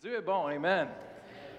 Dieu 0.00 0.18
est 0.18 0.22
bon, 0.22 0.46
Amen. 0.46 0.86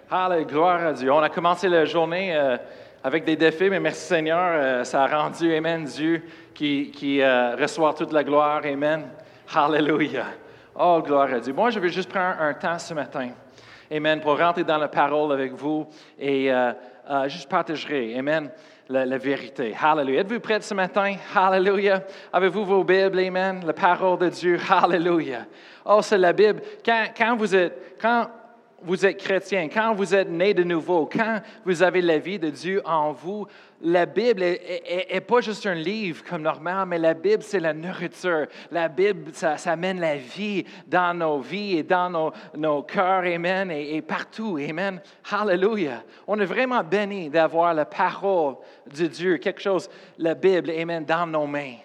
Hallelujah, 0.09 0.45
gloire 0.45 0.85
à 0.85 0.93
Dieu. 0.93 1.11
On 1.11 1.19
a 1.19 1.27
commencé 1.27 1.67
la 1.67 1.83
journée 1.83 2.33
euh, 2.33 2.55
avec 3.03 3.25
des 3.25 3.35
défis, 3.35 3.69
mais 3.69 3.81
merci 3.81 4.05
Seigneur, 4.05 4.51
euh, 4.53 4.83
ça 4.85 5.03
a 5.03 5.07
rendu, 5.07 5.53
Amen, 5.53 5.83
Dieu 5.83 6.23
qui, 6.53 6.89
qui 6.89 7.21
euh, 7.21 7.57
reçoit 7.57 7.93
toute 7.93 8.13
la 8.13 8.23
gloire, 8.23 8.61
Amen. 8.63 9.09
Hallelujah. 9.53 10.27
Oh, 10.73 11.01
gloire 11.03 11.33
à 11.33 11.41
Dieu. 11.41 11.51
Moi, 11.51 11.69
je 11.71 11.81
vais 11.81 11.89
juste 11.89 12.09
prendre 12.09 12.39
un 12.39 12.53
temps 12.53 12.79
ce 12.79 12.93
matin, 12.93 13.31
Amen, 13.91 14.21
pour 14.21 14.39
rentrer 14.39 14.63
dans 14.63 14.77
la 14.77 14.87
parole 14.87 15.33
avec 15.33 15.51
vous 15.51 15.85
et 16.17 16.49
juste 17.27 17.49
partager, 17.49 18.17
Amen, 18.17 18.49
la, 18.89 19.17
vérité. 19.17 19.75
Hallelujah. 19.79 20.21
Êtes-vous 20.21 20.39
prêts 20.39 20.61
ce 20.61 20.73
matin? 20.73 21.15
Hallelujah. 21.35 22.03
Avez-vous 22.33 22.65
vos 22.65 22.83
Bibles? 22.83 23.19
Amen. 23.19 23.61
La 23.65 23.73
parole 23.73 24.17
de 24.17 24.29
Dieu. 24.29 24.57
Hallelujah. 24.69 25.45
Oh, 25.85 26.01
c'est 26.01 26.17
la 26.17 26.33
Bible. 26.33 26.61
Quand, 26.83 27.05
quand, 27.15 27.35
vous 27.35 27.55
êtes, 27.55 27.97
quand 28.01 28.27
vous 28.83 29.05
êtes 29.05 29.17
chrétien, 29.17 29.69
quand 29.69 29.93
vous 29.93 30.13
êtes 30.15 30.29
né 30.29 30.53
de 30.53 30.63
nouveau, 30.63 31.09
quand 31.11 31.41
vous 31.65 31.83
avez 31.83 32.01
la 32.01 32.17
vie 32.17 32.39
de 32.39 32.49
Dieu 32.49 32.81
en 32.85 33.11
vous, 33.11 33.47
la 33.81 34.05
Bible 34.05 34.41
n'est 34.41 35.21
pas 35.21 35.41
juste 35.41 35.65
un 35.65 35.73
livre 35.73 36.23
comme 36.23 36.41
normal, 36.41 36.87
mais 36.87 36.97
la 36.97 37.13
Bible, 37.13 37.43
c'est 37.43 37.59
la 37.59 37.73
nourriture. 37.73 38.47
La 38.71 38.89
Bible, 38.89 39.31
ça, 39.33 39.57
ça, 39.57 39.71
amène 39.71 39.99
la 39.99 40.17
vie 40.17 40.65
dans 40.85 41.17
nos 41.17 41.39
vies 41.39 41.77
et 41.77 41.83
dans 41.83 42.09
nos, 42.09 42.31
nos 42.57 42.83
cœurs, 42.83 43.23
Amen, 43.23 43.71
et, 43.71 43.95
et, 43.95 44.01
partout, 44.01 44.57
Amen. 44.57 45.01
Hallelujah. 45.31 46.03
On 46.27 46.39
est 46.39 46.45
vraiment 46.45 46.83
béni 46.83 47.29
d'avoir 47.29 47.73
la 47.73 47.85
parole 47.85 48.55
de 48.93 49.07
Dieu, 49.07 49.37
quelque 49.37 49.61
chose, 49.61 49.89
la 50.17 50.35
Bible, 50.35 50.71
Amen, 50.71 51.05
dans 51.05 51.25
nos 51.25 51.47
mains. 51.47 51.75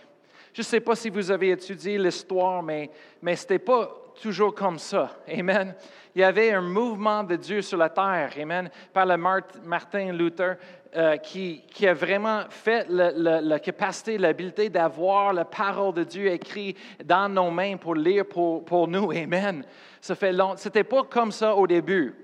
Je 0.52 0.60
ne 0.60 0.64
sais 0.64 0.80
pas 0.80 0.94
si 0.94 1.10
vous 1.10 1.30
avez 1.30 1.50
étudié 1.50 1.98
l'histoire, 1.98 2.62
mais, 2.62 2.90
mais 3.20 3.34
ce 3.36 3.42
n'était 3.42 3.58
pas 3.58 4.03
toujours 4.20 4.54
comme 4.54 4.78
ça. 4.78 5.16
Amen. 5.28 5.74
Il 6.14 6.20
y 6.20 6.24
avait 6.24 6.52
un 6.52 6.60
mouvement 6.60 7.24
de 7.24 7.36
Dieu 7.36 7.60
sur 7.60 7.76
la 7.76 7.88
terre, 7.88 8.30
Amen, 8.40 8.70
par 8.92 9.04
le 9.04 9.16
Martin 9.16 10.12
Luther, 10.12 10.56
euh, 10.96 11.16
qui, 11.16 11.64
a 11.82 11.92
vraiment 11.92 12.42
fait 12.48 12.86
la 12.88 13.58
capacité, 13.58 14.16
l'habileté 14.16 14.70
d'avoir 14.70 15.32
la 15.32 15.44
parole 15.44 15.94
de 15.94 16.04
Dieu 16.04 16.28
écrite 16.28 16.78
dans 17.04 17.28
nos 17.28 17.50
mains 17.50 17.76
pour 17.76 17.96
lire 17.96 18.24
pour, 18.26 18.88
nous. 18.88 19.10
Amen. 19.10 19.64
Ça 20.00 20.14
fait 20.14 20.32
longtemps. 20.32 20.56
C'était 20.56 20.84
pas 20.84 21.02
comme 21.02 21.32
ça 21.32 21.56
au 21.56 21.66
début. 21.66 22.14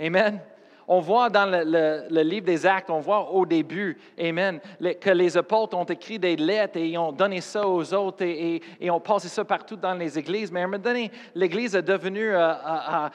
Amen 0.00 0.40
on 0.90 1.00
voit 1.00 1.28
dans 1.28 1.44
le, 1.44 2.22
livre 2.22 2.46
des 2.46 2.64
Actes, 2.64 2.88
on 2.88 3.00
voit 3.00 3.30
au 3.30 3.44
début, 3.44 3.98
Amen, 4.18 4.58
que 4.98 5.10
les 5.10 5.36
apôtres 5.36 5.76
ont 5.76 5.84
écrit 5.84 6.18
des 6.18 6.34
lettres 6.34 6.78
et 6.78 6.88
ils 6.88 6.98
ont 6.98 7.12
donné 7.12 7.42
ça 7.42 7.68
aux 7.68 7.92
autres 7.92 8.24
et, 8.24 8.62
ont 8.90 8.98
passé 8.98 9.28
ça 9.28 9.44
partout 9.44 9.76
dans 9.76 9.92
les 9.92 10.18
églises. 10.18 10.50
Mais 10.50 10.60
à 10.60 10.64
un 10.64 10.66
moment 10.66 10.82
donné, 10.82 11.12
l'Église 11.34 11.76
est 11.76 11.82
devenue 11.82 12.30
euh, 12.32 13.08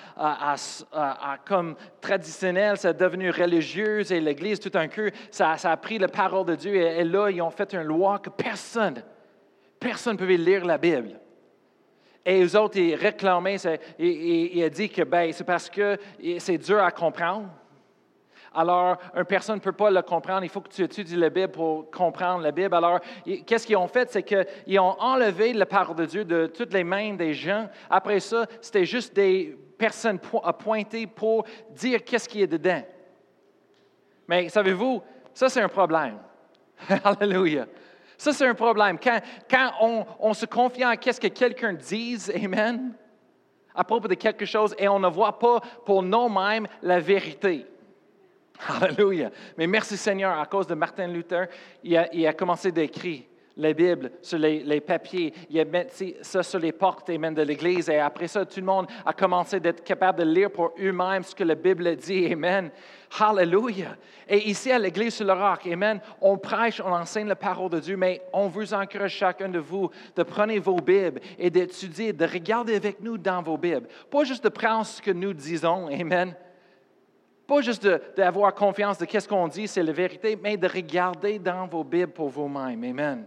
comme 1.46 1.76
traditionnelle, 2.00 2.78
c'est 2.78 2.96
devenu 2.96 3.32
religieuse 3.32 4.12
et 4.12 4.22
l'Église, 4.22 4.60
tout 4.60 4.72
un 4.76 4.88
coup, 4.88 5.10
ça, 5.32 5.56
a 5.64 5.78
pris 5.78 5.98
la 5.98 6.08
parole 6.08 6.46
de 6.46 6.56
Dieu 6.56 6.76
et, 6.76 7.04
là, 7.04 7.30
ils 7.32 7.42
ont 7.42 7.50
fait 7.50 7.74
une 7.74 7.82
loi 7.82 8.20
que 8.20 8.30
personne, 8.30 9.02
personne 9.80 10.14
ne 10.14 10.20
pouvait 10.20 10.38
lire 10.38 10.64
la 10.64 10.78
Bible. 10.78 11.20
Et 12.24 12.44
eux 12.44 12.56
autres, 12.56 12.78
ils 12.78 12.94
réclamaient, 12.94 13.58
ils, 13.98 14.58
ils, 14.58 14.64
ont 14.64 14.70
dit 14.70 14.90
que 14.90 15.02
ben, 15.02 15.34
c'est 15.34 15.44
parce 15.44 15.70
que 15.72 15.98
c'est 16.38 16.60
dur 16.60 16.82
à 16.82 16.92
comprendre. 16.92 17.50
Alors, 18.56 18.98
une 19.16 19.26
personne 19.26 19.56
ne 19.56 19.62
peut 19.62 19.72
pas 19.72 19.90
le 19.90 20.02
comprendre. 20.02 20.44
Il 20.44 20.50
faut 20.50 20.62
que 20.62 20.70
tu 20.70 20.84
étudies 20.84 21.16
la 21.16 21.30
Bible 21.30 21.52
pour 21.52 21.90
comprendre 21.90 22.44
la 22.44 22.52
Bible. 22.52 22.76
Alors, 22.76 23.00
qu'est-ce 23.46 23.66
qu'ils 23.66 23.78
ont 23.78 23.88
fait? 23.88 24.12
C'est 24.12 24.24
qu'ils 24.24 24.80
ont 24.80 24.96
enlevé 25.00 25.54
la 25.54 25.66
parole 25.66 25.96
de 25.96 26.06
Dieu 26.06 26.24
de 26.24 26.48
toutes 26.48 26.74
les 26.74 26.84
mains 26.84 27.16
des 27.16 27.34
gens. 27.34 27.68
Après 27.90 28.20
ça, 28.20 28.46
c'était 28.62 28.86
juste 28.86 29.16
des 29.16 29.58
personnes 29.78 30.20
pointées 30.20 31.08
pour 31.08 31.46
dire 31.72 32.04
qu'est-ce 32.04 32.30
qui 32.30 32.42
est 32.42 32.48
dedans. 32.48 32.84
Mais 34.28 34.50
savez-vous, 34.50 35.02
ça, 35.34 35.50
c'est 35.50 35.62
un 35.62 35.70
problème. 35.70 36.20
Alléluia. 37.04 37.66
Ça, 38.18 38.32
c'est 38.32 38.48
un 38.48 38.54
problème. 38.54 38.98
Quand, 39.50 39.72
on, 40.20 40.34
se 40.34 40.46
confie 40.46 40.86
en 40.86 40.96
qu'est-ce 40.96 41.20
que 41.20 41.28
quelqu'un 41.28 41.74
dise, 41.74 42.32
Amen, 42.36 42.94
à 43.76 43.84
propos 43.84 44.08
de 44.08 44.14
quelque 44.14 44.46
chose, 44.46 44.76
et 44.78 44.88
on 44.88 45.00
ne 45.00 45.10
voit 45.10 45.40
pas 45.40 45.60
pour 45.86 46.04
nous-mêmes 46.04 46.68
la 46.82 47.00
vérité. 47.00 47.66
Alléluia. 48.82 49.32
Mais 49.58 49.68
merci 49.68 49.98
Seigneur, 49.98 50.38
à 50.40 50.46
cause 50.46 50.68
de 50.68 50.76
Martin 50.76 51.08
Luther, 51.08 51.48
il 51.84 51.98
a, 51.98 52.34
commencé 52.34 52.72
d'écrire 52.72 53.24
la 53.56 53.72
Bible 53.72 54.12
sur 54.22 54.40
les, 54.40 54.82
papiers, 54.82 55.32
il 55.50 55.60
a 55.60 55.66
mis 55.66 56.16
ça 56.22 56.42
sur 56.42 56.58
les 56.58 56.72
portes 56.72 57.10
de 57.10 57.42
l'Église, 57.44 57.88
et 57.88 58.00
après 58.00 58.28
ça, 58.28 58.46
tout 58.46 58.60
le 58.60 58.66
monde 58.66 58.88
a 59.06 59.14
commencé 59.14 59.60
d'être 59.60 59.84
capable 59.84 60.20
de 60.20 60.26
lire 60.26 60.50
pour 60.50 60.74
eux-mêmes 60.80 61.22
ce 61.22 61.36
que 61.36 61.44
la 61.44 61.54
Bible 61.54 61.96
dit. 61.96 62.34
Amen. 62.34 62.72
Hallelujah. 63.20 63.96
Et 64.28 64.50
ici 64.50 64.72
à 64.72 64.80
l'Église 64.80 65.14
sur 65.14 65.28
le 65.28 65.34
roc, 65.34 65.68
Amen, 65.68 66.02
on 66.20 66.36
prêche, 66.38 66.82
on 66.84 66.92
enseigne 66.92 67.28
la 67.28 67.36
parole 67.36 67.70
de 67.70 67.80
Dieu, 67.80 67.96
mais 67.96 68.24
on 68.34 68.48
vous 68.48 68.74
encourage 68.74 69.12
chacun 69.12 69.50
de 69.50 69.60
vous 69.60 69.92
de 70.16 70.24
prendre 70.24 70.58
vos 70.58 70.78
Bibles 70.78 71.22
et 71.38 71.52
d'étudier, 71.52 72.12
de 72.12 72.26
regarder 72.26 72.76
avec 72.76 73.02
nous 73.02 73.20
dans 73.20 73.44
vos 73.44 73.58
Bibles. 73.58 73.88
Pas 74.10 74.24
juste 74.24 74.44
de 74.44 74.50
prendre 74.50 74.86
ce 74.86 75.00
que 75.00 75.12
nous 75.12 75.34
disons, 75.34 75.88
Amen, 75.90 76.34
pas 77.48 77.62
juste 77.62 77.88
d'avoir 78.16 78.54
confiance 78.54 78.98
de 78.98 79.06
qu'est-ce 79.06 79.28
qu'on 79.28 79.48
dit, 79.48 79.68
c'est 79.68 79.84
la 79.84 79.92
vérité, 79.92 80.38
mais 80.42 80.58
de 80.58 80.68
regarder 80.68 81.40
dans 81.40 81.68
vos 81.68 81.84
Bibles 81.84 82.14
pour 82.14 82.30
vous-même. 82.30 82.84
Amen. 82.84 83.26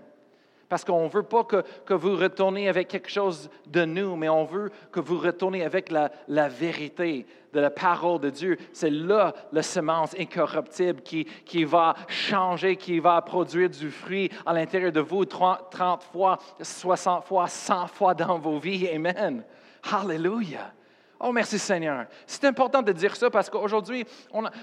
Parce 0.68 0.84
qu'on 0.84 1.04
ne 1.04 1.08
veut 1.08 1.22
pas 1.22 1.44
que, 1.44 1.94
vous 1.94 2.16
retourniez 2.16 2.68
avec 2.68 2.88
quelque 2.88 3.10
chose 3.10 3.48
de 3.66 3.84
nous, 3.84 4.16
mais 4.16 4.28
on 4.28 4.44
veut 4.44 4.70
que 4.90 4.98
vous 4.98 5.18
retourniez 5.18 5.64
avec 5.64 5.90
la, 5.90 6.48
vérité 6.48 7.24
de 7.52 7.60
la 7.60 7.70
parole 7.70 8.20
de 8.20 8.30
Dieu. 8.30 8.56
C'est 8.72 8.90
là 8.90 9.32
la 9.52 9.62
semence 9.62 10.18
incorruptible 10.18 11.02
qui, 11.02 11.24
qui, 11.44 11.64
va 11.64 11.94
changer, 12.08 12.76
qui 12.76 12.98
va 12.98 13.22
produire 13.22 13.70
du 13.70 13.90
fruit 13.90 14.30
à 14.44 14.52
l'intérieur 14.52 14.90
de 14.90 15.00
vous 15.00 15.24
30, 15.24 15.70
30 15.70 16.02
fois, 16.02 16.38
60 16.60 17.24
fois, 17.24 17.46
100 17.46 17.86
fois 17.86 18.14
dans 18.14 18.38
vos 18.38 18.58
vies. 18.58 18.88
Amen. 18.88 19.44
Hallelujah. 19.84 20.72
Oh, 21.18 21.32
merci 21.32 21.58
Seigneur. 21.58 22.06
C'est 22.26 22.44
important 22.44 22.82
de 22.82 22.92
dire 22.92 23.16
ça 23.16 23.30
parce 23.30 23.48
qu'aujourd'hui, 23.48 24.04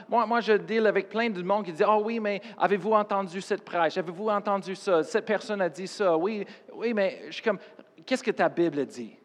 moi, 0.08 0.42
je 0.42 0.54
deal 0.54 0.86
avec 0.86 1.10
plein 1.10 1.30
de 1.30 1.42
monde 1.42 1.66
qui 1.66 1.74
dit 1.74 1.84
Oh 1.88 2.02
oui, 2.04 2.20
mais 2.20 2.42
avez-vous 2.58 2.94
entendu 2.94 3.42
cette 3.42 3.64
prêche? 3.64 3.98
Avez-vous 3.98 4.30
entendu 4.30 4.76
ça? 4.76 5.04
Cette 5.04 5.26
personne 5.26 5.62
a 5.62 5.70
dit 5.70 5.88
ça. 5.88 6.16
Oui, 6.16 6.46
oui, 6.74 6.94
mais 6.94 7.24
je 7.28 7.34
suis 7.34 7.44
comme 7.44 7.60
Qu'est-ce 8.06 8.24
que 8.24 8.32
ta 8.32 8.50
Bible 8.50 8.86
dit? 8.86 9.16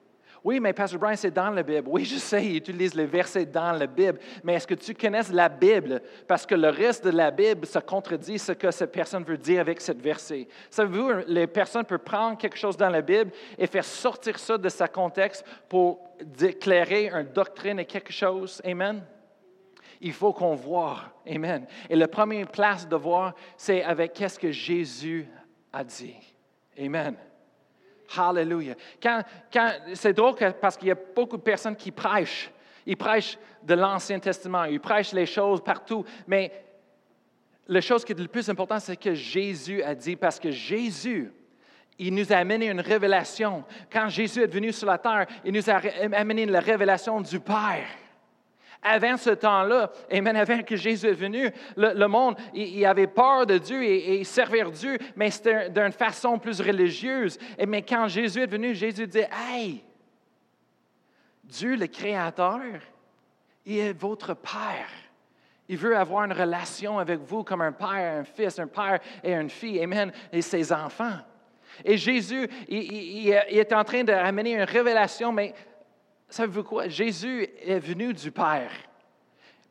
Oui, 0.45 0.61
mais 0.61 0.73
Pastor 0.73 1.01
Brian, 1.01 1.17
c'est 1.17 1.31
dans 1.31 1.51
la 1.51 1.63
Bible. 1.63 1.89
Oui, 1.89 2.05
je 2.05 2.17
sais, 2.17 2.45
il 2.45 2.57
utilise 2.57 2.95
les 2.95 3.07
versets 3.07 3.47
dans 3.47 3.73
la 3.73 3.87
Bible. 3.87 4.19
Mais 4.45 4.55
est-ce 4.55 4.67
que 4.67 4.75
tu 4.75 4.95
connais 4.95 5.23
la 5.33 5.49
Bible? 5.49 6.01
Parce 6.27 6.47
que 6.47 6.55
le 6.55 6.69
reste 6.69 7.05
de 7.05 7.11
la 7.11 7.31
Bible, 7.31 7.67
ça 7.67 7.81
contredit 7.81 8.39
ce 8.39 8.53
que 8.53 8.71
cette 8.71 8.93
personne 8.93 9.25
veut 9.25 9.37
dire 9.37 9.61
avec 9.61 9.81
cette 9.81 10.01
verset. 10.01 10.47
Savez-vous, 10.71 11.11
les 11.27 11.47
personnes 11.47 11.85
peuvent 11.85 11.99
prendre 11.99 12.39
quelque 12.39 12.57
chose 12.57 12.77
dans 12.77 12.89
la 12.89 13.03
Bible 13.03 13.31
et 13.57 13.67
faire 13.67 13.85
sortir 13.85 14.39
ça 14.39 14.57
de 14.57 14.69
sa 14.69 14.87
contexte 14.87 15.45
pour 15.69 16.01
déclarer 16.23 17.09
une 17.09 17.33
doctrine 17.33 17.81
et 17.81 17.85
quelque 17.85 18.13
chose. 18.13 18.63
Amen? 18.65 19.03
Il 20.01 20.13
faut 20.13 20.33
qu'on 20.33 20.55
voit. 20.55 21.01
Amen. 21.29 21.67
Et 21.91 21.97
la 21.97 22.07
première 22.07 22.47
place 22.47 22.89
de 22.89 22.97
voir, 22.97 23.35
c'est 23.57 23.83
avec 23.83 24.13
qu'est-ce 24.13 24.39
que 24.39 24.53
Jésus 24.53 25.27
a 25.73 25.83
dit. 25.83 26.17
Amen. 26.79 27.17
Hallelujah. 28.17 28.75
C'est 29.95 30.13
drôle 30.13 30.35
parce 30.61 30.77
qu'il 30.77 30.89
y 30.89 30.93
a 30.93 30.99
beaucoup 31.15 31.37
de 31.37 31.43
personnes 31.43 31.77
qui 31.77 31.91
prêchent. 31.91 32.51
Ils 32.87 32.97
prêchent 32.97 33.39
de 33.63 33.75
l'Ancien 33.75 34.19
Testament, 34.19 34.65
ils 34.65 34.81
prêchent 34.81 35.13
les 35.13 35.27
choses 35.27 35.63
partout, 35.63 36.05
mais 36.27 36.51
la 37.67 37.83
chose 37.83 38.03
qui 38.03 38.13
est 38.13 38.19
le 38.19 38.29
plus 38.29 38.49
importante, 38.49 38.81
c'est 38.81 38.97
que 38.97 39.13
Jésus 39.13 39.83
a 39.83 39.95
dit, 39.95 40.17
parce 40.17 40.41
que 40.41 40.51
Jésus, 40.51 41.31
il 41.99 42.15
nous 42.15 42.33
a 42.33 42.37
amené 42.37 42.71
une 42.71 42.81
révélation. 42.81 43.65
Quand 43.93 44.09
Jésus 44.09 44.43
est 44.43 44.47
venu 44.47 44.73
sur 44.73 44.87
la 44.87 44.97
terre, 44.97 45.27
il 45.45 45.53
nous 45.53 45.69
a 45.69 45.75
amené 46.15 46.47
la 46.47 46.61
révélation 46.61 47.21
du 47.21 47.39
Père. 47.41 47.87
Avant 48.83 49.17
ce 49.17 49.31
temps-là, 49.31 49.91
même 50.11 50.37
avant 50.37 50.63
que 50.63 50.77
Jésus 50.77 51.09
est 51.09 51.13
venu, 51.13 51.51
le, 51.77 52.07
monde, 52.07 52.37
il, 52.55 52.85
avait 52.87 53.09
peur 53.09 53.45
de 53.45 53.59
Dieu 53.59 53.83
et, 53.83 54.23
servir 54.23 54.71
Dieu, 54.71 54.99
mais 55.17 55.31
c'était 55.31 55.69
d'une 55.69 55.93
façon 55.93 56.39
plus 56.39 56.61
religieuse. 56.61 57.39
Mais 57.67 57.83
quand 57.83 58.07
Jésus 58.07 58.43
est 58.43 58.47
venu, 58.47 58.75
Jésus 58.75 59.07
dit, 59.09 59.25
Hey, 59.33 59.83
Dieu 61.43 61.77
le 61.77 61.89
Créateur, 61.89 62.61
il 63.67 63.79
est 63.79 63.93
votre 63.93 64.35
Père. 64.35 64.89
Il 65.69 65.77
veut 65.77 65.97
avoir 65.97 66.25
une 66.25 66.33
relation 66.33 66.99
avec 66.99 67.19
vous 67.19 67.43
comme 67.43 67.61
un 67.61 67.73
père, 67.73 68.21
un 68.21 68.25
fils, 68.25 68.59
un 68.59 68.69
père 68.69 69.01
et 69.25 69.35
une 69.35 69.51
fille, 69.51 69.83
Amen, 69.83 70.13
et 70.33 70.41
ses 70.41 70.73
enfants. 70.73 71.19
Et 71.85 71.97
Jésus, 71.97 72.49
il, 72.69 73.29
il 73.51 73.59
est 73.59 73.73
en 73.73 73.85
train 73.85 74.03
d'amener 74.03 74.55
une 74.55 74.63
révélation, 74.63 75.33
mais 75.33 75.55
savez-vous 76.29 76.65
quoi? 76.65 76.89
Jésus 76.89 77.49
est 77.65 77.79
venu 77.79 78.13
du 78.13 78.31
Père. 78.31 78.71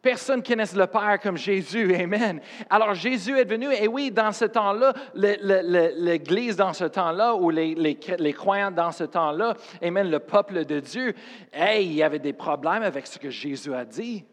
Personne 0.01 0.39
ne 0.39 0.45
connaisse 0.45 0.75
le 0.75 0.87
Père 0.87 1.19
comme 1.21 1.37
Jésus. 1.37 1.93
Amen. 1.99 2.39
Alors 2.69 2.93
Jésus 2.93 3.37
est 3.37 3.43
venu, 3.43 3.67
et 3.73 3.87
oui, 3.87 4.11
dans 4.11 4.31
ce 4.31 4.45
temps-là, 4.45 4.93
l'Église 5.15 6.55
dans 6.55 6.73
ce 6.73 6.85
temps-là, 6.85 7.35
ou 7.35 7.49
les, 7.49 8.33
croyants 8.33 8.71
dans 8.71 8.91
ce 8.91 9.03
temps-là, 9.03 9.55
Amen, 9.81 10.09
le 10.09 10.19
peuple 10.19 10.65
de 10.65 10.79
Dieu, 10.79 11.13
hey, 11.51 11.85
il 11.85 11.93
y 11.93 12.03
avait 12.03 12.19
des 12.19 12.33
problèmes 12.33 12.83
avec 12.83 13.07
ce 13.07 13.17
que 13.17 13.29
Jésus 13.29 13.73
a 13.73 13.83
dit. 13.83 14.23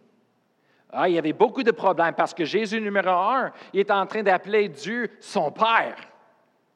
Ah, 0.91 1.09
il 1.09 1.17
y 1.17 1.19
avait 1.19 1.33
beaucoup 1.33 1.65
de 1.65 1.73
problèmes 1.73 2.15
parce 2.15 2.33
que 2.33 2.45
Jésus 2.45 2.81
numéro 2.81 3.11
un, 3.11 3.51
il 3.73 3.81
est 3.81 3.91
en 3.91 4.07
train 4.07 4.23
d'appeler 4.23 4.69
Dieu 4.69 5.11
son 5.19 5.51
Père. 5.51 5.97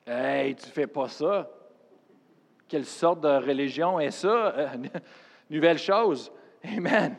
Hey, 0.05 0.57
tu 0.57 0.67
fais 0.71 0.89
pas 0.89 1.09
ça? 1.09 1.49
Quelle 2.67 2.85
sorte 2.85 3.21
de 3.21 3.29
religion 3.29 4.01
est 4.01 4.11
ça? 4.11 4.55
Nouvelle 5.51 5.79
chose. 5.79 6.31
Amen. 6.65 7.17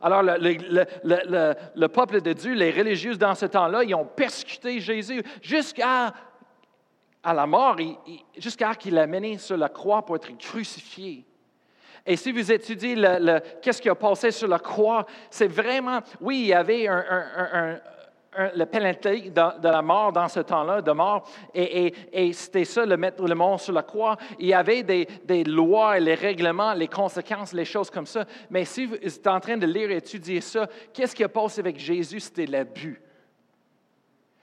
Alors, 0.00 0.22
le, 0.22 1.86
peuple 1.86 2.20
de 2.20 2.32
Dieu, 2.32 2.54
les 2.54 2.72
religieux 2.72 3.16
dans 3.16 3.34
ce 3.34 3.46
temps-là, 3.46 3.84
ils 3.84 3.94
ont 3.94 4.04
persécuté 4.04 4.80
Jésus 4.80 5.22
jusqu'à 5.40 6.12
à 7.22 7.32
la 7.32 7.46
mort, 7.46 7.76
jusqu'à 8.36 8.74
qu'il 8.74 8.94
l'a 8.94 9.06
mené 9.06 9.38
sur 9.38 9.56
la 9.56 9.68
croix 9.68 10.04
pour 10.04 10.16
être 10.16 10.36
crucifié. 10.36 11.24
Et 12.04 12.16
si 12.16 12.32
vous 12.32 12.50
étudiez 12.50 12.96
qu'est-ce 13.62 13.80
qui 13.80 13.88
a 13.88 13.94
passé 13.94 14.32
sur 14.32 14.48
la 14.48 14.58
croix, 14.58 15.06
c'est 15.30 15.46
vraiment, 15.46 16.00
oui, 16.20 16.40
il 16.40 16.46
y 16.46 16.52
avait 16.52 16.88
un, 16.88 17.80
le 18.36 18.64
pénalité 18.64 19.30
de, 19.30 19.68
la 19.68 19.82
mort 19.82 20.12
dans 20.12 20.28
ce 20.28 20.40
temps-là, 20.40 20.80
de 20.80 20.92
mort, 20.92 21.28
et, 21.54 22.32
c'était 22.32 22.64
ça, 22.64 22.86
le 22.86 22.96
mettre 22.96 23.22
le 23.24 23.34
monde 23.34 23.60
sur 23.60 23.72
la 23.72 23.82
croix. 23.82 24.16
Il 24.38 24.46
y 24.46 24.54
avait 24.54 24.82
des, 24.82 25.06
des, 25.24 25.44
lois 25.44 25.98
les 25.98 26.14
règlements, 26.14 26.72
les 26.72 26.88
conséquences, 26.88 27.52
les 27.52 27.64
choses 27.64 27.90
comme 27.90 28.06
ça. 28.06 28.24
Mais 28.50 28.64
si 28.64 28.86
vous 28.86 28.94
êtes 28.94 29.26
en 29.26 29.40
train 29.40 29.56
de 29.56 29.66
lire 29.66 29.90
et 29.90 29.96
étudier 29.96 30.40
ça, 30.40 30.66
qu'est-ce 30.92 31.14
qui 31.14 31.24
a 31.24 31.28
passé 31.28 31.60
avec 31.60 31.78
Jésus? 31.78 32.20
C'était 32.20 32.46
l'abus. 32.46 33.00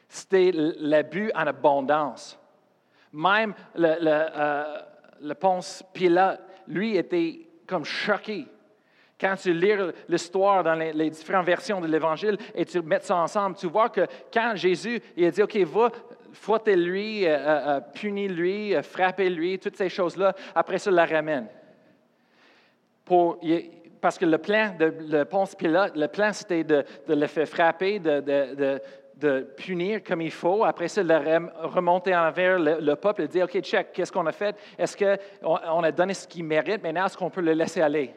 C'était 0.07 0.51
l'abus 0.53 1.31
en 1.33 1.47
abondance. 1.47 2.39
Même 3.11 3.53
le, 3.75 3.95
euh, 3.99 4.81
le 5.21 5.33
Ponce 5.33 5.83
Pilate, 5.93 6.41
lui, 6.67 6.95
était 6.95 7.47
comme 7.65 7.85
choqué 7.85 8.45
quand 9.19 9.35
tu 9.35 9.53
lis 9.53 9.73
l'histoire 10.07 10.63
dans 10.63 10.75
les, 10.75 11.09
différentes 11.09 11.45
versions 11.45 11.81
de 11.81 11.87
l'Évangile 11.87 12.37
et 12.55 12.65
tu 12.65 12.81
mets 12.81 13.01
ça 13.01 13.17
ensemble, 13.17 13.55
tu 13.57 13.67
vois 13.67 13.89
que 13.89 14.07
quand 14.33 14.53
Jésus 14.55 15.01
il 15.17 15.25
a 15.25 15.31
dit, 15.31 15.43
OK, 15.43 15.57
va, 15.57 15.89
frottez-lui, 16.31 17.25
euh, 17.25 17.37
euh, 17.37 17.61
euh, 17.67 17.79
punis-lui, 17.93 18.75
frappez-lui, 18.81 19.59
toutes 19.59 19.75
ces 19.75 19.89
choses-là, 19.89 20.33
après 20.55 20.79
ça, 20.79 20.91
la 20.91 21.05
ramène. 21.05 21.47
Parce 23.99 24.17
que 24.17 24.25
le 24.25 24.37
plan 24.37 24.75
de 24.79 24.93
le 25.09 25.25
Ponce 25.25 25.55
Pilate, 25.55 25.97
le 25.97 26.07
plan, 26.07 26.31
c'était 26.31 26.63
de, 26.63 26.85
le 27.07 27.27
faire 27.27 27.47
frapper, 27.47 27.99
de, 27.99 29.43
punir 29.57 30.01
comme 30.01 30.21
il 30.21 30.31
faut. 30.31 30.63
Après 30.63 30.87
ça, 30.87 31.03
de 31.03 31.13
remonter 31.67 32.15
envers 32.15 32.57
le, 32.57 32.79
le, 32.79 32.95
peuple 32.95 33.23
et 33.23 33.27
dire, 33.27 33.45
OK, 33.45 33.59
check, 33.61 33.91
qu'est-ce 33.91 34.11
qu'on 34.11 34.27
a 34.27 34.31
fait? 34.31 34.55
Est-ce 34.77 34.95
qu'on 34.95 35.59
on 35.67 35.83
a 35.83 35.91
donné 35.91 36.13
ce 36.13 36.25
qu'il 36.25 36.45
mérite? 36.45 36.81
Maintenant, 36.81 37.07
est-ce 37.07 37.17
qu'on 37.17 37.31
peut 37.31 37.41
le 37.41 37.53
laisser 37.53 37.81
aller? 37.81 38.13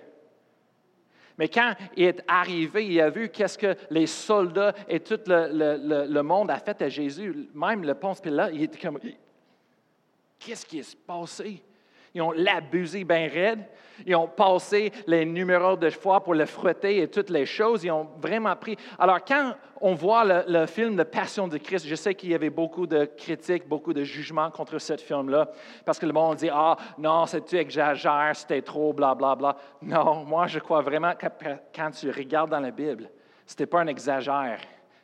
Mais 1.43 1.49
quand 1.49 1.75
il 1.97 2.05
est 2.05 2.23
arrivé, 2.29 2.87
il 2.87 3.01
a 3.01 3.11
vu 3.11 3.29
qu'est-ce 3.29 3.59
que 3.59 3.75
les 3.91 4.07
soldats 4.07 4.73
et 4.87 5.01
tout 5.01 5.19
le, 5.27 6.21
monde 6.21 6.53
a 6.53 6.59
fait 6.61 6.81
à 6.81 6.89
Jésus. 6.89 7.49
Même 7.53 7.83
le 7.83 7.95
Ponce 7.95 8.21
Pilate, 8.21 8.53
il 8.55 8.63
était 8.63 8.79
comme, 8.79 9.01
qu'est-ce 10.39 10.65
qui 10.65 10.85
s'est 10.85 10.97
passé? 11.05 11.61
Ils 12.15 12.23
ont 12.23 12.33
l'abusé 12.33 13.05
bien 13.05 13.29
raide. 13.29 13.65
Ils 14.07 14.17
ont 14.17 14.27
passé 14.27 14.93
les 15.07 15.25
numéros 15.25 15.77
de 15.77 15.91
foi 15.91 16.23
pour 16.23 16.35
le 16.35 16.47
frotter 16.47 17.03
et 17.03 17.09
toutes 17.09 17.31
les 17.31 17.47
choses. 17.47 17.85
Ils 17.85 17.91
ont 17.91 18.09
vraiment 18.21 18.55
pris. 18.57 18.77
Alors, 18.99 19.25
quand 19.25 19.55
on 19.81 19.95
voit 19.95 20.45
le, 20.47 20.67
film 20.67 20.97
de 20.97 21.03
Passion 21.03 21.49
de 21.49 21.59
Christ, 21.59 21.87
je 21.87 21.95
sais 21.95 22.15
qu'il 22.15 22.31
y 22.31 22.35
avait 22.35 22.51
beaucoup 22.51 22.87
de 22.87 23.05
critiques, 23.05 23.69
beaucoup 23.69 23.93
de 23.93 24.05
jugements 24.05 24.51
contre 24.51 24.79
ce 24.79 24.97
film-là, 24.97 25.51
parce 25.85 25.99
que 25.99 26.07
le 26.07 26.13
monde 26.13 26.37
dit 26.37 26.51
Ah, 26.53 26.77
non, 26.99 27.27
c'est 27.27 27.45
tu 27.45 27.57
exagères, 27.57 28.33
c'était 28.35 28.63
trop, 28.63 28.93
bla, 28.93 29.15
bla, 29.15 29.35
bla. 29.35 29.57
Non, 29.81 30.25
moi, 30.25 30.47
je 30.47 30.59
crois 30.59 30.83
vraiment 30.83 31.15
que 31.15 31.27
quand 31.75 31.91
tu 31.91 32.11
regardes 32.11 32.51
dans 32.51 32.61
la 32.61 32.71
Bible, 32.71 33.09
ce 33.47 33.55
n'était 33.55 33.67
pas 33.67 33.81
un 33.81 33.87
exagère 33.87 34.59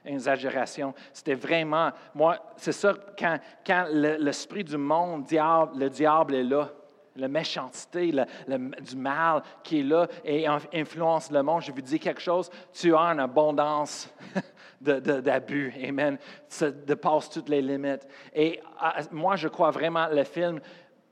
une 0.05 0.15
exagération. 0.15 0.95
C'était 1.13 1.35
vraiment, 1.35 1.91
moi, 2.15 2.39
c'est 2.57 2.73
ça, 2.73 2.95
quand, 3.19 3.39
quand 3.67 3.87
l'esprit 3.91 4.65
du 4.65 4.77
monde, 4.77 5.27
le 5.31 5.89
diable 5.89 6.35
est 6.35 6.45
là, 6.45 6.71
la 7.19 7.29
méchanceté, 7.29 8.13
du 8.13 8.97
mal 8.97 9.43
qui 9.63 9.81
est 9.81 9.83
là 9.83 10.07
et 10.25 10.47
influence 10.73 11.31
le 11.31 11.43
monde. 11.43 11.63
Je 11.63 11.73
vous 11.73 11.81
dis 11.81 11.99
quelque 11.99 12.21
chose, 12.21 12.51
tu 12.73 12.95
as 12.95 13.01
une 13.01 13.21
abondance 13.21 14.13
d'abus. 14.81 15.75
Amen. 15.87 16.19
Ça 16.49 16.71
dépasse 16.71 17.31
toutes 17.31 17.49
les 17.49 17.63
limites. 17.63 18.07
Et 18.35 18.61
ah, 18.81 18.97
moi, 19.11 19.37
je 19.37 19.49
crois 19.49 19.71
vraiment 19.71 20.09
le 20.09 20.25
film 20.25 20.61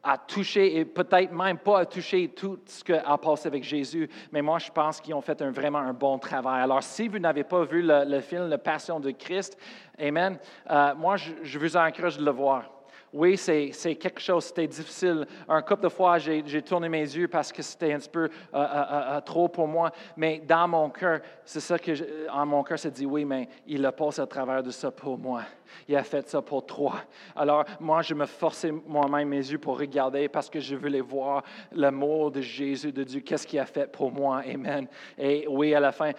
a 0.07 0.19
touché, 0.19 0.79
et 0.79 0.85
peut-être 0.85 1.33
même 1.33 1.59
pas 1.59 1.81
a 1.81 1.87
touché 1.87 2.29
tout 2.29 2.61
ce 2.65 2.85
qui 2.85 2.93
a 2.93 3.19
passé 3.19 3.49
avec 3.49 3.65
Jésus, 3.65 4.09
mais 4.31 4.41
moi, 4.41 4.61
je 4.61 4.71
pense 4.71 5.01
qu'ils 5.01 5.15
ont 5.15 5.21
fait 5.21 5.43
vraiment 5.43 5.79
un 5.79 5.93
bon 5.93 6.17
travail. 6.19 6.63
Alors, 6.63 6.83
si 6.83 7.09
vous 7.09 7.19
n'avez 7.19 7.43
pas 7.43 7.65
vu 7.65 7.83
le, 7.83 8.21
film 8.21 8.49
La 8.49 8.59
Passion 8.59 9.01
de 9.01 9.11
Christ, 9.11 9.59
Amen, 9.99 10.39
euh, 10.71 10.95
moi, 10.95 11.17
je, 11.17 11.33
je 11.43 11.59
vous 11.59 11.77
encourage 11.77 12.19
de 12.19 12.25
le 12.25 12.31
voir. 12.31 12.76
Oui, 13.17 13.39
c'est 13.39 13.95
quelque 13.95 14.21
chose, 14.21 14.45
c'était 14.45 14.67
difficile. 14.67 15.27
Un 15.49 15.63
couple 15.63 15.85
de 15.85 15.89
fois, 15.89 16.19
j'ai 16.19 16.61
tourné 16.61 16.87
mes 16.87 17.01
yeux 17.01 17.29
parce 17.29 17.51
que 17.51 17.63
c'était 17.63 17.95
un 17.95 17.99
petit 17.99 18.11
peu 18.11 18.25
euh, 18.25 18.29
euh, 18.53 18.85
euh, 18.93 19.21
trop 19.23 19.49
pour 19.49 19.67
moi. 19.67 19.91
Mais 20.19 20.43
dans 20.47 20.69
mon 20.69 20.91
cœur, 20.91 21.21
c'est 21.43 21.61
ça 21.61 21.79
que, 21.79 22.29
en 22.31 22.45
mon 22.45 22.63
cœur, 22.63 22.79
c'est 22.79 22.91
dit 22.91 23.07
oui, 23.07 23.25
mais 23.25 23.49
il 23.67 23.87
a 23.87 23.93
passé 23.93 24.21
à 24.21 24.27
travers 24.27 24.63
de 24.63 24.71
ça 24.71 24.91
pour 24.91 25.17
moi. 25.17 25.45
Il 25.89 25.97
a 25.97 26.03
fait 26.03 26.29
ça 26.29 26.43
pour 26.43 26.65
toi. 26.67 26.95
Alors, 27.35 27.65
moi, 27.81 28.03
je 28.03 28.15
me 28.15 28.27
forçais 28.27 28.71
moi-même 28.71 29.29
mes 29.29 29.37
yeux 29.51 29.59
pour 29.59 29.79
regarder 29.79 30.29
parce 30.29 30.51
que 30.51 30.61
je 30.61 30.77
voulais 30.77 31.01
voir 31.01 31.43
l'amour 31.73 32.31
de 32.31 32.41
Jésus, 32.41 32.93
de 32.93 33.03
Dieu. 33.03 33.21
Qu'est-ce 33.21 33.47
qu'il 33.47 33.59
a 33.59 33.67
fait 33.67 33.91
pour 33.91 34.13
moi? 34.13 34.43
Amen. 34.47 34.87
Et 35.19 35.47
oui, 35.49 35.75
à 35.75 35.81
la 35.81 35.93
fin, 35.93 36.13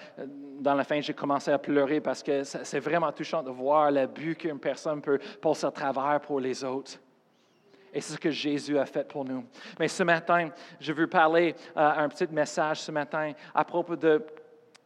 dans 0.60 0.74
la 0.74 0.84
fin, 0.84 1.00
j'ai 1.00 1.14
commencé 1.14 1.52
à 1.52 1.60
pleurer 1.60 2.02
parce 2.02 2.24
que 2.24 2.44
c'est 2.44 2.80
vraiment 2.80 3.12
touchant 3.12 3.44
de 3.44 3.52
voir 3.52 3.92
l'abus 3.92 4.36
qu'une 4.36 4.60
personne 4.60 5.02
peut 5.02 5.20
passer 5.42 5.66
à 5.66 5.72
travers 5.72 6.20
pour 6.22 6.40
les 6.40 6.64
autres. 6.64 6.87
Et 7.98 8.02
c'est 8.02 8.14
ce 8.14 8.20
que 8.20 8.30
Jésus 8.30 8.78
a 8.78 8.86
fait 8.86 9.08
pour 9.08 9.26
nous. 9.26 9.44
Mais 9.80 9.88
ce 9.88 10.04
matin, 10.04 10.52
je 10.80 10.94
veux 10.94 11.08
parler 11.08 11.56
euh, 11.76 11.94
un 11.98 12.08
petit 12.08 12.28
message 12.32 12.82
ce 12.82 12.92
matin 12.92 13.34
à 13.56 13.66
propos 13.66 13.96
de 13.96 14.24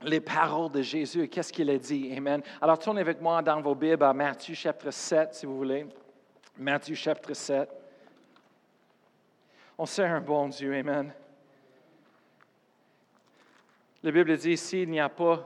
les 0.04 0.22
paroles 0.22 0.72
de 0.72 0.82
Jésus 0.82 1.24
et 1.24 1.28
qu'est-ce 1.28 1.52
qu'il 1.52 1.70
a 1.70 1.78
dit. 1.78 2.14
Amen. 2.16 2.42
Alors, 2.62 2.80
tournez 2.80 3.02
avec 3.02 3.20
moi 3.20 3.42
dans 3.42 3.60
vos 3.60 3.76
Bibles 3.76 4.06
à 4.06 4.14
Matthieu 4.14 4.56
chapitre 4.56 4.92
7, 4.92 5.34
si 5.34 5.46
vous 5.46 5.58
voulez. 5.58 5.86
Matthieu 6.58 6.96
chapitre 6.96 7.34
7. 7.34 7.70
On 9.78 9.86
sert 9.86 10.10
un 10.10 10.22
bon 10.22 10.48
Dieu. 10.48 10.74
Amen. 10.74 11.14
La 14.04 14.12
Bible 14.12 14.38
dit 14.38 14.52
ici, 14.52 14.84
il 14.84 14.90
n'y 14.90 15.02
a 15.02 15.10
pas 15.10 15.46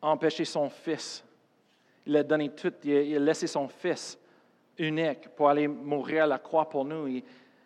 empêché 0.00 0.44
son 0.44 0.70
Fils 0.70 1.25
il 2.06 2.16
a 2.16 2.22
donné 2.22 2.50
tout, 2.50 2.72
il 2.84 3.16
a 3.16 3.18
laissé 3.18 3.46
son 3.46 3.68
Fils 3.68 4.18
unique 4.78 5.28
pour 5.34 5.48
aller 5.48 5.66
mourir 5.66 6.24
à 6.24 6.26
la 6.26 6.38
croix 6.38 6.68
pour 6.68 6.84
nous. 6.84 7.20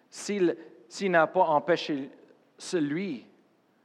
S'il, 0.09 0.57
n'a 1.03 1.27
pas 1.27 1.43
empêché 1.43 2.11
celui, 2.57 3.27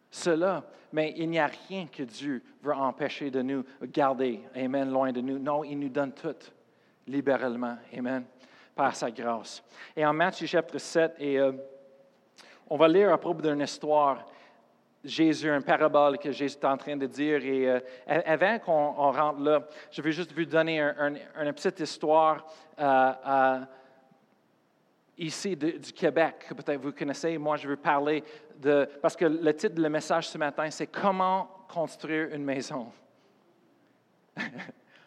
cela, 0.09 0.63
mais 0.91 1.13
il 1.17 1.29
n'y 1.29 1.39
a 1.39 1.50
rien 1.67 1.88
que 1.88 2.03
Dieu 2.03 2.41
veut 2.62 2.74
empêcher 2.74 3.29
de 3.29 3.41
nous 3.41 3.63
garder, 3.83 4.41
Amen, 4.55 4.89
loin 4.89 5.12
de 5.12 5.21
nous. 5.21 5.38
Non, 5.38 5.63
il 5.63 5.77
nous 5.77 5.89
donne 5.89 6.13
tout, 6.13 6.35
libéralement, 7.07 7.77
Amen, 7.95 8.25
par 8.74 8.95
sa 8.95 9.12
grâce. 9.12 9.63
Et 9.95 10.05
en 10.05 10.13
Matthieu 10.13 10.47
chapitre 10.47 10.77
7, 10.77 11.15
et, 11.19 11.39
euh, 11.39 11.51
on 12.69 12.77
va 12.77 12.88
lire 12.88 13.13
à 13.13 13.17
propos 13.17 13.41
d'une 13.41 13.62
histoire 13.62 14.25
Jésus, 15.05 15.50
une 15.50 15.62
parabole 15.63 16.17
que 16.17 16.31
Jésus 16.31 16.57
est 16.62 16.65
en 16.65 16.77
train 16.77 16.97
de 16.97 17.05
dire. 17.05 17.43
Et 17.45 17.69
euh, 17.69 17.79
avant 18.07 18.59
qu'on 18.59 19.12
rentre 19.12 19.39
là, 19.39 19.67
je 19.91 20.01
vais 20.01 20.12
juste 20.12 20.33
vous 20.33 20.45
donner 20.45 20.81
une 20.81 21.53
petite 21.53 21.79
histoire 21.79 22.45
euh, 22.79 23.12
euh, 23.27 23.59
ici 25.17 25.55
du 25.55 25.93
Québec, 25.93 26.45
que 26.50 26.53
peut-être 26.53 26.81
vous 26.81 26.91
connaissez. 26.91 27.38
Moi, 27.38 27.57
je 27.57 27.67
veux 27.67 27.77
parler 27.77 28.24
de... 28.57 28.89
Parce 29.01 29.15
que 29.15 29.25
le 29.25 29.53
titre 29.53 29.75
de 29.75 29.88
message 29.88 30.27
ce 30.27 30.38
matin, 30.38 30.69
c'est 30.71 30.88
Comment 30.88 31.50
construire 31.67 32.33
une 32.33 32.43
maison? 32.43 32.91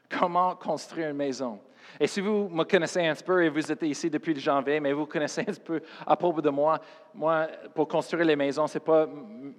Comment 0.08 0.54
construire 0.56 1.10
une 1.10 1.16
maison. 1.16 1.60
Et 2.00 2.06
si 2.06 2.20
vous 2.20 2.48
me 2.48 2.64
connaissez 2.64 3.06
un 3.06 3.14
peu 3.14 3.44
et 3.44 3.48
vous 3.48 3.72
êtes 3.72 3.82
ici 3.82 4.10
depuis 4.10 4.38
janvier, 4.38 4.80
mais 4.80 4.92
vous 4.92 5.06
connaissez 5.06 5.44
un 5.48 5.54
peu 5.64 5.80
à 6.06 6.16
propos 6.16 6.40
de 6.40 6.50
moi, 6.50 6.78
moi, 7.14 7.48
pour 7.74 7.88
construire 7.88 8.24
les 8.24 8.36
maisons, 8.36 8.66
ce 8.66 8.78
n'est 8.78 8.84
pas 8.84 9.08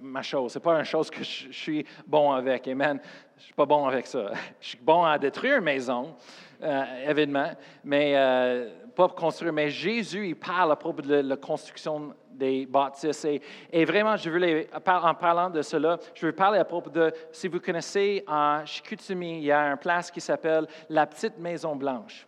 ma 0.00 0.22
chose. 0.22 0.52
Ce 0.52 0.58
n'est 0.58 0.62
pas 0.62 0.78
une 0.78 0.84
chose 0.84 1.10
que 1.10 1.22
je, 1.22 1.50
suis 1.50 1.84
bon 2.06 2.32
avec. 2.32 2.66
Amen. 2.68 3.00
Je 3.36 3.42
ne 3.42 3.44
suis 3.44 3.54
pas 3.54 3.66
bon 3.66 3.86
avec 3.86 4.06
ça. 4.06 4.32
Je 4.60 4.68
suis 4.68 4.78
bon 4.78 5.04
à 5.04 5.18
détruire 5.18 5.58
une 5.58 5.64
maison, 5.64 6.14
euh, 6.62 7.08
évidemment, 7.08 7.52
mais 7.84 8.12
euh, 8.16 8.70
pas 8.94 9.08
construire. 9.08 9.52
Mais 9.52 9.70
Jésus, 9.70 10.28
il 10.28 10.36
parle 10.36 10.72
à 10.72 10.76
propos 10.76 11.02
de 11.02 11.16
la 11.16 11.36
construction 11.36 12.14
des 12.40 12.66
bâtisses. 12.66 13.26
Et, 13.70 13.84
vraiment, 13.84 14.16
je 14.16 14.30
voulais, 14.30 14.68
en 14.74 15.14
parlant 15.14 15.50
de 15.50 15.62
cela, 15.62 15.98
je 16.14 16.26
veux 16.26 16.32
parler 16.32 16.58
à 16.58 16.64
propos 16.64 16.90
de, 16.90 17.12
si 17.30 17.46
vous 17.46 17.60
connaissez 17.60 18.24
en 18.26 18.64
Chicoutimi, 18.64 19.38
il 19.38 19.44
y 19.44 19.52
a 19.52 19.60
un 19.60 19.76
place 19.76 20.10
qui 20.10 20.20
s'appelle 20.20 20.66
la 20.88 21.06
Petite 21.06 21.38
Maison 21.38 21.76
Blanche. 21.76 22.26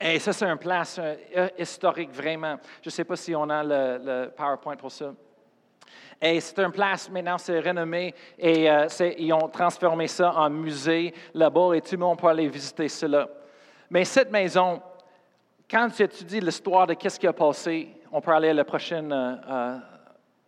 Et 0.00 0.18
ça, 0.18 0.32
c'est 0.32 0.46
un 0.46 0.56
place 0.56 0.98
euh, 0.98 1.48
historique 1.56 2.10
vraiment. 2.10 2.58
Je 2.82 2.88
ne 2.88 2.90
sais 2.90 3.04
pas 3.04 3.14
si 3.14 3.36
on 3.36 3.48
a 3.48 3.62
le, 3.62 4.28
PowerPoint 4.36 4.76
pour 4.76 4.90
ça. 4.90 5.14
Et 6.20 6.40
c'est 6.40 6.58
un 6.58 6.70
place, 6.70 7.10
maintenant 7.10 7.38
c'est 7.38 7.60
renommé, 7.60 8.14
et 8.38 8.70
euh, 8.70 8.86
ils 9.18 9.32
ont 9.32 9.48
transformé 9.48 10.06
ça 10.06 10.32
en 10.34 10.50
musée 10.50 11.12
là-bas, 11.34 11.74
et 11.74 11.80
tout 11.80 11.92
le 11.92 11.98
monde 11.98 12.18
peut 12.18 12.28
aller 12.28 12.48
visiter 12.48 12.88
cela. 12.88 13.28
Mais 13.90 14.04
cette 14.04 14.30
maison, 14.30 14.80
quand 15.68 15.88
tu 15.88 16.02
étudies 16.02 16.40
l'histoire 16.40 16.86
de 16.86 16.96
ce 17.00 17.18
qui 17.18 17.26
a 17.26 17.32
passé, 17.32 17.88
on 18.12 18.20
peut 18.20 18.30
aller 18.30 18.50
à 18.50 18.54
la 18.54 18.64
prochaine 18.64 19.10
euh, 19.12 19.78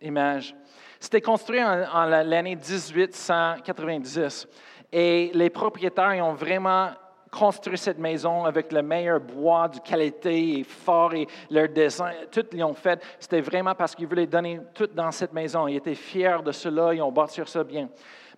image. 0.01 0.55
C'était 0.99 1.21
construit 1.21 1.61
en, 1.63 2.05
l'année 2.05 2.55
1890 2.55 4.47
et 4.91 5.31
les 5.33 5.49
propriétaires 5.49 6.25
ont 6.25 6.33
vraiment 6.33 6.91
construire 7.31 7.79
cette 7.79 7.97
maison 7.97 8.45
avec 8.45 8.71
le 8.71 8.81
meilleur 8.81 9.19
bois 9.19 9.67
de 9.67 9.79
qualité 9.79 10.59
et 10.59 10.63
fort 10.63 11.13
et 11.13 11.27
leur 11.49 11.67
dessin, 11.67 12.11
tout 12.31 12.45
ils 12.53 12.63
ont 12.63 12.73
fait. 12.73 13.03
C'était 13.19 13.41
vraiment 13.41 13.75
parce 13.75 13.93
qu'ils 13.93 14.07
voulaient 14.07 14.27
donner 14.27 14.61
tout 14.73 14.87
dans 14.87 15.11
cette 15.11 15.33
maison. 15.33 15.67
Ils 15.67 15.75
étaient 15.77 15.95
fiers 15.95 16.37
de 16.45 16.53
cela, 16.53 16.93
ils 16.93 17.01
ont 17.01 17.11
bâti 17.11 17.41
ça 17.45 17.63
bien. 17.63 17.89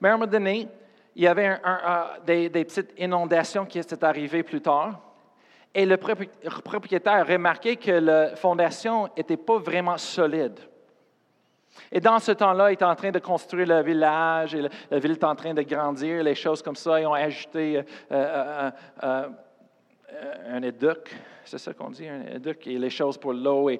Mais 0.01 0.09
à 0.09 0.13
un 0.13 0.17
moment 0.17 0.31
donné, 0.31 0.67
il 1.15 1.23
y 1.23 1.27
avait 1.27 1.59
des, 2.25 2.49
petites 2.49 2.93
inondations 2.97 3.65
qui 3.65 3.77
étaient 3.77 4.03
arrivées 4.03 4.43
plus 4.43 4.61
tard. 4.61 5.06
Et 5.73 5.85
le 5.85 5.97
propriétaire 5.97 7.13
a 7.13 7.23
remarqué 7.23 7.75
que 7.75 7.91
la 7.91 8.35
fondation 8.35 9.09
n'était 9.15 9.37
pas 9.37 9.59
vraiment 9.59 9.97
solide. 9.97 10.59
Et 11.91 11.99
dans 11.99 12.19
ce 12.19 12.31
temps-là, 12.31 12.71
il 12.71 12.73
est 12.73 12.83
en 12.83 12.95
train 12.95 13.11
de 13.11 13.19
construire 13.19 13.67
le 13.67 13.83
village, 13.83 14.55
et 14.55 14.63
la 14.89 14.99
ville 14.99 15.11
est 15.11 15.23
en 15.23 15.35
train 15.35 15.53
de 15.53 15.61
grandir, 15.61 16.23
les 16.23 16.35
choses 16.35 16.61
comme 16.61 16.75
ça. 16.75 16.99
Ils 16.99 17.05
ont 17.05 17.13
ajouté 17.13 17.77
euh, 17.77 17.83
euh, 18.11 18.71
euh, 19.03 19.27
un 20.49 20.61
éduc 20.63 21.15
c'est 21.47 21.57
ça 21.57 21.73
qu'on 21.73 21.89
dit, 21.89 22.05
et 22.05 22.77
les 22.77 22.89
choses 22.89 23.17
pour 23.17 23.33
l'eau 23.33 23.69
et, 23.69 23.79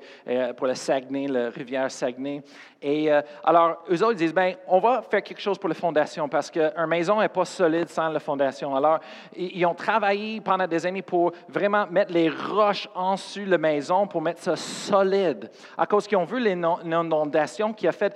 pour 0.55 0.67
le 0.67 0.75
Saguenay, 0.75 1.27
la 1.27 1.50
rivière 1.50 1.91
Saguenay. 1.91 2.41
Et 2.81 3.09
alors, 3.43 3.83
eux 3.91 4.03
autres 4.03 4.13
disent, 4.13 4.33
ben, 4.33 4.55
on 4.67 4.79
va 4.79 5.01
faire 5.01 5.21
quelque 5.21 5.41
chose 5.41 5.57
pour 5.57 5.67
la 5.67 5.75
fondation 5.75 6.29
parce 6.29 6.50
qu'une 6.50 6.86
maison 6.88 7.19
n'est 7.19 7.29
pas 7.29 7.45
solide 7.45 7.89
sans 7.89 8.09
la 8.09 8.19
fondation. 8.19 8.75
Alors, 8.75 9.00
ils 9.36 9.65
ont 9.65 9.74
travaillé 9.74 10.39
pendant 10.41 10.67
des 10.67 10.86
années 10.86 11.01
pour 11.01 11.31
vraiment 11.50 11.88
mettre 11.88 12.13
les 12.13 12.29
roches 12.29 12.88
en 12.95 13.15
dessus 13.15 13.45
de 13.45 13.51
la 13.51 13.57
maison 13.57 14.07
pour 14.07 14.21
mettre 14.21 14.41
ça 14.41 14.55
solide. 14.55 15.50
À 15.77 15.86
cause 15.86 16.07
qu'ils 16.07 16.17
ont 16.17 16.25
vu 16.25 16.39
l'inondation 16.39 17.74
qui 17.74 17.88
a 17.88 17.91
fait 17.91 18.15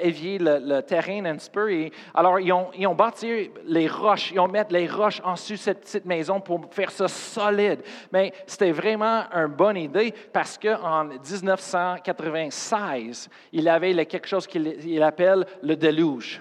évier 0.00 0.38
le, 0.38 0.80
terrain 0.82 1.24
un 1.24 1.36
petit 1.36 1.50
peu. 1.50 1.72
Et 1.72 1.92
alors, 2.14 2.38
ils 2.38 2.52
ont, 2.52 2.68
ils 2.76 2.86
ont 2.86 2.94
bâti 2.94 3.50
les 3.66 3.88
roches, 3.88 4.32
ils 4.32 4.40
ont 4.40 4.48
mis 4.48 4.60
les 4.70 4.86
roches 4.86 5.20
en 5.24 5.32
dessus 5.32 5.54
de 5.54 5.58
cette 5.58 5.80
petite 5.80 6.04
maison 6.04 6.40
pour 6.40 6.60
faire 6.70 6.90
ça 6.90 7.08
solide. 7.08 7.82
Mais 8.12 8.32
c'était 8.46 8.70
vraiment 8.70 8.83
une 8.92 9.46
bonne 9.48 9.76
idée 9.76 10.14
parce 10.32 10.56
qu'en 10.58 11.04
1996, 11.04 13.28
il 13.52 13.68
avait 13.68 14.06
quelque 14.06 14.28
chose 14.28 14.46
qu'il 14.46 15.02
appelle 15.02 15.44
le 15.62 15.76
déluge 15.76 16.40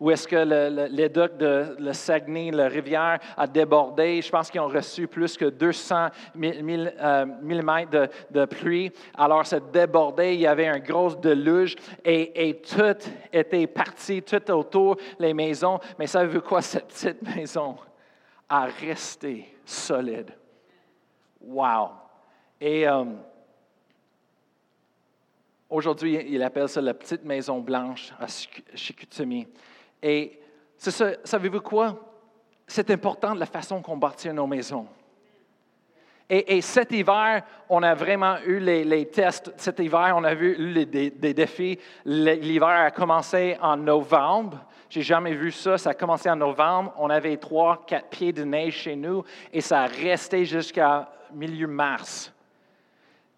où 0.00 0.10
est-ce 0.10 0.28
que 0.28 0.36
le, 0.36 1.08
de 1.08 1.76
le 1.78 1.92
Saguenay, 1.92 2.50
la 2.50 2.68
rivière, 2.68 3.18
a 3.36 3.46
débordé. 3.46 4.20
Je 4.20 4.30
pense 4.30 4.50
qu'ils 4.50 4.60
ont 4.60 4.68
reçu 4.68 5.06
plus 5.06 5.36
que 5.36 5.46
200 5.46 6.08
mm 6.34 7.84
de, 8.30 8.44
pluie. 8.44 8.92
Alors, 9.16 9.46
ça 9.46 9.60
débordait, 9.60 10.34
il 10.34 10.40
y 10.40 10.46
avait 10.46 10.66
un 10.66 10.78
gros 10.78 11.14
déluge 11.14 11.76
et, 12.04 12.48
et 12.48 12.60
tout 12.60 13.10
était 13.32 13.66
parti, 13.66 14.22
tout 14.22 14.50
autour 14.50 14.96
les 15.18 15.34
maisons. 15.34 15.78
Mais 15.98 16.06
savez-vous 16.06 16.42
quoi? 16.42 16.62
Cette 16.62 16.88
petite 16.88 17.36
maison 17.36 17.76
a 18.48 18.66
resté 18.66 19.56
solide. 19.64 20.32
Wow! 21.46 21.90
Et 22.60 22.88
euh, 22.88 23.04
aujourd'hui, 25.68 26.24
il 26.28 26.42
appelle 26.42 26.68
ça 26.68 26.80
la 26.80 26.94
petite 26.94 27.24
maison 27.24 27.60
blanche 27.60 28.12
à 28.18 28.26
Chicoutimi. 28.74 29.46
Et 30.02 30.40
savez-vous 30.78 31.60
quoi? 31.60 31.98
C'est 32.66 32.90
important 32.90 33.34
de 33.34 33.40
la 33.40 33.46
façon 33.46 33.82
qu'on 33.82 33.96
bâtit 33.96 34.30
nos 34.30 34.46
maisons. 34.46 34.86
Et, 36.30 36.62
cet 36.62 36.90
hiver, 36.92 37.42
on 37.68 37.82
a 37.82 37.94
vraiment 37.94 38.38
eu 38.46 38.58
les, 38.58 39.06
tests. 39.06 39.52
Cet 39.58 39.78
hiver, 39.78 40.14
on 40.16 40.24
a 40.24 40.34
vu 40.34 40.86
des, 40.86 41.10
des 41.10 41.34
défis. 41.34 41.78
L'hiver 42.06 42.68
a 42.68 42.90
commencé 42.90 43.58
en 43.60 43.76
novembre. 43.76 44.58
J'ai 44.94 45.02
jamais 45.02 45.34
vu 45.34 45.50
ça. 45.50 45.76
Ça 45.76 45.90
a 45.90 45.94
commencé 45.94 46.30
en 46.30 46.36
novembre. 46.36 46.94
On 46.98 47.10
avait 47.10 47.36
trois, 47.36 47.82
quatre 47.84 48.10
pieds 48.10 48.32
de 48.32 48.44
neige 48.44 48.74
chez 48.74 48.94
nous 48.94 49.24
et 49.52 49.60
ça 49.60 49.82
a 49.82 49.86
resté 49.88 50.44
jusqu'à 50.44 51.10
milieu 51.32 51.66
mars. 51.66 52.32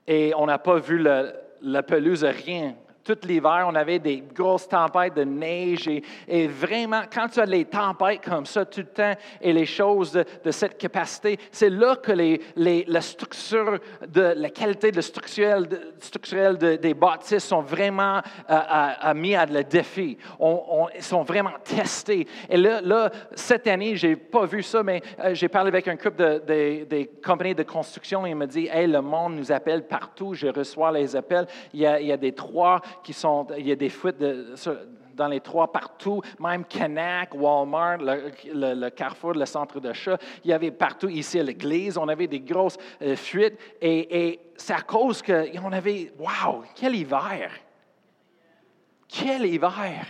Et 0.07 0.35
on 0.37 0.45
n'a 0.45 0.59
pas 0.59 0.77
vu 0.77 0.99
la 0.99 1.83
pelouse, 1.83 2.25
rien 2.25 2.75
tout 3.07 3.17
l'hiver, 3.27 3.67
on 3.69 3.75
avait 3.75 3.99
des 3.99 4.23
grosses 4.35 4.69
tempêtes 4.69 5.15
de 5.15 5.23
neige 5.23 5.89
et, 6.29 6.47
vraiment, 6.49 7.03
quand 7.13 7.29
tu 7.29 7.41
as 7.41 7.47
les 7.47 7.65
tempêtes 7.65 8.23
comme 8.23 8.47
ça 8.47 8.65
tout 8.65 8.81
le 8.81 8.87
temps 8.87 9.15
et 9.41 9.53
les 9.53 9.67
choses 9.67 10.13
de, 10.13 10.51
cette 10.51 10.77
capacité, 10.79 11.39
c'est 11.53 11.71
là 11.71 11.97
que 11.97 12.13
les, 12.13 12.41
la 12.87 13.01
structure, 13.01 13.79
la 14.15 14.51
qualité 14.51 14.91
de 14.91 15.01
structurelle, 15.01 15.69
structurelle 16.01 16.57
des 16.57 16.95
bâtisses 16.95 17.45
sont 17.45 17.63
vraiment 17.63 18.21
euh, 18.51 19.15
mis 19.15 19.35
à 19.35 19.47
le 19.47 19.63
défi. 19.63 20.19
On, 20.41 20.87
ils 20.95 21.03
sont 21.03 21.23
vraiment 21.23 21.53
testés. 21.63 22.27
Et 22.49 22.57
là, 22.57 23.11
cette 23.35 23.67
année, 23.67 23.97
je 23.97 24.09
n'ai 24.09 24.17
pas 24.17 24.47
vu 24.47 24.63
ça, 24.63 24.83
mais 24.83 25.03
euh, 25.21 25.35
j'ai 25.35 25.49
parlé 25.49 25.69
avec 25.69 25.87
un 25.89 25.97
couple 25.97 26.17
de, 26.17 26.85
des 26.85 27.11
compagnies 27.25 27.55
de 27.55 27.63
construction 27.63 28.27
et 28.27 28.31
il 28.31 28.37
me 28.37 28.47
dit, 28.47 28.69
hey, 28.71 28.87
le 28.87 29.01
monde 29.01 29.37
nous 29.37 29.53
appelle 29.53 29.87
partout, 29.87 30.35
je 30.35 30.49
reçois 30.49 30.91
les 30.91 31.15
appels. 31.15 31.47
Il 31.73 31.81
y 31.81 31.87
a 31.87 32.17
des 32.17 32.33
trois 32.33 32.81
il 33.59 33.67
y 33.67 33.73
a 33.73 33.77
des 33.77 33.89
fuites 33.89 34.23
dans 35.17 35.29
les 35.29 35.41
trois 35.41 35.73
partout, 35.73 36.21
même 36.39 36.65
Canac, 36.65 37.35
Walmart, 37.35 37.99
le, 37.99 38.89
Carrefour, 38.91 39.33
le 39.33 39.47
centre 39.47 39.81
d'achat, 39.81 40.19
il 40.45 40.51
y 40.51 40.53
avait 40.53 40.71
partout 40.71 41.09
ici 41.09 41.41
à 41.41 41.43
l'église, 41.43 41.99
on 41.99 42.09
avait 42.09 42.27
des 42.27 42.41
grosses 42.41 42.77
euh, 43.03 43.17
fuites 43.17 43.59
et, 43.81 44.39
c'est 44.59 44.75
à 44.75 44.83
cause 44.83 45.23
qu'on 45.23 45.73
avait, 45.73 46.13
wow, 46.19 46.65
quel 46.75 46.95
hiver! 46.95 47.51
Quel 49.09 49.45
hiver! 49.45 50.07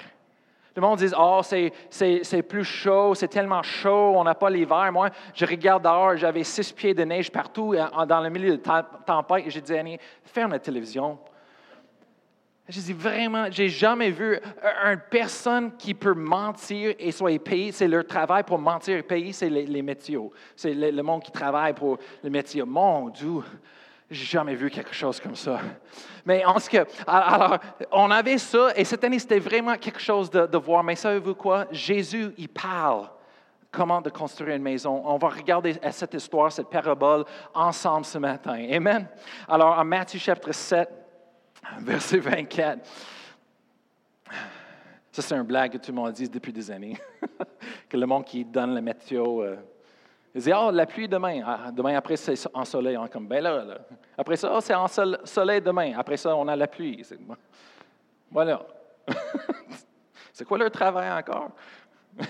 Le 0.76 0.82
monde 0.82 0.98
dit, 0.98 1.08
oh, 1.18 1.40
c'est 1.42 2.42
plus 2.42 2.64
chaud, 2.64 3.14
c'est 3.14 3.28
tellement 3.28 3.62
chaud, 3.62 4.12
on 4.14 4.24
n'a 4.24 4.34
pas 4.34 4.50
l'hiver. 4.50 4.92
Moi, 4.92 5.08
je 5.34 5.46
regarde 5.46 5.82
dehors, 5.82 6.16
j'avais 6.16 6.44
six 6.44 6.70
pieds 6.70 6.92
de 6.92 7.02
neige 7.02 7.32
partout 7.32 7.74
dans 8.06 8.20
le 8.20 8.28
milieu 8.28 8.58
de 8.58 8.62
tempête. 9.06 9.44
J'ai 9.48 9.62
dit, 9.62 9.72
Annie, 9.72 9.98
ferme 10.22 10.52
la 10.52 10.58
télévision, 10.58 11.18
je 12.68 12.80
dis 12.80 12.92
vraiment, 12.92 13.46
j'ai 13.50 13.68
jamais 13.68 14.10
vu 14.10 14.38
une 14.84 15.00
personne 15.08 15.76
qui 15.76 15.94
peut 15.94 16.14
mentir 16.14 16.94
et 16.98 17.12
soit 17.12 17.38
payé. 17.38 17.70
C'est 17.70 17.86
leur 17.86 18.04
travail 18.04 18.42
pour 18.42 18.58
mentir 18.58 18.98
et 18.98 19.02
payer, 19.02 19.32
c'est 19.32 19.48
les, 19.48 19.82
métiers. 19.82 20.18
C'est 20.56 20.74
le, 20.74 21.02
monde 21.02 21.22
qui 21.22 21.30
travaille 21.30 21.74
pour 21.74 21.98
les 22.24 22.30
métiers. 22.30 22.64
Mon 22.64 23.08
Dieu, 23.08 23.42
j'ai 24.10 24.24
jamais 24.24 24.56
vu 24.56 24.68
quelque 24.68 24.94
chose 24.94 25.20
comme 25.20 25.36
ça. 25.36 25.60
Mais 26.24 26.44
en 26.44 26.58
ce 26.58 26.68
que, 26.68 26.84
alors, 27.06 27.58
on 27.92 28.10
avait 28.10 28.38
ça 28.38 28.72
et 28.74 28.84
cette 28.84 29.04
année, 29.04 29.20
c'était 29.20 29.38
vraiment 29.38 29.76
quelque 29.76 30.00
chose 30.00 30.28
de, 30.28 30.46
de 30.46 30.58
voir. 30.58 30.82
Mais 30.82 30.96
savez-vous 30.96 31.36
quoi? 31.36 31.66
Jésus, 31.70 32.32
il 32.36 32.48
parle 32.48 33.08
comment 33.70 34.00
de 34.00 34.10
construire 34.10 34.56
une 34.56 34.62
maison. 34.62 35.02
On 35.04 35.18
va 35.18 35.28
regarder 35.28 35.76
cette 35.92 36.14
histoire, 36.14 36.50
cette 36.50 36.70
parabole 36.70 37.24
ensemble 37.54 38.04
ce 38.04 38.18
matin. 38.18 38.58
Amen. 38.72 39.06
Alors, 39.48 39.78
en 39.78 39.84
Matthieu 39.84 40.18
chapitre 40.18 40.52
7, 40.52 41.05
verset 41.80 42.18
24. 42.18 42.80
Ça, 45.12 45.22
c'est 45.22 45.34
un 45.34 45.44
blague 45.44 45.72
que 45.72 45.78
tout 45.78 45.92
le 45.92 45.96
monde 45.96 46.12
dit 46.12 46.28
depuis 46.28 46.52
des 46.52 46.70
années. 46.70 46.98
que 47.88 47.96
le 47.96 48.06
monde 48.06 48.24
qui 48.24 48.44
donne 48.44 48.74
la 48.74 48.80
météo, 48.80 49.42
euh, 49.42 49.56
il 50.34 50.42
dit 50.42 50.52
Oh, 50.54 50.70
la 50.70 50.84
pluie 50.84 51.08
demain. 51.08 51.40
Ah, 51.44 51.70
demain 51.72 51.96
après, 51.96 52.16
c'est 52.16 52.34
en 52.52 52.64
soleil. 52.64 52.96
On 52.96 53.06
comme, 53.08 53.26
ben 53.26 53.42
là, 53.42 53.78
Après 54.18 54.36
ça, 54.36 54.52
oh, 54.54 54.60
c'est 54.60 54.74
en 54.74 54.86
soleil 55.24 55.62
demain. 55.62 55.94
Après 55.96 56.18
ça, 56.18 56.36
on 56.36 56.46
a 56.48 56.54
la 56.54 56.66
pluie. 56.66 57.02
Voilà. 58.30 58.62
c'est 60.32 60.44
quoi 60.44 60.58
leur 60.58 60.70
travail 60.70 61.10
encore? 61.10 61.50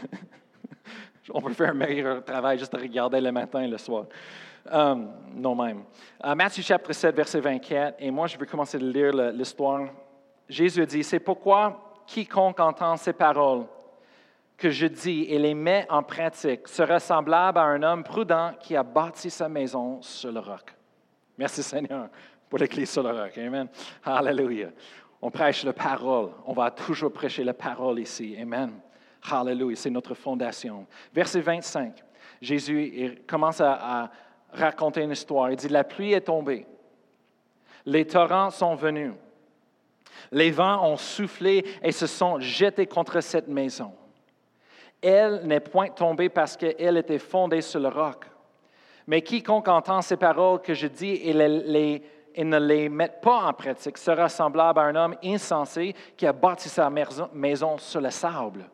on 1.31 1.41
peut 1.41 1.53
faire 1.53 1.71
un 1.71 1.75
meilleur 1.75 2.25
travail 2.25 2.59
juste 2.59 2.75
à 2.75 2.79
regarder 2.79 3.21
le 3.21 3.33
matin 3.33 3.63
et 3.63 3.69
le 3.69 3.79
soir. 3.79 4.07
Um, 4.71 5.09
non 5.35 5.55
même. 5.55 5.85
Uh, 6.25 6.35
Matthieu 6.35 6.63
chapitre 6.63 6.93
7, 6.93 7.15
verset 7.15 7.41
24, 7.41 7.97
et 7.99 8.11
moi 8.11 8.27
je 8.27 8.37
vais 8.37 8.47
commencer 8.47 8.79
de 8.79 8.89
lire 8.89 9.13
l'histoire. 9.33 9.89
Jésus 10.49 10.87
dit, 10.87 11.05
c'est 11.05 11.21
pourquoi 11.21 11.95
quiconque 12.07 12.61
entend 12.61 12.97
ces 12.97 13.13
paroles 13.13 13.67
que 14.57 14.71
je 14.71 14.87
dis 14.87 15.27
et 15.29 15.39
les 15.39 15.55
met 15.55 15.87
en 15.91 16.03
pratique 16.03 16.67
sera 16.69 16.99
semblable 16.99 17.59
à 17.59 17.65
un 17.65 17.83
homme 17.83 18.03
prudent 18.03 18.53
qui 18.61 18.75
a 18.75 18.83
bâti 18.83 19.29
sa 19.29 19.49
maison 19.49 20.01
sur 20.01 20.33
le 20.33 20.41
roc. 20.41 20.75
Merci 21.37 21.63
Seigneur 21.63 22.09
pour 22.49 22.59
l'Église 22.59 22.91
sur 22.91 23.03
le 23.03 23.11
roc. 23.11 23.37
Amen. 23.37 23.69
Hallelujah. 24.05 24.71
On 25.21 25.31
prêche 25.31 25.65
la 25.65 25.73
parole. 25.73 26.31
On 26.47 26.53
va 26.53 26.71
toujours 26.71 27.13
prêcher 27.13 27.45
la 27.45 27.55
parole 27.55 27.99
ici. 27.99 28.37
Amen. 28.41 28.73
Hallelujah. 29.31 29.77
C'est 29.77 29.91
notre 29.91 30.15
fondation. 30.15 30.87
Verset 31.13 31.41
25. 31.41 32.03
Jésus 32.41 33.19
commence 33.27 33.61
à, 33.61 34.11
raconter 34.57 35.03
une 35.03 35.13
histoire. 35.13 35.51
Il 35.51 35.57
dit, 35.57 35.69
la 35.69 35.85
pluie 35.85 36.13
est 36.13 36.23
tombée. 36.23 36.67
Les 37.85 38.07
torrents 38.07 38.51
sont 38.51 38.75
venus. 38.75 39.13
Les 40.33 40.51
vents 40.51 40.85
ont 40.85 40.97
soufflé 40.97 41.65
et 41.83 41.93
se 41.93 42.07
sont 42.07 42.41
jetés 42.41 42.87
contre 42.87 43.21
cette 43.21 43.49
maison. 43.49 43.93
Elle 45.03 45.43
n'est 45.45 45.61
point 45.61 45.89
tombée 45.89 46.29
parce 46.29 46.57
qu'elle 46.57 46.97
était 46.97 47.19
fondée 47.19 47.61
sur 47.61 47.81
le 47.81 47.89
roc. 47.89 48.25
Mais 49.07 49.23
quiconque 49.23 49.69
entend 49.69 50.03
ces 50.03 50.17
paroles 50.17 50.61
que 50.61 50.75
je 50.75 50.89
dis 50.89 51.21
et, 51.23 51.33
ne 52.45 52.59
les 52.59 52.89
met 52.89 53.13
pas 53.23 53.47
en 53.47 53.53
pratique 53.53 53.99
sera 53.99 54.29
semblable 54.29 54.81
à 54.81 54.83
un 54.83 54.97
homme 54.97 55.17
insensé 55.23 55.95
qui 56.17 56.27
a 56.27 56.33
bâti 56.33 56.69
sa 56.69 56.91
maison 56.91 57.79
sur 57.79 58.01
le 58.01 58.11
sable. 58.11 58.69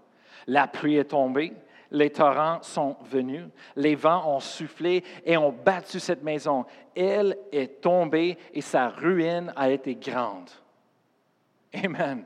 La 0.47 0.67
pluie 0.67 0.97
est 0.97 1.05
tombée, 1.05 1.53
les 1.93 2.09
torrents 2.09 2.63
sont 2.63 2.97
venus, 3.05 3.45
les 3.77 3.95
vents 3.95 4.35
ont 4.35 4.41
soufflé 4.41 5.05
et 5.25 5.37
ont 5.37 5.53
battu 5.53 6.01
cette 6.01 6.23
maison. 6.23 6.65
Elle 6.97 7.37
est 7.53 7.83
tombée 7.83 8.39
et 8.55 8.63
sa 8.63 8.89
ruine 8.89 9.53
a 9.55 9.71
été 9.71 9.95
grande. 9.95 10.49
Amen. 11.73 12.25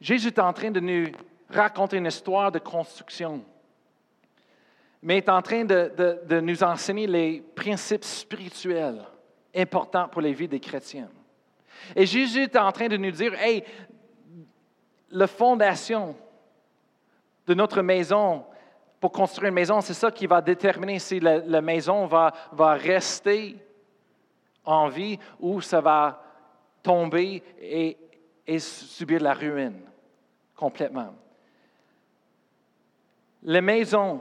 Jésus 0.00 0.28
est 0.28 0.38
en 0.38 0.52
train 0.52 0.70
de 0.70 0.78
nous 0.78 1.08
raconter 1.50 1.96
une 1.96 2.06
histoire 2.06 2.52
de 2.52 2.60
construction, 2.60 3.44
mais 5.02 5.18
est 5.18 5.28
en 5.28 5.42
train 5.42 5.64
de, 5.64 6.40
nous 6.40 6.62
enseigner 6.62 7.08
les 7.08 7.40
principes 7.40 8.04
spirituels 8.04 9.04
importants 9.54 10.08
pour 10.08 10.22
les 10.22 10.32
vies 10.32 10.48
des 10.48 10.60
chrétiens. 10.60 11.10
Et 11.96 12.06
Jésus 12.06 12.42
est 12.42 12.56
en 12.56 12.70
train 12.70 12.86
de 12.86 12.96
nous 12.96 13.10
dire, 13.10 13.34
hey, 13.34 13.64
la 15.10 15.26
fondation 15.26 16.14
de 17.44 17.54
notre 17.54 17.82
maison, 17.82 18.44
pour 19.02 19.10
construire 19.10 19.48
une 19.48 19.56
maison, 19.56 19.80
c'est 19.80 19.94
ça 19.94 20.12
qui 20.12 20.28
va 20.28 20.40
déterminer 20.40 21.00
si 21.00 21.18
la, 21.18 21.60
maison 21.60 22.06
va, 22.06 22.32
rester 22.74 23.56
en 24.64 24.86
vie 24.86 25.18
ou 25.40 25.60
ça 25.60 25.80
va 25.80 26.22
tomber 26.84 27.42
et, 27.60 27.98
et 28.46 28.58
subir 28.60 29.20
la 29.20 29.34
ruine 29.34 29.80
complètement. 30.54 31.12
Les 33.42 33.60
maisons, 33.60 34.20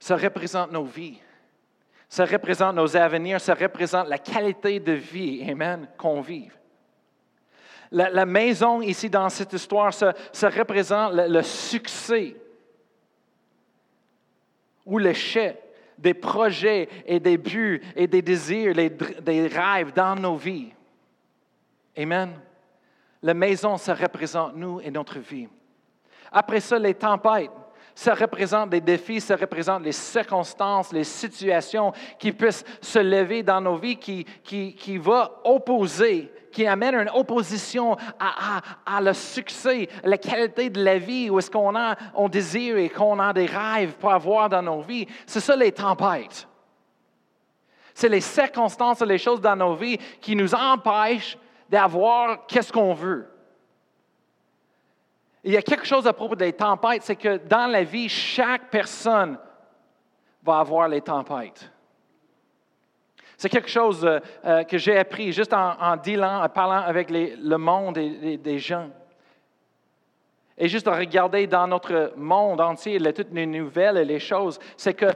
ça 0.00 0.16
représente 0.16 0.72
nos 0.72 0.84
vies. 0.84 1.20
Ça 2.08 2.24
représente 2.24 2.74
nos 2.74 2.96
avenirs, 2.96 3.40
ça 3.40 3.54
représente 3.54 4.08
la 4.08 4.18
qualité 4.18 4.80
de 4.80 4.94
vie, 4.94 5.48
Amen, 5.48 5.88
qu'on 5.96 6.22
vive. 6.22 6.58
La, 7.92 8.26
maison 8.26 8.80
ici 8.80 9.08
dans 9.08 9.28
cette 9.28 9.52
histoire, 9.52 9.94
ça, 9.94 10.12
représente 10.48 11.12
le, 11.12 11.42
succès 11.42 12.34
ou 14.84 14.98
l'échec 14.98 15.58
des 15.98 16.14
projets 16.14 16.88
et 17.06 17.20
des 17.20 17.38
buts 17.38 17.80
et 17.94 18.06
des 18.06 18.22
désirs, 18.22 18.74
des 18.74 19.46
rêves 19.46 19.92
dans 19.92 20.16
nos 20.16 20.36
vies. 20.36 20.72
Amen. 21.96 22.32
La 23.22 23.34
maison, 23.34 23.76
ça 23.76 23.94
représente 23.94 24.56
nous 24.56 24.80
et 24.80 24.90
notre 24.90 25.20
vie. 25.20 25.48
Après 26.32 26.60
ça, 26.60 26.78
les 26.78 26.94
tempêtes. 26.94 27.50
Ça 27.94 28.14
représente 28.14 28.70
des 28.70 28.80
défis, 28.80 29.20
ça 29.20 29.36
représente 29.36 29.82
les 29.82 29.92
circonstances, 29.92 30.94
les 30.94 31.04
situations 31.04 31.92
qui 32.18 32.32
puissent 32.32 32.64
se 32.80 32.98
lever 32.98 33.42
dans 33.42 33.60
nos 33.60 33.76
vies, 33.76 33.98
qui, 33.98 34.24
qui, 34.42 34.74
qui 34.74 34.96
va 34.96 35.42
opposer, 35.44 36.32
qui 36.52 36.66
amène 36.66 36.94
une 36.94 37.10
opposition 37.10 37.96
à, 38.20 39.00
le 39.00 39.12
succès, 39.12 39.88
la 40.04 40.18
qualité 40.18 40.70
de 40.70 40.82
la 40.82 40.98
vie, 40.98 41.30
où 41.30 41.38
est-ce 41.38 41.50
qu'on 41.50 41.74
a, 41.74 41.96
on 42.14 42.28
désire 42.28 42.76
et 42.76 42.88
qu'on 42.88 43.18
a 43.18 43.32
des 43.32 43.46
rêves 43.46 43.94
pour 43.94 44.12
avoir 44.12 44.48
dans 44.48 44.62
nos 44.62 44.80
vies. 44.80 45.06
C'est 45.26 45.40
ça 45.40 45.56
les 45.56 45.72
tempêtes. 45.72 46.46
C'est 47.94 48.08
les 48.08 48.20
circonstances 48.20 49.00
les 49.02 49.18
choses 49.18 49.40
dans 49.40 49.56
nos 49.56 49.74
vies 49.74 49.98
qui 50.20 50.36
nous 50.36 50.54
empêchent 50.54 51.36
d'avoir 51.68 52.46
qu'est-ce 52.46 52.72
qu'on 52.72 52.94
veut. 52.94 53.28
Il 55.44 55.52
y 55.52 55.56
a 55.56 55.62
quelque 55.62 55.86
chose 55.86 56.06
à 56.06 56.12
propos 56.12 56.36
des 56.36 56.52
tempêtes, 56.52 57.02
c'est 57.02 57.16
que 57.16 57.38
dans 57.38 57.66
la 57.66 57.82
vie, 57.82 58.08
chaque 58.08 58.70
personne 58.70 59.38
va 60.42 60.58
avoir 60.58 60.88
les 60.88 61.00
tempêtes. 61.00 61.70
C'est 63.42 63.48
quelque 63.48 63.68
chose 63.68 64.04
euh, 64.04 64.20
euh, 64.44 64.62
que 64.62 64.78
j'ai 64.78 64.96
appris 64.96 65.32
juste 65.32 65.52
en, 65.52 65.72
en, 65.72 65.96
en 65.96 66.48
parlant 66.48 66.82
avec 66.86 67.10
le 67.10 67.56
monde 67.56 67.98
et 67.98 68.36
des 68.36 68.60
gens. 68.60 68.88
Et 70.56 70.68
juste 70.68 70.86
en 70.86 70.94
regarder 70.94 71.48
dans 71.48 71.66
notre 71.66 72.12
monde 72.16 72.60
entier, 72.60 73.00
toutes 73.12 73.32
les 73.32 73.46
nouvelles 73.46 73.96
et 73.96 74.04
les 74.04 74.20
choses, 74.20 74.60
c'est 74.76 74.94
que 74.94 75.06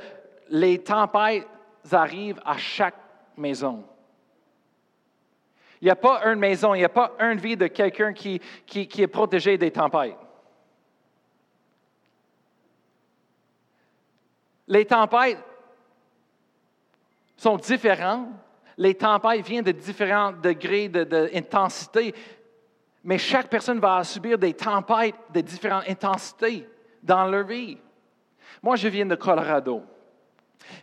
les 0.49 0.83
tempêtes 0.83 1.47
arrivent 1.93 2.41
à 2.45 2.57
chaque 2.57 2.97
maison. 3.37 3.85
Il 5.81 5.85
n'y 5.85 5.93
a 5.93 5.95
pas 5.95 6.23
une 6.25 6.41
maison, 6.41 6.75
il 6.75 6.79
n'y 6.79 6.85
a 6.85 6.89
pas 6.89 7.13
une 7.21 7.39
vie 7.39 7.57
de 7.57 7.69
quelqu'un 7.69 8.13
qui, 8.13 8.41
est 8.75 9.07
protégé 9.07 9.57
des 9.57 9.71
tempêtes. 9.71 10.19
Les 14.67 14.85
tempêtes 14.85 15.39
sont 17.37 17.57
différentes. 17.57 18.29
Les 18.79 18.95
tempêtes 18.95 19.47
viennent 19.47 19.65
de 19.65 19.73
différents 19.73 20.33
degrés 20.33 20.89
d'intensité. 20.89 22.15
mais 23.05 23.19
chaque 23.19 23.49
personne 23.49 23.79
va 23.79 24.03
subir 24.05 24.37
des 24.37 24.53
tempêtes 24.53 25.15
de 25.33 25.41
différentes 25.41 25.89
intensités 25.89 26.69
dans 27.03 27.25
leur 27.27 27.47
vie. 27.47 27.79
Moi, 28.63 28.77
je 28.77 28.89
viens 28.89 29.07
de 29.07 29.15
Colorado. 29.15 29.83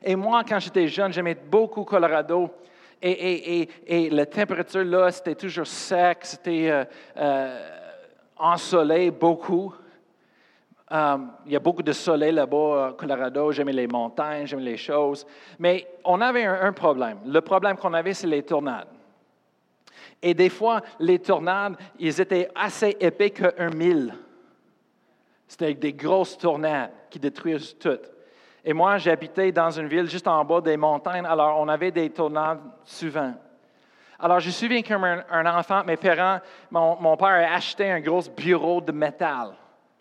Et 0.02 0.16
moi, 0.16 0.44
quand 0.48 0.60
j'étais 0.60 0.88
jeune, 0.88 1.12
j'aimais 1.12 1.36
beaucoup 1.36 1.84
Colorado 1.84 2.50
et, 3.04 4.10
la 4.12 4.26
température 4.26 4.84
là, 4.86 5.12
c'était 5.12 5.36
toujours 5.36 5.68
sec, 5.68 6.20
c'était 6.22 6.70
euh, 6.70 6.86
euh, 7.18 7.70
ensoleillé 8.38 9.12
beaucoup. 9.12 9.74
Euh, 10.94 11.18
il 11.48 11.54
y 11.54 11.56
a 11.56 11.60
beaucoup 11.60 11.82
de 11.82 11.92
soleil 11.92 12.34
là-bas 12.34 12.90
au 12.90 12.94
Colorado. 12.94 13.52
J'aimais 13.52 13.74
les 13.74 13.88
montagnes, 13.88 14.46
j'aimais 14.46 14.64
les 14.64 14.78
choses. 14.78 15.26
Mais 15.58 15.88
on 16.06 16.22
avait 16.22 16.46
un, 16.46 16.72
problème. 16.72 17.18
Le 17.26 17.42
problème 17.42 17.78
qu'on 17.78 17.94
avait, 17.94 18.14
c'est 18.14 18.28
les 18.28 18.44
tornades. 18.44 18.88
Et 20.22 20.36
des 20.36 20.50
fois, 20.50 20.82
les 21.00 21.18
tornades, 21.18 21.76
ils 21.98 22.22
étaient 22.22 22.48
assez 22.54 22.96
épais 23.00 23.32
qu'un 23.32 23.72
mille. 23.72 24.14
C'était 25.48 25.74
des 25.74 25.94
grosses 25.94 26.38
tornades 26.38 26.92
qui 27.10 27.20
détruisent 27.20 27.76
tout. 27.80 28.00
Et 28.64 28.72
moi, 28.72 28.98
j'habitais 28.98 29.52
dans 29.52 29.72
une 29.72 29.88
ville 29.88 30.10
juste 30.10 30.28
en 30.28 30.46
bas 30.46 30.62
des 30.62 30.78
montagnes, 30.78 31.26
alors 31.26 31.60
on 31.60 31.68
avait 31.68 31.92
des 31.92 32.10
tornades 32.10 32.62
souvent. 32.86 33.34
Alors, 34.20 34.40
je 34.40 34.48
me 34.48 34.52
souviens 34.52 34.82
comme 34.84 35.04
un, 35.04 35.46
enfant, 35.58 35.84
mes 35.84 35.98
parents, 35.98 36.40
mon, 36.72 37.18
père 37.18 37.52
a 37.52 37.56
acheté 37.56 37.92
un 37.92 38.00
gros 38.00 38.22
bureau 38.38 38.80
de 38.80 38.94
métal. 38.94 39.54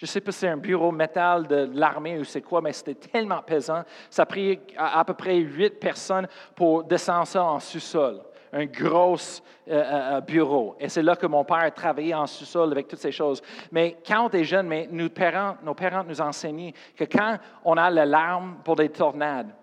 Je 0.02 0.06
ne 0.06 0.08
sais 0.08 0.20
pas 0.20 0.32
si 0.32 0.40
c'est 0.40 0.48
un 0.48 0.56
bureau 0.56 0.90
métal 0.90 1.46
de 1.46 1.70
l'armée 1.74 2.18
ou 2.18 2.24
c'est 2.24 2.42
quoi, 2.42 2.60
mais 2.60 2.72
c'était 2.72 2.96
tellement 2.96 3.40
pesant. 3.40 3.84
Ça 4.10 4.22
a 4.22 4.26
pris 4.26 4.58
à, 4.76 4.98
à 4.98 5.04
peu 5.04 5.14
près 5.14 5.36
huit 5.36 5.78
personnes 5.78 6.26
pour 6.56 6.82
descendre 6.82 7.28
ça 7.28 7.44
en 7.44 7.60
sous-sol 7.60 8.20
un 8.52 8.66
gros 8.66 9.14
euh, 9.14 9.70
euh, 9.70 10.16
euh, 10.16 10.20
bureau. 10.20 10.74
Et 10.80 10.88
c'est 10.88 11.04
là 11.04 11.14
que 11.14 11.26
mon 11.28 11.44
père 11.44 11.72
travaillait 11.72 12.14
en 12.14 12.26
sous-sol 12.26 12.72
avec 12.72 12.88
toutes 12.88 12.98
ces 12.98 13.12
choses. 13.12 13.40
Mais 13.70 13.98
quand 14.04 14.28
on 14.28 14.30
est 14.30 14.42
jeune, 14.42 14.66
mais 14.66 14.88
nos, 14.90 15.08
parents, 15.08 15.56
nos 15.62 15.74
parents 15.74 16.02
nous 16.02 16.20
enseignaient 16.20 16.74
que 16.96 17.04
quand 17.04 17.38
on 17.64 17.76
a 17.76 17.88
l'alarme 17.88 18.56
pour 18.64 18.74
des 18.74 18.88
tornades, 18.88 19.54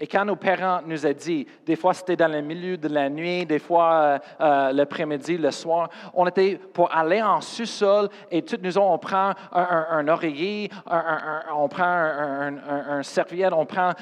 et 0.00 0.06
quand 0.06 0.24
nos 0.24 0.36
parents 0.36 0.80
nous 0.86 1.06
ont 1.06 1.12
dit, 1.12 1.46
des 1.66 1.76
fois 1.76 1.92
c'était 1.92 2.16
dans 2.16 2.32
le 2.32 2.40
milieu 2.40 2.78
de 2.78 2.88
la 2.88 3.10
nuit, 3.10 3.44
des 3.44 3.58
fois 3.58 4.18
l'après-midi, 4.40 5.36
le 5.36 5.50
soir, 5.50 5.90
on 6.14 6.26
était 6.26 6.58
pour 6.72 6.90
aller 6.94 7.20
en 7.20 7.42
sous-sol 7.42 8.08
et 8.30 8.42
toutes 8.42 8.62
nous 8.62 8.78
on 8.78 8.98
prend 8.98 9.34
un, 9.52 10.08
oreiller, 10.08 10.70
on 11.54 11.68
prend 11.68 11.84
un, 11.84 13.02
serviette, 13.02 13.52
on 13.52 13.66
prend 13.66 13.92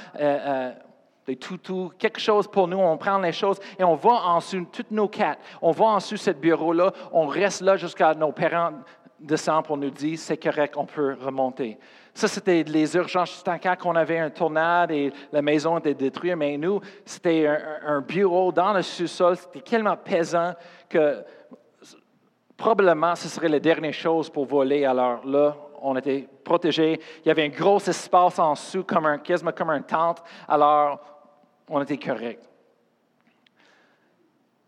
des 1.29 1.37
toutous, 1.37 1.93
quelque 1.99 2.21
chose 2.21 2.49
pour 2.49 2.67
nous. 2.67 2.79
On 2.79 2.97
prend 2.97 3.19
les 3.19 3.33
choses 3.33 3.59
et 3.79 3.85
on 3.85 3.95
va 3.95 4.11
en 4.11 4.39
dessous, 4.39 4.67
toutes 4.73 4.91
nos 4.91 5.09
quatre, 5.09 5.41
on 5.61 5.73
va 5.73 5.85
en 5.85 5.97
dessous 5.97 6.15
de 6.15 6.21
ce 6.21 6.31
bureau-là, 6.31 6.93
on 7.13 7.27
reste 7.27 7.61
là 7.61 7.77
jusqu'à 7.77 8.15
nos 8.15 8.33
parents 8.33 8.71
descendent 9.21 9.65
pour 9.65 9.77
nous 9.77 9.91
dire 9.91 10.19
c'est 10.19 10.37
correct, 10.37 10.75
on 10.77 10.87
peut 10.87 11.17
remonter. 11.21 11.79
Ça, 12.15 12.29
c'était 12.29 12.63
les 12.65 12.97
urgences. 12.97 13.31
C'était 13.31 13.59
cas 13.59 13.77
qu'on 13.77 13.95
avait 13.95 14.19
un 14.19 14.31
tornade 14.31 14.91
et 14.91 15.13
la 15.33 15.43
maison 15.43 15.79
était 15.79 15.95
détruite, 15.95 16.37
mais 16.37 16.57
nous, 16.57 16.81
c'était 17.05 17.47
un, 17.47 18.01
bureau 18.01 18.51
dans 18.53 18.73
le 18.73 18.83
sous-sol. 18.83 19.37
C'était 19.37 19.61
tellement 19.61 19.97
pesant 19.97 20.55
que 20.89 21.23
probablement 22.57 23.15
ce 23.15 23.29
serait 23.29 23.49
la 23.49 23.61
dernière 23.61 23.95
chose 23.95 24.29
pour 24.29 24.47
voler. 24.47 24.85
Alors 24.85 25.25
là, 25.27 25.57
on 25.81 25.97
était 25.97 26.29
protégés. 26.45 27.01
Il 27.25 27.29
y 27.29 27.31
avait 27.31 27.45
un 27.45 27.57
gros 27.57 27.79
espace 27.79 28.39
en 28.39 28.53
dessous, 28.53 28.85
comme 28.85 29.07
un, 29.07 29.19
quasiment 29.19 29.53
comme 29.53 29.71
un 29.71 29.83
tente. 29.83 30.23
Alors, 30.49 31.01
on 31.69 31.81
était 31.83 31.99
correct. 31.99 32.43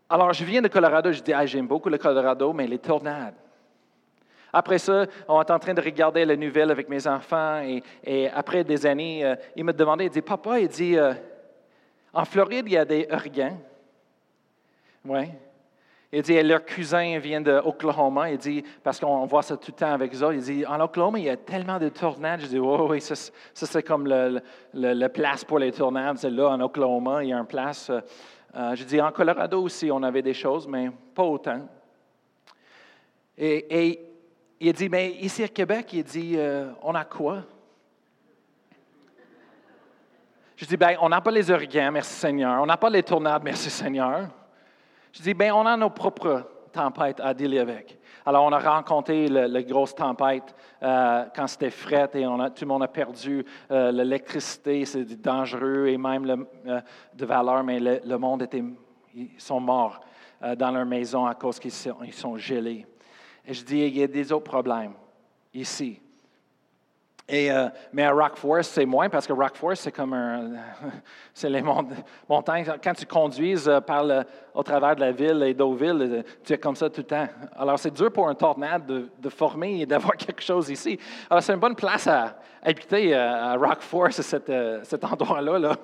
Alors, 0.09 0.33
je 0.33 0.43
viens 0.43 0.61
de 0.61 0.67
Colorado, 0.67 1.11
je 1.11 1.21
dis, 1.21 1.31
j'aime 1.45 1.67
beaucoup 1.67 1.89
le 1.89 1.97
Colorado, 1.97 2.51
mais 2.53 2.67
les 2.67 2.79
tornades. 2.79 3.35
Après 4.53 4.77
ça, 4.77 5.05
on 5.27 5.41
est 5.41 5.51
en 5.51 5.59
train 5.59 5.73
de 5.73 5.81
regarder 5.81 6.25
les 6.25 6.37
nouvelles 6.37 6.71
avec 6.71 6.89
mes 6.89 7.07
enfants 7.07 7.61
et, 8.03 8.29
après 8.29 8.63
des 8.63 8.85
années, 8.85 9.25
euh, 9.25 9.35
il 9.55 9.63
me 9.63 9.73
demandait, 9.73 10.05
il 10.05 10.11
dit, 10.11 10.21
papa, 10.21 10.59
il 10.59 10.67
dit, 10.67 10.97
euh, 10.97 11.13
en 12.13 12.25
Floride, 12.25 12.65
il 12.67 12.73
y 12.73 12.77
a 12.77 12.85
des 12.85 13.07
hurricanes. 13.09 13.59
Oui. 15.05 15.29
Il 16.13 16.21
dit, 16.21 16.41
leur 16.43 16.65
cousin 16.65 17.19
vient 17.19 17.39
d'Oklahoma. 17.39 18.31
Il 18.31 18.37
dit, 18.37 18.63
parce 18.83 18.99
qu'on 18.99 19.25
voit 19.25 19.43
ça 19.43 19.55
tout 19.55 19.71
le 19.71 19.77
temps 19.77 19.93
avec 19.93 20.13
eux 20.13 20.33
il 20.33 20.41
dit, 20.41 20.65
en 20.65 20.79
Oklahoma, 20.81 21.19
il 21.19 21.25
y 21.25 21.29
a 21.29 21.37
tellement 21.37 21.79
de 21.79 21.87
tornades. 21.87 22.41
Je 22.41 22.47
dis, 22.47 22.59
oui, 22.59 22.77
oui, 22.89 23.01
ça, 23.01 23.15
c'est 23.53 23.83
comme 23.83 24.05
le, 24.07 25.07
place 25.07 25.45
pour 25.45 25.59
les 25.59 25.71
tornades. 25.71 26.17
C'est 26.17 26.29
là, 26.29 26.49
en 26.49 26.59
Oklahoma, 26.59 27.23
il 27.23 27.29
y 27.29 27.33
a 27.33 27.37
une 27.37 27.45
place. 27.45 27.89
Euh, 27.89 28.75
je 28.75 28.83
dis, 28.83 28.99
en 28.99 29.11
Colorado 29.11 29.63
aussi, 29.63 29.89
on 29.89 30.03
avait 30.03 30.21
des 30.21 30.33
choses, 30.33 30.67
mais 30.67 30.91
pas 31.15 31.23
autant. 31.23 31.61
Et, 33.37 33.99
il 34.61 34.73
dit, 34.73 34.89
mais 34.89 35.11
ici 35.13 35.43
à 35.43 35.47
Québec, 35.47 35.89
il 35.93 36.03
dit, 36.03 36.35
euh, 36.37 36.71
on 36.83 36.93
a 36.93 37.03
quoi? 37.03 37.43
Je 40.55 40.65
dis, 40.65 40.77
bien, 40.77 40.95
on 41.01 41.09
n'a 41.09 41.19
pas 41.19 41.31
les 41.31 41.49
hurricanes, 41.49 41.91
merci 41.91 42.13
Seigneur. 42.13 42.61
On 42.61 42.67
n'a 42.67 42.77
pas 42.77 42.89
les 42.89 43.01
tornades, 43.01 43.41
merci 43.43 43.71
Seigneur. 43.71 44.29
Je 45.11 45.21
dis, 45.21 45.33
bien, 45.33 45.55
on 45.55 45.65
a 45.65 45.75
nos 45.75 45.89
propres 45.89 46.45
tempêtes 46.71 47.19
à 47.19 47.33
dealer 47.33 47.59
avec. 47.59 47.97
Alors, 48.25 48.45
on 48.45 48.51
a 48.51 48.59
rencontré 48.59 49.27
la 49.27 49.63
grosse 49.63 49.95
tempête 49.95 50.55
euh, 50.83 51.25
quand 51.35 51.47
c'était 51.47 51.71
fret 51.71 52.11
et 52.13 52.27
on 52.27 52.39
a, 52.39 52.51
tout 52.51 52.65
le 52.65 52.67
monde 52.67 52.83
a 52.83 52.87
perdu 52.87 53.43
euh, 53.71 53.91
l'électricité, 53.91 54.85
c'est 54.85 55.19
dangereux 55.19 55.87
et 55.87 55.97
même 55.97 56.25
le, 56.25 56.47
euh, 56.67 56.81
de 57.15 57.25
valeur, 57.25 57.63
mais 57.63 57.79
le, 57.79 58.17
monde 58.17 58.43
était, 58.43 58.63
ils 59.15 59.29
sont 59.39 59.59
morts 59.59 60.01
dans 60.57 60.71
leur 60.71 60.85
maison 60.85 61.25
à 61.25 61.35
cause 61.35 61.59
qu'ils 61.59 61.71
sont, 61.71 61.97
ils 62.03 62.13
sont 62.13 62.37
gelés. 62.37 62.85
Et 63.45 63.53
je 63.53 63.63
dis, 63.63 63.79
il 63.79 63.97
y 63.97 64.03
a 64.03 64.07
des 64.07 64.31
autres 64.31 64.49
problèmes 64.49 64.93
ici. 65.53 65.99
Euh, 67.31 67.69
mais 67.93 68.03
à 68.03 68.11
Rock 68.11 68.35
Forest, 68.35 68.71
c'est 68.73 68.85
moins 68.85 69.09
parce 69.09 69.25
que 69.25 69.33
Rock 69.33 69.55
Forest, 69.55 69.83
c'est 69.83 69.91
comme 69.91 70.13
un. 70.13 70.51
c'est 71.33 71.49
les 71.49 71.61
montagnes. 71.61 72.65
Quand 72.83 72.93
tu 72.93 73.05
conduises 73.05 73.69
euh, 73.69 73.79
par 73.79 74.05
au 74.53 74.63
travers 74.63 74.95
de 74.95 75.01
la 75.01 75.11
ville 75.11 75.41
et 75.43 75.53
Deauville, 75.53 76.01
euh, 76.01 76.23
tu 76.43 76.53
es 76.53 76.57
comme 76.57 76.75
ça 76.75 76.89
tout 76.89 77.01
le 77.01 77.07
temps. 77.07 77.27
Alors, 77.55 77.79
c'est 77.79 77.93
dur 77.93 78.11
pour 78.11 78.27
un 78.27 78.35
tornade 78.35 78.85
de, 78.85 79.29
former 79.29 79.81
et 79.81 79.85
d'avoir 79.85 80.15
quelque 80.17 80.41
chose 80.41 80.69
ici. 80.69 80.99
Alors, 81.29 81.41
c'est 81.41 81.53
une 81.53 81.59
bonne 81.59 81.75
place 81.75 82.07
à, 82.07 82.35
habiter 82.63 83.15
à 83.15 83.55
Rock 83.55 83.81
Forest, 83.81 84.21
cet, 84.21 85.03
endroit-là. 85.03 85.57
Là. 85.57 85.75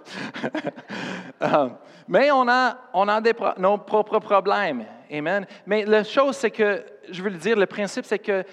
mais 2.07 2.29
on 2.31 2.47
a, 2.47 2.77
on 2.93 3.07
a 3.07 3.21
nos 3.57 3.77
propres 3.77 4.19
problèmes. 4.19 4.85
Amen. 5.11 5.45
Mais 5.65 5.85
la 5.85 6.03
chose, 6.03 6.35
c'est 6.35 6.51
que, 6.51 6.83
je 7.09 7.21
veux 7.21 7.29
le 7.29 7.37
dire, 7.37 7.57
le 7.57 7.65
principe, 7.65 8.05
c'est 8.05 8.19
que 8.19 8.43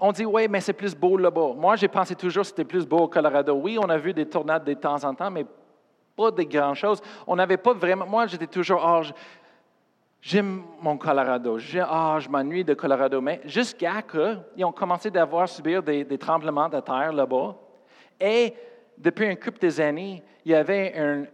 on 0.00 0.12
dit, 0.12 0.24
oui, 0.24 0.46
mais 0.48 0.60
c'est 0.60 0.72
plus 0.72 0.94
beau 0.94 1.16
là-bas. 1.16 1.54
Moi, 1.56 1.76
j'ai 1.76 1.88
pensé 1.88 2.14
toujours 2.14 2.42
que 2.42 2.48
c'était 2.48 2.64
plus 2.64 2.86
beau 2.86 2.98
au 2.98 3.08
Colorado. 3.08 3.54
Oui, 3.54 3.78
on 3.82 3.88
a 3.88 3.98
vu 3.98 4.12
des 4.12 4.26
tornades 4.26 4.64
de 4.64 4.74
temps 4.74 5.02
en 5.04 5.14
temps, 5.14 5.30
mais 5.30 5.44
pas 6.16 6.30
des 6.30 6.46
grandes 6.46 6.76
choses. 6.76 7.00
On 7.26 7.34
n'avait 7.34 7.56
pas 7.56 7.72
vraiment. 7.72 8.06
Moi, 8.06 8.26
j'étais 8.26 8.46
toujours, 8.46 8.80
oh, 8.84 9.02
j'aime 10.20 10.62
mon 10.80 10.96
Colorado. 10.96 11.58
Ah, 11.80 12.18
je 12.20 12.28
m'ennuie 12.28 12.64
de 12.64 12.74
Colorado. 12.74 13.20
Mais 13.20 13.40
jusqu'à 13.44 14.02
qu'ils 14.02 14.64
ont 14.64 14.72
commencé 14.72 15.10
d'avoir 15.10 15.48
subir 15.48 15.82
des, 15.82 16.18
tremblements 16.18 16.68
de 16.68 16.80
terre 16.80 17.12
là-bas. 17.12 17.56
Et 18.20 18.54
depuis 18.96 19.26
un 19.26 19.34
couple 19.34 19.68
d'années, 19.68 20.22
il 20.44 20.52
y 20.52 20.54
avait 20.54 20.96
un 20.96 21.24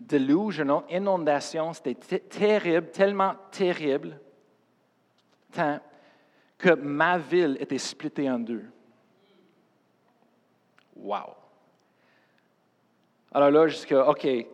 déluge, 0.00 0.60
une 0.60 0.80
inondation. 0.88 1.74
C'était 1.74 2.18
terrible, 2.20 2.90
tellement 2.90 3.34
terrible. 3.50 4.18
Que 6.58 6.74
ma 6.74 7.18
ville 7.18 7.56
était 7.60 7.78
splittée 7.78 8.30
en 8.30 8.38
deux. 8.38 8.64
Wow! 10.96 11.36
Alors 13.32 13.50
là, 13.50 13.66
jusqu'à, 13.66 14.08
OK. 14.08 14.24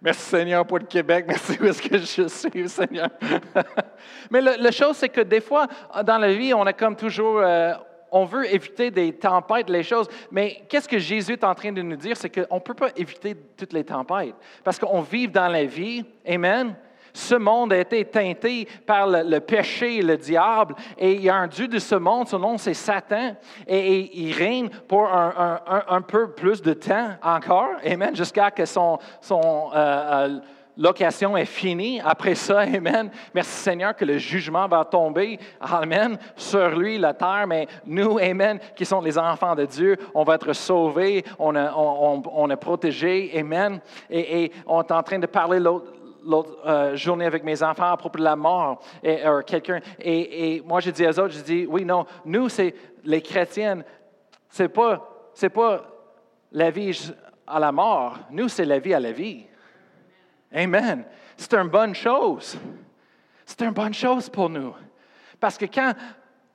merci 0.00 0.22
Seigneur 0.22 0.66
pour 0.66 0.78
le 0.78 0.86
Québec, 0.86 1.26
merci 1.28 1.58
où 1.60 1.66
est-ce 1.66 1.82
que 1.82 1.98
je 1.98 2.26
suis, 2.26 2.68
Seigneur. 2.68 3.10
Mais 4.30 4.40
la 4.40 4.70
chose, 4.70 4.96
c'est 4.96 5.10
que 5.10 5.20
des 5.20 5.42
fois, 5.42 5.66
dans 6.04 6.18
la 6.18 6.32
vie, 6.32 6.54
on 6.54 6.64
a 6.64 6.72
comme 6.72 6.96
toujours, 6.96 7.40
euh, 7.40 7.74
on 8.10 8.24
veut 8.24 8.46
éviter 8.52 8.90
des 8.90 9.12
tempêtes, 9.12 9.68
les 9.68 9.82
choses. 9.82 10.08
Mais 10.30 10.62
qu'est-ce 10.68 10.88
que 10.88 10.98
Jésus 10.98 11.32
est 11.32 11.44
en 11.44 11.54
train 11.54 11.72
de 11.72 11.82
nous 11.82 11.96
dire? 11.96 12.16
C'est 12.16 12.30
qu'on 12.30 12.56
ne 12.56 12.60
peut 12.60 12.74
pas 12.74 12.90
éviter 12.96 13.36
toutes 13.56 13.72
les 13.74 13.84
tempêtes. 13.84 14.36
Parce 14.62 14.78
qu'on 14.78 15.02
vit 15.02 15.28
dans 15.28 15.48
la 15.48 15.64
vie, 15.64 16.04
Amen. 16.26 16.74
Ce 17.16 17.36
monde 17.36 17.72
a 17.72 17.78
été 17.78 18.04
teinté 18.04 18.66
par 18.84 19.06
le, 19.06 19.38
péché, 19.38 20.02
le 20.02 20.16
diable, 20.16 20.74
et 20.98 21.12
il 21.12 21.22
y 21.22 21.30
a 21.30 21.36
un 21.36 21.46
Dieu 21.46 21.68
de 21.68 21.78
ce 21.78 21.94
monde, 21.94 22.26
son 22.26 22.40
nom 22.40 22.58
c'est 22.58 22.74
Satan, 22.74 23.36
et, 23.68 24.10
il 24.20 24.32
règne 24.32 24.68
pour 24.88 25.08
un, 25.08 26.02
peu 26.02 26.32
plus 26.32 26.60
de 26.60 26.72
temps 26.72 27.10
encore, 27.22 27.70
Amen, 27.86 28.16
jusqu'à 28.16 28.50
que 28.50 28.64
son, 28.64 28.98
euh, 29.32 29.76
euh, 29.76 30.38
location 30.76 31.36
est 31.36 31.44
finie. 31.44 32.00
Après 32.04 32.34
ça, 32.34 32.60
Amen. 32.62 33.08
Merci 33.32 33.62
Seigneur 33.62 33.94
que 33.94 34.04
le 34.04 34.18
jugement 34.18 34.66
va 34.66 34.84
tomber, 34.84 35.38
Amen, 35.60 36.18
sur 36.34 36.70
lui, 36.70 36.98
la 36.98 37.14
terre. 37.14 37.44
Mais 37.46 37.68
nous, 37.86 38.18
Amen, 38.18 38.58
qui 38.74 38.84
sommes 38.84 39.04
les 39.04 39.16
enfants 39.16 39.54
de 39.54 39.66
Dieu, 39.66 39.96
on 40.16 40.24
va 40.24 40.34
être 40.34 40.52
sauvés, 40.52 41.24
on 41.38 41.54
est, 42.50 42.56
protégés, 42.56 43.30
Amen. 43.38 43.78
Et, 44.10 44.44
et, 44.44 44.52
on 44.66 44.82
est 44.82 44.90
en 44.90 45.02
train 45.04 45.20
de 45.20 45.26
parler 45.26 45.60
l'autre 45.60 45.92
l'autre 46.24 46.58
euh, 46.66 46.96
journée 46.96 47.26
avec 47.26 47.44
mes 47.44 47.62
enfants 47.62 47.92
à 47.92 47.96
propos 47.96 48.18
de 48.18 48.24
la 48.24 48.36
mort 48.36 48.80
et 49.02 49.22
quelqu'un. 49.46 49.80
Et, 50.00 50.62
moi, 50.64 50.80
j'ai 50.80 50.92
dit 50.92 51.06
aux 51.06 51.18
autres, 51.20 51.34
je 51.34 51.42
dis, 51.42 51.66
oui, 51.68 51.84
non, 51.84 52.06
nous, 52.24 52.48
c'est 52.48 52.74
les 53.04 53.20
chrétiennes, 53.22 53.84
c'est 54.48 54.68
pas, 54.68 55.32
pas 55.54 55.84
la 56.52 56.70
vie 56.70 57.12
à 57.46 57.58
la 57.58 57.72
mort. 57.72 58.18
Nous, 58.30 58.48
c'est 58.48 58.64
la 58.64 58.78
vie 58.78 58.94
à 58.94 59.00
la 59.00 59.12
vie. 59.12 59.44
Amen. 60.52 61.04
C'est 61.36 61.54
une 61.54 61.68
bonne 61.68 61.94
chose. 61.94 62.58
C'est 63.44 63.62
une 63.62 63.72
bonne 63.72 63.94
chose 63.94 64.28
pour 64.28 64.48
nous. 64.48 64.74
Parce 65.40 65.58
que 65.58 65.66
quand, 65.66 65.92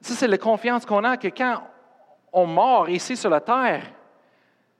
ça, 0.01 0.13
c'est 0.15 0.27
la 0.27 0.37
confiance 0.37 0.85
qu'on 0.85 1.03
a 1.03 1.17
que 1.17 1.27
quand 1.27 1.61
on 2.31 2.47
meurt 2.47 2.89
ici 2.89 3.15
sur 3.15 3.29
la 3.29 3.41
terre, 3.41 3.83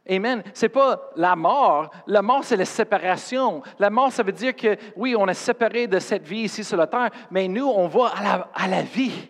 Amen. 0.08 0.44
Ce 0.54 0.66
n'est 0.66 0.70
pas 0.70 1.12
la 1.16 1.36
mort. 1.36 1.90
La 2.08 2.22
mort, 2.22 2.44
c'est 2.44 2.58
la 2.58 2.66
séparation. 2.66 3.62
La 3.78 3.90
mort, 3.90 4.12
ça 4.12 4.24
veut 4.24 4.32
dire 4.32 4.56
que, 4.56 4.76
oui, 4.96 5.16
on 5.18 5.28
est 5.28 5.34
séparé 5.34 5.88
de 5.88 6.00
cette 6.00 6.28
vie 6.28 6.42
ici 6.42 6.64
sur 6.64 6.78
la 6.78 6.88
terre, 6.88 7.10
mais 7.30 7.48
nous, 7.48 7.68
on 7.68 7.88
va 7.88 8.08
à 8.08 8.24
la, 8.24 8.50
à 8.54 8.68
la 8.68 8.82
vie. 8.82 9.30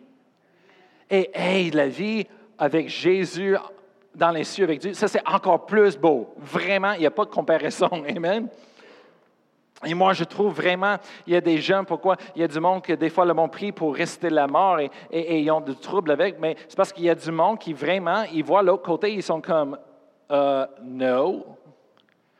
Et, 1.09 1.29
hey, 1.33 1.71
la 1.71 1.87
vie 1.87 2.25
avec 2.57 2.87
Jésus 2.87 3.57
dans 4.15 4.31
les 4.31 4.43
cieux 4.43 4.63
avec 4.63 4.79
Dieu, 4.79 4.93
ça, 4.93 5.07
c'est 5.07 5.27
encore 5.27 5.65
plus 5.65 5.97
beau. 5.97 6.33
Vraiment, 6.37 6.93
il 6.93 6.99
n'y 6.99 7.05
a 7.05 7.11
pas 7.11 7.25
de 7.25 7.29
comparaison. 7.29 7.89
Amen. 8.15 8.47
Et 9.85 9.93
moi, 9.93 10.13
je 10.13 10.25
trouve 10.25 10.53
vraiment, 10.53 10.97
il 11.25 11.33
y 11.33 11.35
a 11.37 11.41
des 11.41 11.57
gens, 11.59 11.85
pourquoi? 11.85 12.17
Il 12.35 12.41
y 12.41 12.43
a 12.43 12.49
du 12.49 12.59
monde 12.59 12.81
que 12.81 12.93
des 12.93 13.09
fois 13.09 13.23
le 13.23 13.33
monde 13.33 13.51
prie 13.51 13.71
pour 13.71 13.95
rester 13.95 14.29
la 14.29 14.45
mort 14.45 14.79
et, 14.79 14.91
et, 15.09 15.39
ils 15.39 15.49
ont 15.51 15.61
du 15.61 15.73
trouble 15.73 16.11
avec, 16.11 16.37
mais 16.37 16.57
c'est 16.67 16.75
parce 16.75 16.91
qu'il 16.91 17.05
y 17.05 17.09
a 17.09 17.15
du 17.15 17.31
monde 17.31 17.59
qui 17.59 17.71
vraiment, 17.71 18.23
ils 18.33 18.43
voient 18.43 18.61
l'autre 18.61 18.83
côté, 18.83 19.13
ils 19.13 19.23
sont 19.23 19.39
comme, 19.39 19.77
euh, 20.31 20.65
non, 20.83 21.45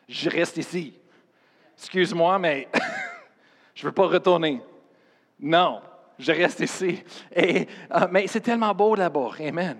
je 0.08 0.30
reste 0.30 0.58
ici. 0.58 0.94
Excuse-moi, 1.78 2.38
mais 2.40 2.68
je 3.76 3.84
ne 3.84 3.88
veux 3.90 3.94
pas 3.94 4.08
retourner. 4.08 4.62
Non, 5.40 5.82
je 6.18 6.32
reste 6.32 6.60
ici. 6.60 7.04
Euh, 7.38 7.64
mais 8.12 8.28
c'est 8.28 8.42
tellement 8.42 8.74
beau 8.74 8.96
là-bas. 8.96 9.32
Amen. 9.40 9.78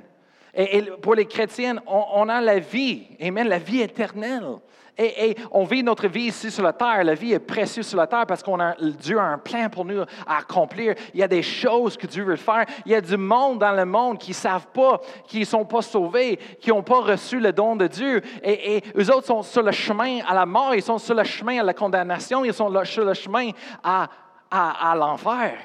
Et, 0.54 0.82
pour 1.02 1.16
les 1.16 1.26
chrétiennes, 1.26 1.82
on, 1.86 2.28
a 2.30 2.42
la 2.42 2.60
vie. 2.60 3.08
Amen, 3.22 3.48
la 3.48 3.60
vie 3.60 3.82
éternelle. 3.82 4.58
Et, 5.02 5.36
on 5.52 5.64
vit 5.64 5.82
notre 5.82 6.10
vie 6.10 6.26
ici 6.26 6.52
sur 6.52 6.64
la 6.64 6.74
terre. 6.74 7.06
La 7.06 7.14
vie 7.14 7.32
est 7.32 7.40
précieuse 7.40 7.88
sur 7.88 7.98
la 7.98 8.06
terre 8.06 8.26
parce 8.26 8.44
qu'on 8.44 8.60
a 8.60 8.76
Dieu 9.00 9.18
a 9.18 9.24
un 9.24 9.38
plan 9.38 9.70
pour 9.70 9.86
nous 9.86 10.02
à 10.28 10.40
accomplir. 10.40 10.94
Il 11.14 11.22
y 11.22 11.24
a 11.24 11.28
des 11.28 11.42
choses 11.42 11.96
que 11.96 12.06
Dieu 12.06 12.26
veut 12.26 12.36
faire. 12.36 12.66
Il 12.86 12.92
y 12.92 12.96
a 12.96 13.02
du 13.02 13.16
monde 13.16 13.60
dans 13.60 13.72
le 13.72 13.86
monde 13.86 14.18
qui 14.18 14.32
ne 14.32 14.36
savent 14.36 14.68
pas, 14.74 15.00
qui 15.26 15.40
ne 15.40 15.46
sont 15.46 15.64
pas 15.64 15.82
sauvés, 15.82 16.38
qui 16.60 16.70
n'ont 16.70 16.84
pas 16.84 17.00
reçu 17.00 17.40
le 17.40 17.54
don 17.54 17.78
de 17.78 17.88
Dieu. 17.88 18.22
Et, 18.44 18.76
et 18.76 18.84
eux 18.98 19.10
autres 19.10 19.28
sont 19.28 19.42
sur 19.42 19.64
le 19.64 19.72
chemin 19.72 20.20
à 20.28 20.34
la 20.34 20.46
mort, 20.46 20.76
ils 20.76 20.82
sont 20.82 20.98
sur 20.98 21.16
le 21.16 21.24
chemin 21.24 21.62
à 21.62 21.64
la 21.64 21.74
condamnation, 21.74 22.44
ils 22.44 22.54
sont 22.54 22.70
sur 22.84 23.06
le 23.06 23.14
chemin 23.14 23.52
à, 23.82 24.10
à, 24.52 24.96
l'enfer. 24.96 25.58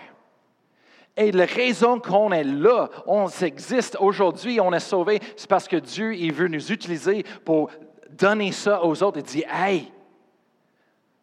Et 1.17 1.33
la 1.33 1.47
raison 1.47 2.01
qu'on 2.01 2.33
est 2.33 2.45
là, 2.45 2.89
on 3.07 3.29
existe 3.29 3.97
aujourd'hui, 4.01 4.61
on 4.61 4.73
est 4.73 4.81
sauvé, 4.81 5.21
c'est 5.37 5.49
parce 5.49 5.69
que 5.69 5.77
Dieu 5.77 6.15
il 6.15 6.33
veut 6.33 6.49
nous 6.49 6.73
utiliser 6.73 7.25
pour 7.45 7.71
donner 8.17 8.53
ça 8.53 8.85
aux 8.85 9.03
autres 9.03 9.19
et 9.19 9.23
dire 9.23 9.47
Hey, 9.53 9.93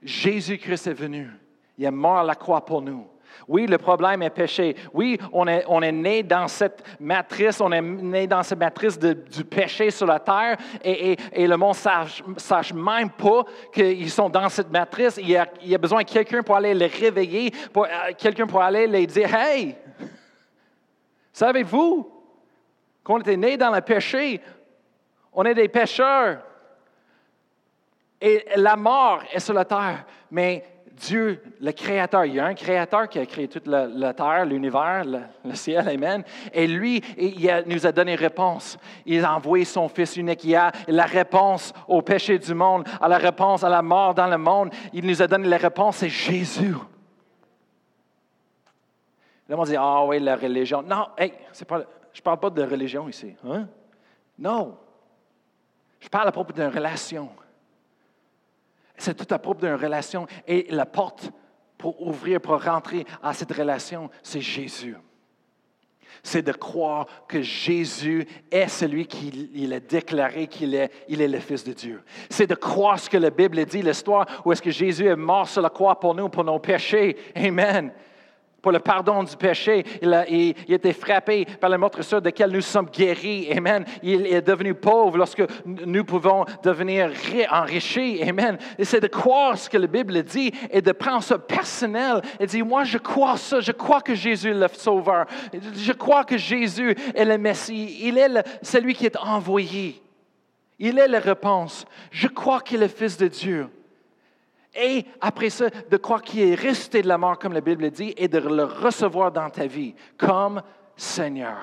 Jésus-Christ 0.01 0.87
est 0.87 0.93
venu. 0.93 1.29
Il 1.77 1.85
est 1.85 1.91
mort 1.91 2.19
à 2.19 2.23
la 2.23 2.35
croix 2.35 2.63
pour 2.63 2.81
nous. 2.81 3.07
Oui, 3.47 3.65
le 3.65 3.77
problème 3.77 4.21
est 4.21 4.29
péché. 4.29 4.75
Oui, 4.93 5.17
on 5.31 5.47
est, 5.47 5.63
on 5.67 5.81
est 5.81 5.91
né 5.91 6.21
dans 6.21 6.47
cette 6.47 6.83
matrice, 6.99 7.61
on 7.61 7.71
est 7.71 7.81
né 7.81 8.27
dans 8.27 8.43
cette 8.43 8.59
matrice 8.59 8.99
du 8.99 9.43
péché 9.45 9.89
sur 9.89 10.05
la 10.05 10.19
terre 10.19 10.57
et, 10.83 11.17
et- 11.33 11.47
le 11.47 11.55
monde 11.57 11.75
ne 11.75 12.37
sache, 12.39 12.73
même 12.73 13.09
pas 13.09 13.43
qu'ils 13.73 14.11
sont 14.11 14.29
dans 14.29 14.49
cette 14.49 14.69
matrice. 14.69 15.17
Il 15.17 15.29
y 15.29 15.37
a, 15.37 15.47
il 15.61 15.69
y 15.69 15.75
a 15.75 15.77
besoin 15.77 16.03
de 16.03 16.09
quelqu'un 16.09 16.43
pour 16.43 16.55
aller 16.55 16.73
les 16.73 16.87
réveiller, 16.87 17.51
pour, 17.73 17.85
euh, 17.85 18.11
quelqu'un 18.17 18.45
pour 18.47 18.61
aller 18.61 18.85
les 18.85 19.07
dire 19.07 19.33
Hey, 19.33 19.75
savez-vous 21.31 22.09
qu'on 23.03 23.19
était 23.19 23.37
né 23.37 23.57
dans 23.57 23.71
le 23.71 23.81
péché? 23.81 24.41
On 25.33 25.45
est 25.45 25.55
des 25.55 25.69
pécheurs. 25.69 26.41
Et 28.21 28.45
la 28.55 28.75
mort 28.75 29.23
est 29.33 29.39
sur 29.39 29.53
la 29.53 29.65
terre. 29.65 30.05
Mais 30.29 30.63
Dieu, 30.91 31.41
le 31.59 31.71
Créateur, 31.71 32.25
il 32.25 32.35
y 32.35 32.39
a 32.39 32.45
un 32.45 32.53
Créateur 32.53 33.09
qui 33.09 33.17
a 33.17 33.25
créé 33.25 33.47
toute 33.47 33.65
la, 33.65 34.13
terre, 34.13 34.45
l'univers, 34.45 35.03
le, 35.43 35.55
ciel, 35.55 35.89
Amen. 35.89 36.23
Et 36.53 36.67
lui, 36.67 37.01
il 37.17 37.63
nous 37.65 37.87
a 37.87 37.91
donné 37.91 38.13
réponse. 38.13 38.77
Il 39.05 39.25
a 39.25 39.35
envoyé 39.35 39.65
son 39.65 39.89
Fils 39.89 40.15
unique. 40.17 40.43
Il 40.43 40.55
a 40.55 40.71
la 40.87 41.05
réponse 41.05 41.73
au 41.87 42.03
péché 42.03 42.37
du 42.37 42.53
monde, 42.53 42.87
à 43.01 43.07
la 43.07 43.17
réponse 43.17 43.63
à 43.63 43.69
la 43.69 43.81
mort 43.81 44.13
dans 44.13 44.27
le 44.27 44.37
monde. 44.37 44.71
Il 44.93 45.07
nous 45.07 45.21
a 45.21 45.27
donné 45.27 45.47
la 45.47 45.57
réponse, 45.57 45.97
c'est 45.97 46.09
Jésus. 46.09 46.75
Là, 49.49 49.55
on 49.57 49.63
dit, 49.63 49.75
ah 49.75 50.05
oui, 50.05 50.19
la 50.19 50.35
religion. 50.35 50.83
Non, 50.83 51.07
pas, 51.67 51.81
je 52.13 52.19
ne 52.19 52.23
parle 52.23 52.39
pas 52.39 52.49
de 52.51 52.63
religion 52.63 53.09
ici. 53.09 53.35
Hein? 53.43 53.67
Non. 54.37 54.77
Je 55.99 56.07
parle 56.09 56.27
à 56.27 56.31
propos 56.31 56.53
d'une 56.53 56.67
relation. 56.67 57.29
C'est 59.01 59.15
tout 59.15 59.33
à 59.33 59.39
propos 59.39 59.65
d'une 59.65 59.73
relation. 59.73 60.27
Et 60.47 60.67
la 60.69 60.85
porte 60.85 61.31
pour 61.75 62.05
ouvrir, 62.05 62.39
pour 62.39 62.63
rentrer 62.63 63.03
à 63.23 63.33
cette 63.33 63.51
relation, 63.51 64.11
c'est 64.21 64.41
Jésus. 64.41 64.95
C'est 66.21 66.43
de 66.43 66.51
croire 66.51 67.07
que 67.27 67.41
Jésus 67.41 68.27
est 68.51 68.67
celui 68.67 69.07
qui 69.07 69.49
il 69.55 69.73
a 69.73 69.79
déclaré 69.79 70.45
qu'il 70.45 70.75
est, 70.75 70.91
il 71.07 71.19
est 71.19 71.27
le 71.27 71.39
Fils 71.39 71.63
de 71.63 71.73
Dieu. 71.73 72.03
C'est 72.29 72.45
de 72.45 72.53
croire 72.53 72.99
ce 72.99 73.09
que 73.09 73.17
la 73.17 73.31
Bible 73.31 73.65
dit, 73.65 73.81
l'histoire 73.81 74.27
où 74.45 74.51
est-ce 74.51 74.61
que 74.61 74.69
Jésus 74.69 75.07
est 75.07 75.15
mort 75.15 75.49
sur 75.49 75.63
la 75.63 75.71
croix 75.71 75.99
pour 75.99 76.13
nous, 76.13 76.29
pour 76.29 76.43
nos 76.43 76.59
péchés. 76.59 77.17
Amen 77.35 77.91
pour 78.61 78.71
le 78.71 78.79
pardon 78.79 79.23
du 79.23 79.35
péché. 79.35 79.83
Il 80.01 80.13
a, 80.13 80.29
il, 80.29 80.53
il 80.67 80.73
a 80.73 80.75
été 80.75 80.93
frappé 80.93 81.45
par 81.59 81.69
la 81.69 81.77
morsure 81.77 82.21
de 82.21 82.25
laquelle 82.25 82.51
nous 82.51 82.61
sommes 82.61 82.87
guéris. 82.89 83.51
Amen. 83.51 83.83
Il 84.03 84.27
est 84.27 84.41
devenu 84.41 84.73
pauvre 84.73 85.17
lorsque 85.17 85.43
nous 85.65 86.03
pouvons 86.03 86.45
devenir 86.63 87.09
ri- 87.09 87.47
enrichis. 87.49 88.21
Amen. 88.21 88.57
Et 88.77 88.85
c'est 88.85 88.99
de 88.99 89.07
croire 89.07 89.57
ce 89.57 89.69
que 89.69 89.77
la 89.77 89.87
Bible 89.87 90.21
dit 90.23 90.51
et 90.69 90.81
de 90.81 90.91
prendre 90.91 91.23
ça 91.23 91.39
personnel 91.39 92.21
et 92.39 92.45
dire, 92.45 92.65
moi, 92.65 92.83
je 92.83 92.97
crois 92.97 93.37
ça. 93.37 93.59
Je 93.59 93.71
crois 93.71 94.01
que 94.01 94.13
Jésus 94.15 94.51
est 94.51 94.53
le 94.53 94.67
Sauveur. 94.71 95.25
Je 95.75 95.91
crois 95.93 96.23
que 96.23 96.37
Jésus 96.37 96.95
est 97.15 97.25
le 97.25 97.37
Messie. 97.37 97.97
Il 98.03 98.17
est 98.17 98.29
le- 98.29 98.43
celui 98.61 98.93
qui 98.93 99.05
est 99.07 99.17
envoyé. 99.17 100.01
Il 100.77 100.97
est 100.99 101.07
la 101.07 101.19
réponse. 101.19 101.85
Je 102.11 102.27
crois 102.27 102.59
qu'il 102.61 102.77
est 102.77 102.87
le 102.87 102.87
Fils 102.87 103.17
de 103.17 103.27
Dieu. 103.27 103.67
Et 104.81 105.05
après 105.21 105.51
ça, 105.51 105.69
de 105.69 105.97
croire 105.97 106.23
qu'il 106.23 106.41
est 106.41 106.55
resté 106.55 107.03
de 107.03 107.07
la 107.07 107.19
mort, 107.19 107.37
comme 107.37 107.53
la 107.53 107.61
Bible 107.61 107.91
dit, 107.91 108.15
et 108.17 108.27
de 108.27 108.39
le 108.39 108.63
recevoir 108.63 109.31
dans 109.31 109.49
ta 109.49 109.67
vie 109.67 109.93
comme 110.17 110.61
Seigneur, 110.95 111.59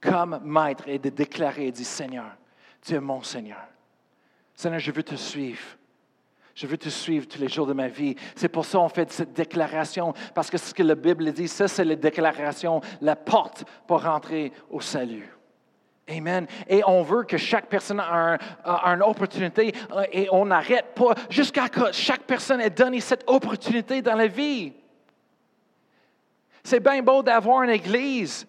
comme 0.00 0.40
Maître, 0.42 0.84
et 0.86 0.98
de 0.98 1.10
déclarer 1.10 1.66
et 1.66 1.72
dire 1.72 1.84
Seigneur, 1.84 2.32
tu 2.80 2.94
es 2.94 3.00
mon 3.00 3.22
Seigneur. 3.22 3.62
Seigneur, 4.54 4.80
je 4.80 4.90
veux 4.90 5.02
te 5.02 5.16
suivre. 5.16 5.60
Je 6.54 6.66
veux 6.66 6.78
te 6.78 6.88
suivre 6.88 7.28
tous 7.28 7.38
les 7.38 7.48
jours 7.48 7.66
de 7.66 7.72
ma 7.74 7.88
vie. 7.88 8.16
C'est 8.34 8.48
pour 8.48 8.64
ça 8.64 8.78
qu'on 8.78 8.88
fait 8.88 9.10
cette 9.12 9.34
déclaration, 9.34 10.14
parce 10.34 10.50
que 10.50 10.56
ce 10.56 10.72
que 10.72 10.82
la 10.82 10.94
Bible 10.94 11.32
dit, 11.32 11.46
ça, 11.46 11.68
c'est 11.68 11.84
la 11.84 11.96
déclaration, 11.96 12.80
la 13.02 13.16
porte 13.16 13.64
pour 13.86 14.02
rentrer 14.02 14.50
au 14.70 14.80
salut. 14.80 15.28
Amen. 16.10 16.46
Et 16.68 16.82
on 16.86 17.02
veut 17.02 17.22
que 17.24 17.36
chaque 17.36 17.66
personne 17.66 18.00
a, 18.00 18.36
un- 18.64 18.94
une 18.96 19.02
opportunité 19.02 19.72
euh, 19.92 20.02
et 20.12 20.28
on 20.32 20.46
n'arrête 20.46 20.94
pas 20.94 21.14
jusqu'à 21.28 21.66
ce 21.66 21.70
que 21.70 21.92
chaque 21.92 22.22
personne 22.22 22.60
ait 22.60 22.70
donné 22.70 23.00
cette 23.00 23.24
opportunité 23.28 24.02
dans 24.02 24.16
la 24.16 24.26
vie. 24.26 24.72
C'est 26.64 26.80
bien 26.80 27.02
beau 27.02 27.22
d'avoir 27.22 27.62
une 27.62 27.70
église, 27.70 28.46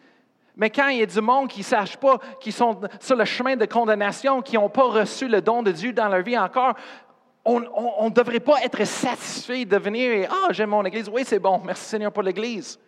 mais 0.56 0.70
quand 0.70 0.88
il 0.90 1.00
y 1.00 1.02
a 1.04 1.06
du 1.06 1.22
monde 1.22 1.48
qui 1.50 1.60
ne 1.60 1.66
sache 1.66 1.96
pas, 1.98 2.18
qui 2.42 2.52
sont 2.52 2.82
sur 3.00 3.16
le 3.16 3.26
chemin 3.26 3.56
de 3.56 3.66
condamnation, 3.66 4.42
qui 4.42 4.56
n'ont 4.56 4.70
pas 4.70 4.84
reçu 4.90 5.28
le 5.28 5.42
don 5.42 5.64
de 5.64 5.72
Dieu 5.72 5.94
dans 5.94 6.10
leur 6.10 6.22
vie 6.22 6.38
encore, 6.38 6.74
on 7.46 7.60
ne 7.62 8.10
devrait 8.14 8.40
pas 8.40 8.62
être 8.64 8.84
satisfait 8.86 9.66
de 9.66 9.78
venir 9.78 10.12
et 10.12 10.28
Ah, 10.30 10.52
j'aime 10.52 10.70
mon 10.70 10.84
église. 10.86 11.10
Oui, 11.10 11.24
c'est 11.26 11.40
bon. 11.40 11.60
Merci 11.66 11.86
Seigneur 11.86 12.12
pour 12.12 12.22
l'église. 12.22 12.80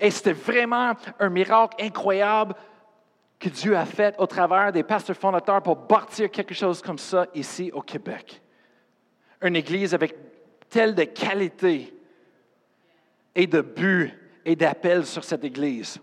Et 0.00 0.10
c'était 0.10 0.32
vraiment 0.32 0.94
un 1.20 1.28
miracle 1.28 1.76
incroyable 1.84 2.54
que 3.42 3.48
Dieu 3.48 3.76
a 3.76 3.84
fait 3.84 4.14
au 4.18 4.26
travers 4.28 4.70
des 4.70 4.84
pasteurs 4.84 5.16
fondateurs 5.16 5.60
pour 5.64 5.74
bâtir 5.74 6.30
quelque 6.30 6.54
chose 6.54 6.80
comme 6.80 6.98
ça 6.98 7.26
ici 7.34 7.72
au 7.74 7.82
Québec. 7.82 8.40
Une 9.42 9.56
église 9.56 9.94
avec 9.94 10.14
telle 10.68 10.94
de 10.94 11.02
qualité 11.02 11.92
et 13.34 13.48
de 13.48 13.60
but 13.60 14.14
et 14.44 14.54
d'appel 14.54 15.04
sur 15.04 15.24
cette 15.24 15.42
église. 15.42 15.98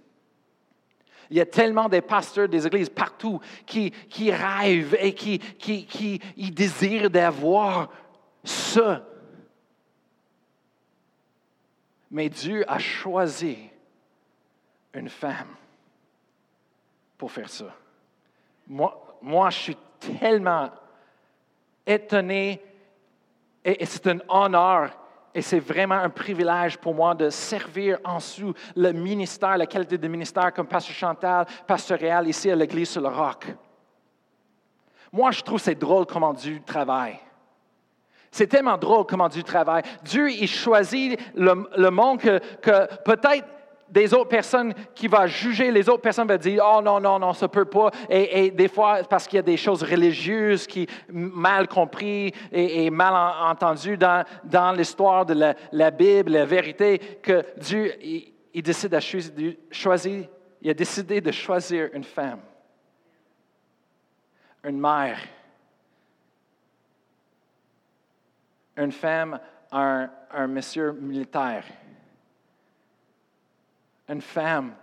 Il 1.30 1.38
y 1.38 1.40
a 1.40 1.46
tellement 1.46 1.88
de 1.88 2.02
pasteurs 2.02 2.50
des 2.50 2.68
églises 2.68 2.90
partout 2.90 3.40
qui, 3.66 3.94
rêvent 4.18 4.98
et 5.00 5.14
qui, 5.14 6.20
désirent 6.52 7.10
d'avoir 7.10 7.90
ça. 8.44 9.08
Mais 12.12 12.28
Dieu 12.28 12.70
a 12.70 12.80
choisi 12.80 13.58
une 14.94 15.08
femme 15.08 15.56
pour 17.20 17.32
faire 17.32 17.50
ça. 17.50 17.66
Moi, 18.66 19.18
moi 19.22 19.50
je 19.52 19.58
suis 19.58 19.78
tellement 20.00 20.72
étonné 21.86 22.64
et, 23.64 23.86
c'est 23.86 24.08
un 24.08 24.20
honneur 24.30 24.98
et 25.36 25.42
c'est 25.42 25.60
vraiment 25.60 25.96
un 25.96 26.10
privilège 26.10 26.78
pour 26.78 26.96
moi 26.96 27.14
de 27.14 27.30
servir 27.30 28.00
en 28.06 28.16
dessous 28.16 28.54
le 28.76 28.94
ministère, 28.94 29.58
la 29.58 29.68
qualité 29.68 29.98
de 29.98 30.08
ministère 30.08 30.54
comme 30.54 30.66
pasteur 30.66 30.96
Chantal, 30.96 31.46
pasteur 31.68 32.00
Réal 32.00 32.28
ici 32.28 32.50
à 32.50 32.56
l'Église 32.56 32.90
sur 32.90 33.02
le 33.02 33.10
Roc. 33.10 33.54
Moi, 35.12 35.32
je 35.32 35.42
trouve 35.42 35.60
c'est 35.60 35.76
drôle 35.76 36.06
comment 36.06 36.34
Dieu 36.34 36.62
travaille. 36.66 37.20
C'est 38.32 38.48
tellement 38.48 38.78
drôle 38.78 39.06
comment 39.06 39.28
Dieu 39.28 39.44
travaille. 39.44 39.84
Dieu, 40.04 40.32
il 40.32 40.48
choisit 40.48 41.20
le, 41.36 41.90
monde 41.90 42.20
que 42.22 43.04
peut-être 43.04 43.48
des 43.90 44.14
autres 44.14 44.30
personnes 44.30 44.74
qui 44.94 45.08
vont 45.08 45.26
juger, 45.28 45.72
les 45.72 45.90
autres 45.90 46.02
personnes 46.02 46.28
vont 46.28 46.38
dire 46.38 46.64
Oh 46.66 46.82
non, 46.82 47.00
non, 47.00 47.20
non, 47.20 47.34
ça 47.34 47.48
peut 47.48 47.66
pas. 47.66 47.92
Et, 48.10 48.52
des 48.52 48.68
fois, 48.68 49.04
parce 49.04 49.28
qu'il 49.28 49.38
y 49.38 49.40
a 49.40 49.44
des 49.44 49.58
choses 49.58 49.84
religieuses 49.84 50.68
qui 50.68 50.88
mal 51.10 51.68
compris 51.68 52.34
et, 52.52 52.90
mal 52.90 53.14
en- 53.14 53.50
entendues 53.52 53.98
dans, 53.98 54.24
dans 54.44 54.72
l'histoire 54.72 55.26
de 55.26 55.54
la, 55.72 55.92
Bible, 55.92 56.32
la 56.34 56.46
vérité, 56.46 57.00
que 57.22 57.44
Dieu, 57.58 57.94
il, 58.54 58.62
décide 58.62 58.92
de 58.92 59.00
choisir- 59.72 60.28
il 60.62 60.70
a 60.70 60.74
décidé 60.74 61.22
de 61.22 61.32
choisir 61.32 61.90
une 61.94 62.04
femme, 62.04 62.40
une 64.64 64.80
mère, 64.80 65.20
une 68.78 68.92
femme, 68.92 69.40
un, 69.72 70.10
un 70.32 70.48
monsieur 70.48 70.92
militaire 70.94 71.64
une 74.10 74.22
femme 74.22 74.76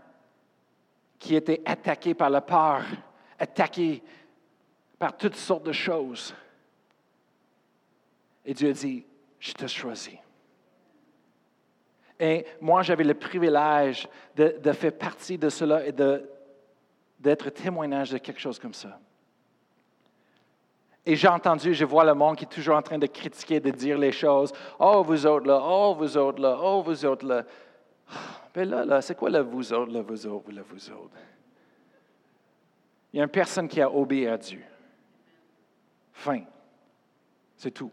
qui 1.19 1.35
était 1.35 1.61
attaquée 1.65 2.15
par 2.15 2.31
la 2.31 2.41
peur, 2.41 2.85
attaquée 3.39 4.03
par 4.99 5.17
toutes 5.17 5.37
sortes 5.37 5.65
de 5.65 5.73
choses. 5.73 6.35
Et 8.45 8.55
Dieu 8.55 8.71
a 8.71 8.73
dit, 8.73 9.05
je 9.41 9.53
te 9.53 9.67
choisis. 9.67 10.19
Et 12.19 12.47
moi, 12.61 12.83
j'avais 12.83 13.05
le 13.05 13.15
privilège 13.15 14.09
de, 14.37 14.73
faire 14.73 14.97
partie 14.97 15.37
de 15.37 15.49
cela 15.49 15.85
et 15.85 15.93
d'être 15.93 17.51
témoignage 17.51 18.11
de 18.11 18.19
quelque 18.19 18.41
chose 18.41 18.59
comme 18.59 18.73
ça. 18.73 18.99
Et 21.05 21.15
j'ai 21.15 21.29
entendu, 21.29 21.73
je 21.75 21.85
vois 21.85 22.05
le 22.05 22.15
monde 22.15 22.37
qui 22.37 22.45
est 22.45 22.49
toujours 22.49 22.77
en 22.77 22.83
train 22.83 22.99
de 22.99 23.07
critiquer, 23.07 23.61
de 23.61 23.71
dire 23.71 23.99
les 23.99 24.13
choses. 24.13 24.53
Oh, 24.79 25.05
vous 25.05 25.27
autres 25.27 25.47
là, 25.47 25.61
oh, 25.63 25.95
vous 25.95 26.17
autres 26.17 26.41
là, 26.41 26.59
oh, 26.61 26.83
vous 26.83 27.05
autres 27.05 27.27
là. 27.27 27.45
Ben 28.57 28.67
là, 28.71 28.87
là, 28.87 29.03
c'est 29.03 29.15
quoi 29.15 29.29
le 29.29 29.41
vous 29.41 29.71
autres, 29.71 29.93
le 29.93 30.01
vous 30.01 30.27
autres, 30.27 30.51
le 30.51 30.63
vous 30.63 30.91
autres? 30.91 31.15
Il 33.13 33.19
y 33.19 33.21
a 33.21 33.25
une 33.25 33.31
personne 33.31 33.69
qui 33.69 33.83
a 33.83 33.93
obéi 33.93 34.27
à 34.29 34.39
Dieu. 34.39 34.63
Fin. 36.15 36.41
C'est 37.55 37.71
tout. 37.71 37.93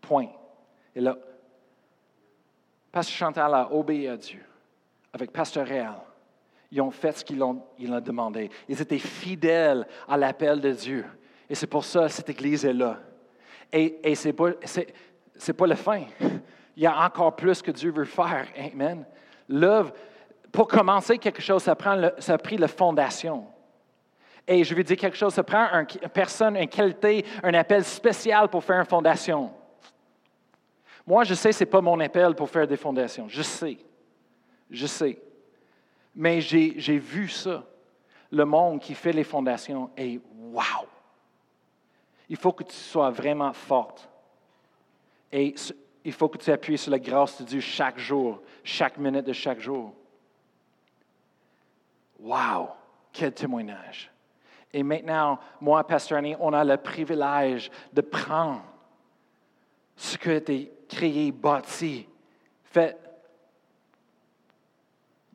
Point. 0.00 0.30
Et 0.96 1.02
là, 1.02 1.18
Pasteur 2.90 3.14
Chantal 3.14 3.52
a 3.52 3.70
obéi 3.70 4.08
à 4.08 4.16
Dieu 4.16 4.42
avec 5.12 5.30
Pasteur 5.30 5.66
Réal. 5.66 6.00
Ils 6.70 6.80
ont 6.80 6.90
fait 6.90 7.12
ce 7.12 7.22
qu'ils 7.22 7.42
ont, 7.42 7.62
ils 7.78 7.92
ont 7.92 8.00
demandé. 8.00 8.48
Ils 8.66 8.80
étaient 8.80 8.98
fidèles 8.98 9.86
à 10.08 10.16
l'appel 10.16 10.58
de 10.58 10.72
Dieu. 10.72 11.04
Et 11.50 11.54
c'est 11.54 11.66
pour 11.66 11.84
ça 11.84 12.06
que 12.06 12.12
cette 12.12 12.30
Église 12.30 12.64
est 12.64 12.72
là. 12.72 12.98
Et, 13.70 14.10
et 14.10 14.14
ce 14.14 14.28
n'est 14.28 14.32
pas, 14.32 14.52
c'est 14.64 15.52
pas 15.52 15.66
la 15.66 15.76
fin. 15.76 16.06
Il 16.76 16.82
y 16.82 16.86
a 16.86 17.04
encore 17.04 17.36
plus 17.36 17.60
que 17.60 17.70
Dieu 17.70 17.90
veut 17.90 18.04
faire. 18.04 18.46
Amen. 18.56 19.04
L'œuvre, 19.48 19.92
pour 20.50 20.68
commencer 20.68 21.18
quelque 21.18 21.42
chose, 21.42 21.62
ça, 21.62 21.74
prend 21.74 22.10
ça 22.18 22.34
a 22.34 22.38
pris 22.38 22.56
la 22.56 22.68
fondation. 22.68 23.46
Et 24.46 24.64
je 24.64 24.74
vais 24.74 24.82
dire 24.82 24.96
quelque 24.96 25.16
chose, 25.16 25.34
ça 25.34 25.42
prend 25.42 25.68
une 25.72 26.08
personne, 26.08 26.56
une 26.56 26.68
qualité, 26.68 27.24
un 27.42 27.54
appel 27.54 27.84
spécial 27.84 28.48
pour 28.48 28.64
faire 28.64 28.80
une 28.80 28.86
fondation. 28.86 29.52
Moi, 31.06 31.24
je 31.24 31.34
sais, 31.34 31.52
ce 31.52 31.60
n'est 31.60 31.70
pas 31.70 31.80
mon 31.80 31.98
appel 32.00 32.34
pour 32.34 32.48
faire 32.48 32.66
des 32.66 32.76
fondations. 32.76 33.28
Je 33.28 33.42
sais. 33.42 33.78
Je 34.70 34.86
sais. 34.86 35.20
Mais 36.14 36.40
j'ai 36.40 36.98
vu 36.98 37.28
ça. 37.28 37.64
Le 38.30 38.44
monde 38.44 38.80
qui 38.80 38.94
fait 38.94 39.12
les 39.12 39.24
fondations 39.24 39.90
et 39.96 40.18
wow! 40.38 40.86
Il 42.28 42.36
faut 42.36 42.52
que 42.52 42.64
tu 42.64 42.74
sois 42.74 43.10
vraiment 43.10 43.52
forte. 43.52 44.08
Et 45.30 45.54
il 46.04 46.12
faut 46.12 46.28
que 46.28 46.38
tu 46.38 46.50
appuies 46.50 46.78
sur 46.78 46.90
la 46.90 46.98
grâce 46.98 47.40
de 47.40 47.46
Dieu 47.46 47.60
chaque 47.60 47.98
jour, 47.98 48.42
chaque 48.64 48.98
minute 48.98 49.26
de 49.26 49.32
chaque 49.32 49.60
jour. 49.60 49.94
Wow! 52.18 52.70
Quel 53.12 53.32
témoignage! 53.32 54.10
Et 54.72 54.82
maintenant, 54.82 55.38
moi, 55.60 55.86
Pasteur 55.86 56.18
Annie, 56.18 56.36
on 56.40 56.52
a 56.52 56.64
le 56.64 56.76
privilège 56.76 57.70
de 57.92 58.00
prendre 58.00 58.62
ce 59.96 60.16
que 60.16 60.38
tu 60.38 60.68
créé, 60.88 61.30
bâti, 61.32 62.06
fait 62.64 62.98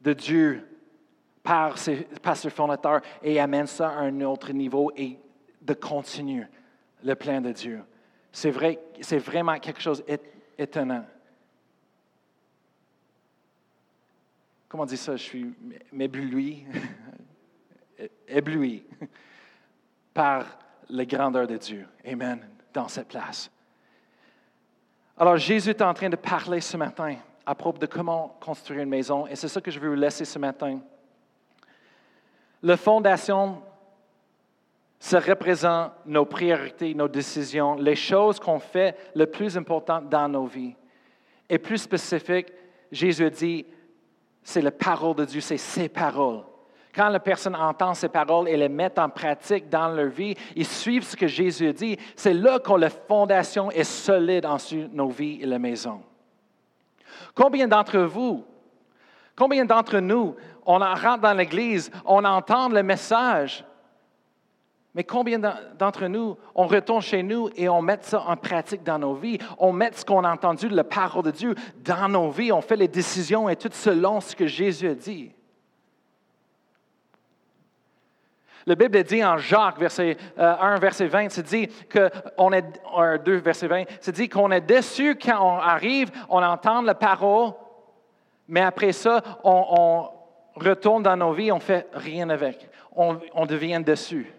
de 0.01 0.13
Dieu 0.13 0.67
par, 1.43 1.77
ses, 1.77 2.07
par 2.21 2.37
ce 2.37 2.49
fondateur 2.49 3.01
et 3.23 3.39
amène 3.39 3.67
ça 3.67 3.89
à 3.89 4.01
un 4.01 4.21
autre 4.21 4.51
niveau 4.51 4.91
et 4.95 5.19
de 5.61 5.73
continuer 5.73 6.45
le 7.03 7.15
plan 7.15 7.41
de 7.41 7.51
Dieu. 7.51 7.83
C'est 8.31 8.51
vrai, 8.51 8.79
c'est 9.01 9.17
vraiment 9.17 9.57
quelque 9.57 9.81
chose 9.81 10.03
d'étonnant. 10.57 11.05
Comment 14.67 14.83
on 14.83 14.87
dit 14.87 14.97
ça? 14.97 15.15
Je 15.15 15.23
suis 15.23 15.53
m'ébloui, 15.91 16.65
ébloui 18.27 18.83
par 20.13 20.45
la 20.89 21.05
grandeur 21.05 21.47
de 21.47 21.57
Dieu. 21.57 21.87
Amen. 22.05 22.47
Dans 22.73 22.87
cette 22.87 23.07
place. 23.07 23.49
Alors, 25.17 25.37
Jésus 25.37 25.69
est 25.71 25.81
en 25.81 25.93
train 25.93 26.09
de 26.09 26.15
parler 26.15 26.61
ce 26.61 26.77
matin 26.77 27.15
à 27.45 27.55
propos 27.55 27.79
de 27.79 27.85
comment 27.85 28.37
construire 28.41 28.81
une 28.81 28.89
maison, 28.89 29.25
et 29.25 29.35
c'est 29.35 29.47
ça 29.47 29.61
que 29.61 29.71
je 29.71 29.79
veux 29.79 29.89
vous 29.89 29.95
laisser 29.95 30.25
ce 30.25 30.37
matin. 30.37 30.81
La 32.61 32.75
fondation, 32.75 33.63
ça 34.99 35.19
représente 35.19 35.91
nos 36.05 36.25
priorités, 36.25 36.93
nos 36.93 37.07
décisions, 37.07 37.75
les 37.75 37.95
choses 37.95 38.39
qu'on 38.39 38.59
fait 38.59 38.95
le 39.15 39.27
plus 39.27 39.57
importantes 39.57 40.09
dans 40.09 40.27
nos 40.27 40.45
vies. 40.45 40.75
Et 41.49 41.59
plus 41.59 41.77
spécifique, 41.77 42.47
Jésus 42.91 43.29
dit, 43.29 43.65
c'est 44.43 44.61
la 44.61 44.71
parole 44.71 45.15
de 45.15 45.25
Dieu, 45.25 45.41
c'est 45.41 45.57
ses 45.57 45.89
paroles. 45.89 46.43
Quand 46.95 47.09
la 47.09 47.19
personne 47.19 47.55
entend 47.55 47.93
ces 47.93 48.09
paroles 48.09 48.49
et 48.49 48.57
les 48.57 48.69
met 48.69 48.97
en 48.97 49.07
pratique 49.07 49.69
dans 49.69 49.89
leur 49.89 50.07
vie, 50.07 50.35
ils 50.55 50.65
suivent 50.65 51.03
ce 51.03 51.15
que 51.15 51.27
Jésus 51.27 51.71
dit. 51.73 51.95
C'est 52.15 52.33
là 52.33 52.57
que 52.57 52.73
la 52.73 52.89
fondation 52.89 53.69
est 53.69 53.83
solide 53.83 54.47
en 54.47 54.57
nos 54.93 55.09
vies 55.09 55.39
et 55.41 55.45
la 55.45 55.59
maison. 55.59 56.01
Combien 57.35 57.67
d'entre 57.67 57.99
vous, 57.99 58.43
combien 59.35 59.63
d'entre 59.63 59.99
nous, 59.99 60.35
on 60.65 60.79
rentre 60.79 61.19
dans 61.19 61.33
l'Église, 61.33 61.91
on 62.03 62.25
entend 62.25 62.69
le 62.69 62.81
message, 62.81 63.63
mais 64.95 65.03
combien 65.03 65.39
d'entre 65.77 66.07
nous, 66.07 66.37
on 66.55 66.65
retourne 66.65 67.01
chez 67.01 67.21
nous 67.21 67.49
et 67.55 67.69
on 67.69 67.81
met 67.81 67.99
ça 68.01 68.23
en 68.27 68.35
pratique 68.35 68.83
dans 68.83 68.97
nos 68.97 69.13
vies? 69.13 69.37
On 69.59 69.71
met 69.71 69.91
ce 69.93 70.03
qu'on 70.03 70.23
a 70.23 70.31
entendu 70.31 70.67
de 70.67 70.75
la 70.75 70.83
parole 70.83 71.23
de 71.23 71.31
Dieu 71.31 71.55
dans 71.83 72.09
nos 72.09 72.31
vies. 72.31 72.51
On 72.51 72.61
fait 72.61 72.75
les 72.75 72.87
décisions 72.87 73.47
et 73.47 73.55
tout 73.55 73.69
selon 73.71 74.21
ce 74.21 74.35
que 74.35 74.47
Jésus 74.47 74.87
a 74.87 74.95
dit. 74.95 75.31
La 78.67 78.75
Bible 78.75 79.01
dit 79.03 79.23
en 79.23 79.37
Jacques, 79.37 79.79
verset 79.79 80.17
1, 80.37 80.43
euh, 80.43 80.75
verset 80.75 81.07
20, 81.07 81.29
c'est 81.29 81.43
dit 81.43 81.69
qu'on 81.89 82.51
est, 82.51 82.65
2, 83.23 83.35
verset 83.37 83.67
20, 83.67 83.83
c'est 84.01 84.11
dit 84.11 84.27
qu'on 84.27 84.51
est 84.51 84.59
déçu 84.59 85.15
quand 85.15 85.39
on 85.41 85.57
arrive, 85.57 86.11
on 86.27 86.43
entend 86.43 86.81
la 86.81 86.93
parole, 86.93 87.53
mais 88.45 88.59
après 88.59 88.91
ça, 88.91 89.21
on, 89.45 90.09
retourne 90.55 91.03
dans 91.03 91.15
nos 91.15 91.31
vies, 91.31 91.51
on 91.51 91.57
ne 91.57 91.61
fait 91.61 91.87
rien 91.93 92.29
avec. 92.29 92.67
On, 92.93 93.45
devient 93.45 93.79
déçu. 93.85 94.33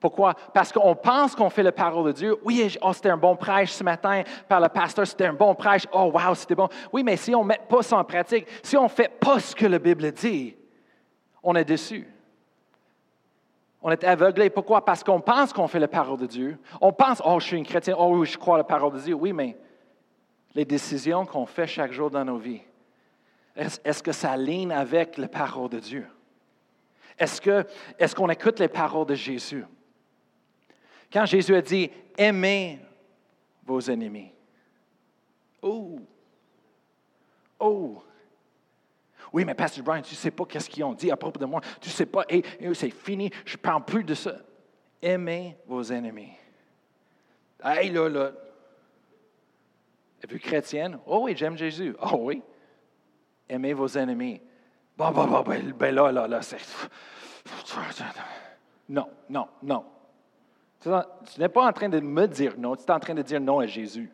Pourquoi? 0.00 0.34
Parce 0.54 0.72
qu'on 0.72 0.94
pense 0.96 1.34
qu'on 1.34 1.50
fait 1.50 1.62
la 1.62 1.72
parole 1.72 2.06
de 2.06 2.12
Dieu. 2.12 2.36
Oui, 2.42 2.76
oh, 2.80 2.92
c'était 2.94 3.10
un 3.10 3.18
bon 3.18 3.36
prêche 3.36 3.72
ce 3.72 3.84
matin 3.84 4.22
par 4.48 4.58
le 4.58 4.68
pasteur, 4.68 5.06
c'était 5.06 5.26
un 5.26 5.34
bon 5.34 5.54
prêche. 5.54 5.86
Oh, 5.92 6.10
wow, 6.14 6.34
c'était 6.34 6.54
bon. 6.54 6.68
Oui, 6.90 7.04
mais 7.04 7.18
si 7.18 7.34
on 7.34 7.42
ne 7.42 7.48
met 7.48 7.60
pas 7.68 7.82
ça 7.82 7.98
en 7.98 8.04
pratique, 8.04 8.46
si 8.62 8.78
on 8.78 8.84
ne 8.84 8.88
fait 8.88 9.10
pas 9.20 9.38
ce 9.38 9.54
que 9.54 9.66
la 9.66 9.78
Bible 9.78 10.10
dit, 10.12 10.56
on 11.42 11.54
est 11.54 11.66
déçu. 11.66 12.08
On 13.82 13.90
est 13.90 14.02
aveuglé. 14.04 14.48
Pourquoi? 14.48 14.82
Parce 14.82 15.04
qu'on 15.04 15.20
pense 15.20 15.52
qu'on 15.52 15.68
fait 15.68 15.78
la 15.78 15.88
parole 15.88 16.18
de 16.18 16.26
Dieu. 16.26 16.58
On 16.80 16.92
pense, 16.92 17.20
oh, 17.22 17.38
je 17.38 17.46
suis 17.46 17.60
un 17.60 17.62
chrétien, 17.62 17.94
oh 17.98 18.16
oui, 18.16 18.26
je 18.26 18.38
crois 18.38 18.56
la 18.56 18.64
parole 18.64 18.94
de 18.94 19.00
Dieu. 19.00 19.14
Oui, 19.14 19.34
mais 19.34 19.54
les 20.54 20.64
décisions 20.64 21.26
qu'on 21.26 21.44
fait 21.44 21.66
chaque 21.66 21.92
jour 21.92 22.10
dans 22.10 22.24
nos 22.24 22.38
vies, 22.38 22.62
est-ce 23.54 24.02
que 24.02 24.12
ça 24.12 24.32
aligne 24.32 24.72
avec 24.72 25.18
la 25.18 25.28
parole 25.28 25.68
de 25.68 25.78
Dieu? 25.78 26.06
Est-ce 27.18 27.38
qu'on 27.42 27.64
est 27.98 28.14
qu'on 28.14 28.30
écoute 28.30 28.60
les 28.60 28.68
paroles 28.68 29.06
de 29.06 29.14
Jésus? 29.14 29.66
Quand 31.12 31.26
Jésus 31.26 31.54
a 31.54 31.62
dit, 31.62 31.90
aimez 32.16 32.78
vos 33.64 33.80
ennemis. 33.80 34.32
Oh! 35.62 35.98
Oh! 37.58 38.02
Oui, 39.32 39.44
mais 39.44 39.54
Pasteur 39.54 39.84
Brian, 39.84 40.02
tu 40.02 40.14
ne 40.14 40.18
sais 40.18 40.30
pas 40.30 40.44
qu'est-ce 40.44 40.68
qu'ils 40.68 40.84
ont 40.84 40.94
dit 40.94 41.10
à 41.10 41.16
propos 41.16 41.38
de 41.38 41.44
moi. 41.44 41.60
Tu 41.80 41.88
ne 41.88 41.94
sais 41.94 42.06
pas, 42.06 42.24
et, 42.28 42.42
c'est 42.74 42.90
fini, 42.90 43.30
je 43.44 43.54
ne 43.54 43.58
parle 43.58 43.84
plus 43.84 44.04
de 44.04 44.14
ça. 44.14 44.38
Aimez 45.02 45.56
vos 45.66 45.82
ennemis. 45.82 46.32
Hey, 47.62 47.90
là, 47.90 48.08
là. 48.08 48.32
Es-tu 50.22 50.38
chrétienne? 50.38 50.98
Oh 51.06 51.20
oui, 51.24 51.34
j'aime 51.36 51.56
Jésus. 51.56 51.94
Oh 52.02 52.16
oui. 52.20 52.42
Aimez 53.48 53.72
vos 53.72 53.88
ennemis. 53.88 54.40
Bon, 54.96 55.10
bon, 55.12 55.26
bon, 55.26 55.40
ben, 55.42 55.72
ben 55.72 55.94
là, 55.94 56.12
là, 56.12 56.28
là, 56.28 56.42
c'est. 56.42 56.58
Non, 58.88 59.08
non, 59.28 59.48
non. 59.62 59.84
Tu 60.80 60.88
n'es 61.38 61.48
pas 61.48 61.66
en 61.66 61.72
train 61.72 61.88
de 61.88 62.00
me 62.00 62.26
dire 62.26 62.54
non, 62.56 62.74
tu 62.74 62.84
es 62.84 62.90
en 62.90 63.00
train 63.00 63.14
de 63.14 63.22
dire 63.22 63.40
non 63.40 63.60
à 63.60 63.66
Jésus. 63.66 64.10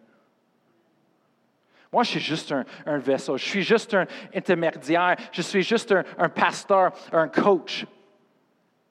Moi, 1.92 2.02
je 2.02 2.10
suis 2.10 2.20
juste 2.20 2.52
un, 2.84 2.98
vaisseau, 2.98 3.36
je 3.36 3.44
suis 3.44 3.62
juste 3.62 3.94
un 3.94 4.06
intermédiaire, 4.34 5.16
je 5.30 5.40
suis 5.42 5.62
juste 5.62 5.94
un, 6.18 6.28
pasteur, 6.28 6.92
un 7.12 7.28
coach. 7.28 7.86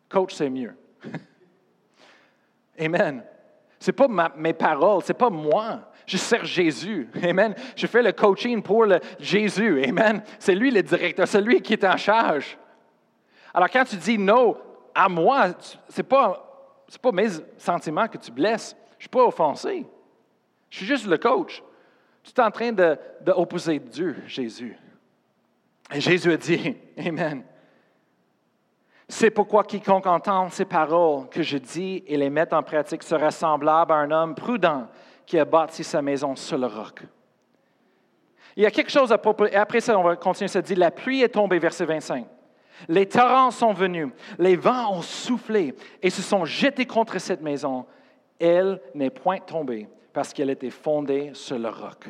Coach, 0.09 0.33
c'est 0.33 0.49
mieux. 0.49 0.73
Amen. 2.79 3.23
Ce 3.79 3.91
n'est 3.91 3.93
pas 3.95 4.07
mes 4.35 4.53
paroles, 4.53 5.03
ce 5.03 5.11
n'est 5.11 5.17
pas 5.17 5.29
moi. 5.29 5.91
Je 6.07 6.17
sers 6.17 6.45
Jésus. 6.45 7.09
Amen. 7.21 7.53
Je 7.75 7.87
fais 7.87 8.01
le 8.01 8.11
coaching 8.13 8.61
pour 8.61 8.85
le 8.85 8.99
Jésus. 9.19 9.83
Amen. 9.83 10.23
C'est 10.39 10.55
lui 10.55 10.71
le 10.71 10.81
directeur, 10.81 11.27
c'est 11.27 11.41
lui 11.41 11.61
qui 11.61 11.73
est 11.73 11.83
en 11.83 11.97
charge. 11.97 12.57
Alors, 13.53 13.69
quand 13.69 13.85
tu 13.85 13.97
dis 13.97 14.17
non 14.17 14.57
à 14.93 15.09
moi, 15.09 15.49
ce 15.89 15.97
n'est 15.97 16.03
pas, 16.03 16.44
pas 17.01 17.11
mes 17.11 17.29
sentiments 17.57 18.07
que 18.07 18.17
tu 18.17 18.31
blesses. 18.31 18.75
Je 18.91 18.95
ne 18.95 19.01
suis 19.01 19.09
pas 19.09 19.25
offensé. 19.25 19.85
Je 20.69 20.77
suis 20.77 20.85
juste 20.85 21.07
le 21.07 21.17
coach. 21.17 21.63
Tu 22.23 22.31
es 22.31 22.43
en 22.43 22.51
train 22.51 22.71
d'opposer 22.71 23.79
de, 23.79 23.87
Dieu, 23.87 24.15
Jésus. 24.25 24.77
Et 25.93 26.01
Jésus 26.01 26.31
a 26.31 26.37
dit, 26.37 26.77
Amen. 26.97 27.43
C'est 29.07 29.29
pourquoi 29.29 29.63
quiconque 29.63 30.07
entend 30.07 30.49
ces 30.49 30.65
paroles 30.65 31.29
que 31.29 31.43
je 31.43 31.59
dis 31.59 32.03
et 32.07 32.17
les 32.17 32.31
met 32.31 32.51
en 32.53 32.63
pratique 32.63 33.03
sera 33.03 33.29
semblable 33.29 33.91
à 33.91 33.97
un 33.97 34.09
homme 34.09 34.33
prudent 34.33 34.87
qui 35.27 35.37
a 35.37 35.45
bâti 35.45 35.83
sa 35.83 36.01
maison 36.01 36.35
sur 36.35 36.57
le 36.57 36.65
roc. 36.65 37.03
Il 38.55 38.63
y 38.63 38.65
a 38.65 38.71
quelque 38.71 38.91
chose 38.91 39.11
à 39.11 39.17
propos, 39.17 39.45
et 39.47 39.55
après 39.55 39.81
ça, 39.81 39.99
on 39.99 40.03
va 40.03 40.15
continuer, 40.15 40.47
ça 40.47 40.61
dit, 40.61 40.75
la 40.75 40.89
pluie 40.89 41.21
est 41.21 41.29
tombée, 41.29 41.59
verset 41.59 41.85
25. 41.85 42.25
Les 42.87 43.07
torrents 43.07 43.51
sont 43.51 43.73
venus, 43.73 44.09
les 44.37 44.55
vents 44.55 44.93
ont 44.93 45.01
soufflé 45.01 45.75
et 46.01 46.09
se 46.09 46.21
sont 46.21 46.45
jetés 46.45 46.85
contre 46.85 47.19
cette 47.19 47.41
maison. 47.41 47.85
Elle 48.39 48.81
n'est 48.93 49.09
point 49.09 49.39
tombée 49.39 49.87
parce 50.13 50.33
qu'elle 50.33 50.49
était 50.49 50.69
fondée 50.69 51.31
sur 51.33 51.57
le 51.57 51.69
roc. 51.69 52.09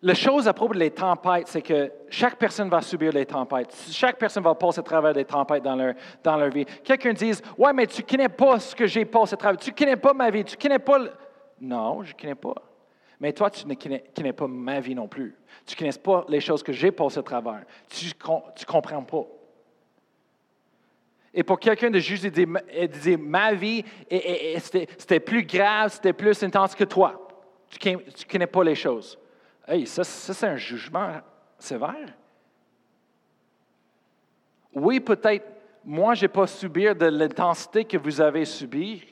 La 0.00 0.14
chose 0.14 0.46
à 0.46 0.52
propos 0.52 0.74
des 0.74 0.92
tempêtes, 0.92 1.48
c'est 1.48 1.62
que 1.62 1.90
chaque 2.08 2.36
personne 2.36 2.68
va 2.68 2.80
subir 2.80 3.12
des 3.12 3.26
tempêtes. 3.26 3.74
Chaque 3.90 4.16
personne 4.16 4.44
va 4.44 4.54
passer 4.54 4.78
à 4.78 4.82
travers 4.84 5.12
des 5.12 5.24
tempêtes 5.24 5.64
dans 5.64 5.74
leur, 6.36 6.50
vie. 6.50 6.64
Quelqu'un 6.84 7.12
dise 7.12 7.42
Ouais, 7.56 7.72
mais 7.72 7.86
tu 7.88 8.02
ne 8.02 8.06
connais 8.06 8.28
pas 8.28 8.60
ce 8.60 8.76
que 8.76 8.86
j'ai 8.86 9.04
passé 9.04 9.34
à 9.34 9.36
travers. 9.36 9.58
Tu 9.58 9.70
ne 9.70 9.74
connais 9.74 9.96
pas 9.96 10.14
ma 10.14 10.30
vie. 10.30 10.44
Tu 10.44 10.56
ne 10.56 10.62
connais 10.62 10.78
pas. 10.78 10.98
Non, 11.60 12.04
je 12.04 12.12
ne 12.14 12.20
connais 12.20 12.36
pas. 12.36 12.54
Mais 13.20 13.32
toi, 13.32 13.50
tu 13.50 13.66
ne 13.66 13.74
connais, 13.74 14.32
pas 14.32 14.46
ma 14.46 14.80
vie 14.80 14.94
non 14.94 15.08
plus. 15.08 15.34
Tu 15.66 15.74
ne 15.74 15.78
connais 15.78 15.98
pas 15.98 16.24
les 16.28 16.40
choses 16.40 16.62
que 16.62 16.72
j'ai 16.72 16.92
passées 16.92 17.18
à 17.18 17.22
travers. 17.22 17.64
Tu 17.88 18.06
ne 18.06 18.64
comprends 18.64 19.02
pas. 19.02 19.26
Et 21.34 21.42
pour 21.42 21.58
quelqu'un 21.58 21.90
de 21.90 21.98
juste 21.98 22.26
dire, 22.26 23.18
ma 23.18 23.52
vie, 23.54 23.84
c'était 24.10 25.20
plus 25.20 25.44
grave, 25.44 25.92
c'était 25.92 26.12
plus 26.12 26.42
intense 26.42 26.74
que 26.74 26.84
toi. 26.84 27.28
tu 27.68 27.90
ne 27.90 28.30
connais 28.30 28.46
pas 28.46 28.64
les 28.64 28.74
choses. 28.74 29.18
Hey, 29.66 29.86
ça, 29.86 30.04
c'est 30.04 30.46
un 30.46 30.56
jugement 30.56 31.20
sévère. 31.58 32.14
Oui, 34.72 35.00
peut-être, 35.00 35.46
moi, 35.84 36.14
je 36.14 36.22
n'ai 36.22 36.28
pas 36.28 36.46
subir 36.46 36.94
de 36.94 37.06
l'intensité 37.06 37.84
que 37.84 37.96
vous 37.96 38.20
avez 38.20 38.44
subie 38.44 39.04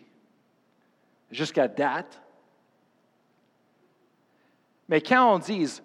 jusqu'à 1.31 1.69
date. 1.69 2.23
Mais 4.89 5.01
quand 5.01 5.35
on 5.35 5.39
dit, 5.39 5.81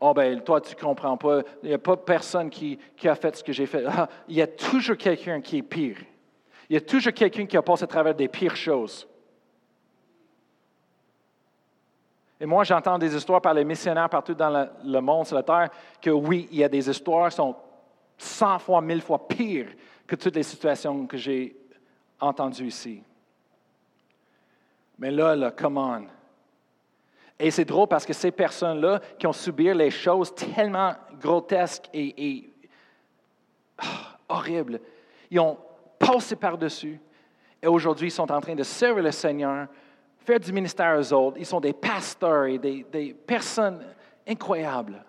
oh 0.00 0.12
ben, 0.12 0.40
toi, 0.40 0.60
tu 0.60 0.74
comprends 0.74 1.16
pas, 1.16 1.42
il 1.62 1.68
n'y 1.68 1.74
a 1.74 1.78
pas 1.78 1.96
personne 1.96 2.50
qui, 2.50 2.78
a 3.04 3.14
fait 3.14 3.36
ce 3.36 3.44
que 3.44 3.52
j'ai 3.52 3.66
fait. 3.66 3.84
Ah, 3.86 4.08
il 4.28 4.36
y 4.36 4.42
a 4.42 4.46
toujours 4.46 4.96
quelqu'un 4.96 5.40
qui 5.40 5.58
est 5.58 5.62
pire. 5.62 5.98
Il 6.68 6.74
y 6.74 6.76
a 6.76 6.80
toujours 6.80 7.12
quelqu'un 7.12 7.46
qui 7.46 7.56
a 7.56 7.62
passé 7.62 7.84
à 7.84 7.86
travers 7.86 8.14
des 8.14 8.28
pires 8.28 8.56
choses. 8.56 9.06
Et 12.40 12.46
moi, 12.46 12.62
j'entends 12.62 12.98
des 12.98 13.14
histoires 13.16 13.40
par 13.40 13.54
les 13.54 13.64
missionnaires 13.64 14.08
partout 14.08 14.34
dans 14.34 14.68
le, 14.84 15.00
monde, 15.00 15.26
sur 15.26 15.34
la 15.34 15.42
terre, 15.42 15.70
que 16.00 16.10
oui, 16.10 16.48
il 16.52 16.58
y 16.58 16.64
a 16.64 16.68
des 16.68 16.88
histoires 16.88 17.30
qui 17.30 17.36
sont 17.36 17.56
cent 18.16 18.58
fois, 18.58 18.80
mille 18.80 19.02
fois 19.02 19.26
pires 19.26 19.70
que 20.06 20.14
toutes 20.14 20.36
les 20.36 20.42
situations 20.42 21.06
que 21.06 21.16
j'ai 21.16 21.56
entendues 22.20 22.66
ici. 22.66 23.02
Mais 24.98 25.10
là, 25.10 25.34
là, 25.34 25.50
come 25.50 25.78
on. 25.78 26.17
Et 27.38 27.50
c'est 27.50 27.64
drôle 27.64 27.86
parce 27.86 28.04
que 28.04 28.12
ces 28.12 28.32
personnes-là 28.32 29.00
qui 29.18 29.26
ont 29.26 29.32
subi 29.32 29.72
les 29.72 29.90
choses 29.90 30.34
tellement 30.34 30.94
grotesques 31.20 31.88
et, 31.94 32.50
ah, 33.78 34.18
horribles, 34.28 34.80
ils 35.30 35.38
ont 35.38 35.56
passé 35.98 36.34
par-dessus. 36.34 37.00
Et 37.62 37.66
aujourd'hui, 37.68 38.08
ils 38.08 38.12
sont 38.12 38.30
en 38.30 38.40
train 38.40 38.54
de 38.54 38.62
servir 38.64 39.04
le 39.04 39.12
Seigneur, 39.12 39.68
faire 40.18 40.40
du 40.40 40.52
ministère 40.52 40.98
aux 40.98 41.12
autres. 41.12 41.36
Ils 41.38 41.46
sont 41.46 41.60
des 41.60 41.72
pasteurs 41.72 42.46
et 42.46 42.58
des, 42.58 42.84
des 42.90 43.14
personnes 43.14 43.84
incroyables. 44.26 45.04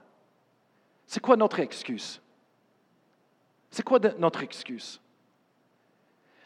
C'est 1.05 1.19
quoi 1.19 1.35
notre 1.35 1.59
excuse? 1.59 2.21
C'est 3.71 3.83
quoi 3.83 3.99
notre 4.17 4.43
excuse? 4.43 5.01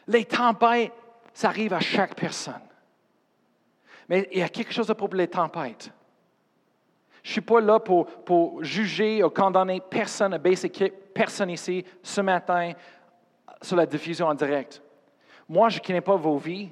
Les 0.06 0.24
tempêtes, 0.24 0.92
ça 1.32 1.48
arrive 1.48 1.74
à 1.74 1.80
chaque 1.80 2.14
personne. 2.14 2.54
Mais 4.08 4.28
il 4.32 4.38
y 4.38 4.42
a 4.42 4.48
quelque 4.48 4.72
chose 4.72 4.90
à 4.90 4.94
propos 4.94 5.16
des 5.16 5.28
tempêtes. 5.28 5.90
Je 7.22 7.30
ne 7.30 7.32
suis 7.32 7.40
pas 7.40 7.60
là 7.60 7.80
pour, 7.80 8.06
pour, 8.06 8.62
juger 8.62 9.24
ou 9.24 9.30
condamner 9.30 9.80
personne, 9.80 10.36
baisser 10.36 10.70
personne 11.14 11.50
ici 11.50 11.84
ce 12.02 12.20
matin 12.20 12.72
sur 13.62 13.76
la 13.76 13.86
diffusion 13.86 14.26
en 14.26 14.34
direct. 14.34 14.82
Moi, 15.48 15.70
je 15.70 15.78
ne 15.78 15.84
connais 15.84 16.00
pas 16.02 16.16
vos 16.16 16.36
vies. 16.36 16.68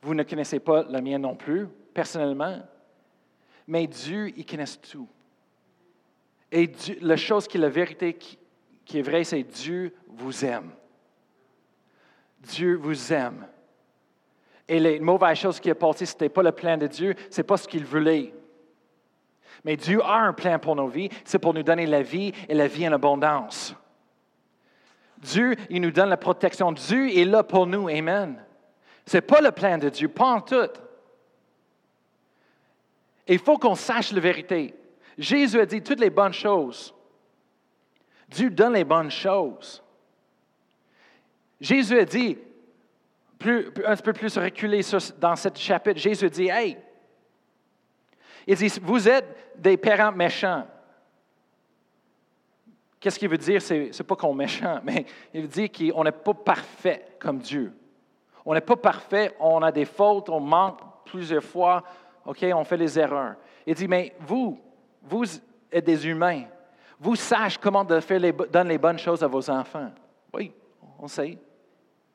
Vous 0.00 0.14
ne 0.14 0.22
connaissez 0.22 0.60
pas 0.60 0.84
la 0.88 1.00
mienne 1.00 1.22
non 1.22 1.34
plus, 1.34 1.66
personnellement. 1.92 2.60
Mais 3.66 3.86
Dieu, 3.88 4.32
il 4.36 4.46
connaît 4.46 4.64
tout. 4.90 5.08
Et 6.52 6.70
la 7.00 7.16
chose 7.16 7.48
qui 7.48 7.58
est 7.58 7.60
la 7.60 7.68
vérité 7.68 8.14
qui, 8.14 8.38
qui 8.84 8.98
est 8.98 9.02
vraie, 9.02 9.24
c'est 9.24 9.42
Dieu 9.42 9.94
vous 10.06 10.44
aime. 10.44 10.70
Dieu 12.40 12.76
vous 12.76 13.12
aime. 13.12 13.46
Et 14.68 14.78
les 14.78 15.00
mauvaises 15.00 15.38
choses 15.38 15.60
qui 15.60 15.70
est 15.70 15.74
passées, 15.74 16.06
ce 16.06 16.12
n'était 16.12 16.28
pas 16.28 16.42
le 16.42 16.52
plan 16.52 16.76
de 16.76 16.86
Dieu, 16.86 17.14
ce 17.30 17.40
n'est 17.40 17.46
pas 17.46 17.56
ce 17.56 17.66
qu'il 17.66 17.84
voulait. 17.84 18.34
Mais 19.64 19.76
Dieu 19.76 20.02
a 20.04 20.18
un 20.18 20.32
plan 20.32 20.58
pour 20.58 20.76
nos 20.76 20.88
vies, 20.88 21.08
c'est 21.24 21.38
pour 21.38 21.54
nous 21.54 21.62
donner 21.62 21.86
la 21.86 22.02
vie 22.02 22.32
et 22.48 22.54
la 22.54 22.68
vie 22.68 22.86
en 22.86 22.92
abondance. 22.92 23.74
Dieu, 25.18 25.56
il 25.70 25.80
nous 25.80 25.90
donne 25.90 26.10
la 26.10 26.16
protection. 26.16 26.70
Dieu 26.70 27.16
est 27.16 27.24
là 27.24 27.42
pour 27.42 27.66
nous. 27.66 27.88
Amen. 27.88 28.44
Ce 29.06 29.16
n'est 29.16 29.22
pas 29.22 29.40
le 29.40 29.50
plan 29.50 29.78
de 29.78 29.88
Dieu, 29.88 30.08
pas 30.08 30.26
en 30.26 30.40
tout. 30.40 30.70
Il 33.26 33.38
faut 33.38 33.58
qu'on 33.58 33.74
sache 33.74 34.12
la 34.12 34.20
vérité. 34.20 34.74
Jésus 35.16 35.58
a 35.58 35.66
dit 35.66 35.82
toutes 35.82 36.00
les 36.00 36.10
bonnes 36.10 36.32
choses. 36.32 36.94
Dieu 38.28 38.50
donne 38.50 38.74
les 38.74 38.84
bonnes 38.84 39.10
choses. 39.10 39.82
Jésus 41.60 41.98
a 41.98 42.04
dit, 42.04 42.38
plus, 43.38 43.70
un 43.86 43.96
peu 43.96 44.12
plus 44.12 44.36
reculé 44.36 44.80
dans 45.18 45.36
ce 45.36 45.48
chapitre, 45.54 46.00
Jésus 46.00 46.28
dit, 46.30 46.48
hey, 46.48 46.76
il 48.46 48.56
dit, 48.56 48.80
vous 48.82 49.08
êtes 49.08 49.52
des 49.56 49.76
parents 49.76 50.12
méchants. 50.12 50.66
Qu'est-ce 52.98 53.18
qu'il 53.18 53.28
veut 53.28 53.38
dire? 53.38 53.62
Ce 53.62 53.74
n'est 53.74 54.06
pas 54.06 54.16
qu'on 54.16 54.32
est 54.32 54.36
méchant, 54.36 54.80
mais 54.84 55.04
il 55.32 55.42
veut 55.42 55.48
dire 55.48 55.68
qu'on 55.70 56.02
n'est 56.02 56.12
pas 56.12 56.34
parfait 56.34 57.04
comme 57.18 57.38
Dieu. 57.38 57.72
On 58.44 58.54
n'est 58.54 58.60
pas 58.60 58.76
parfait, 58.76 59.36
on 59.38 59.62
a 59.62 59.70
des 59.70 59.84
fautes, 59.84 60.30
on 60.30 60.40
manque 60.40 60.80
plusieurs 61.04 61.44
fois, 61.44 61.82
OK, 62.24 62.44
on 62.54 62.64
fait 62.64 62.78
des 62.78 62.98
erreurs. 62.98 63.36
Il 63.66 63.74
dit, 63.74 63.86
mais 63.86 64.14
vous, 64.20 64.58
vous 65.02 65.24
êtes 65.70 65.84
des 65.84 66.06
humains. 66.06 66.44
Vous 66.98 67.14
sachez 67.14 67.58
comment 67.60 67.86
faire 68.00 68.18
les, 68.18 68.32
donner 68.32 68.70
les 68.70 68.78
bonnes 68.78 68.98
choses 68.98 69.22
à 69.22 69.26
vos 69.26 69.48
enfants. 69.50 69.90
Oui, 70.32 70.52
on 70.98 71.06
sait. 71.06 71.38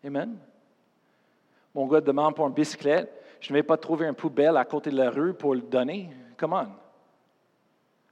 Amen. 0.03 0.37
Mon 1.73 1.87
gars 1.87 2.01
demande 2.01 2.35
pour 2.35 2.47
une 2.47 2.53
bicyclette. 2.53 3.11
Je 3.39 3.51
ne 3.51 3.57
vais 3.57 3.63
pas 3.63 3.77
trouver 3.77 4.07
une 4.07 4.15
poubelle 4.15 4.57
à 4.57 4.65
côté 4.65 4.89
de 4.89 4.97
la 4.97 5.09
rue 5.09 5.33
pour 5.33 5.55
le 5.55 5.61
donner. 5.61 6.09
Come 6.37 6.53
on. 6.53 6.67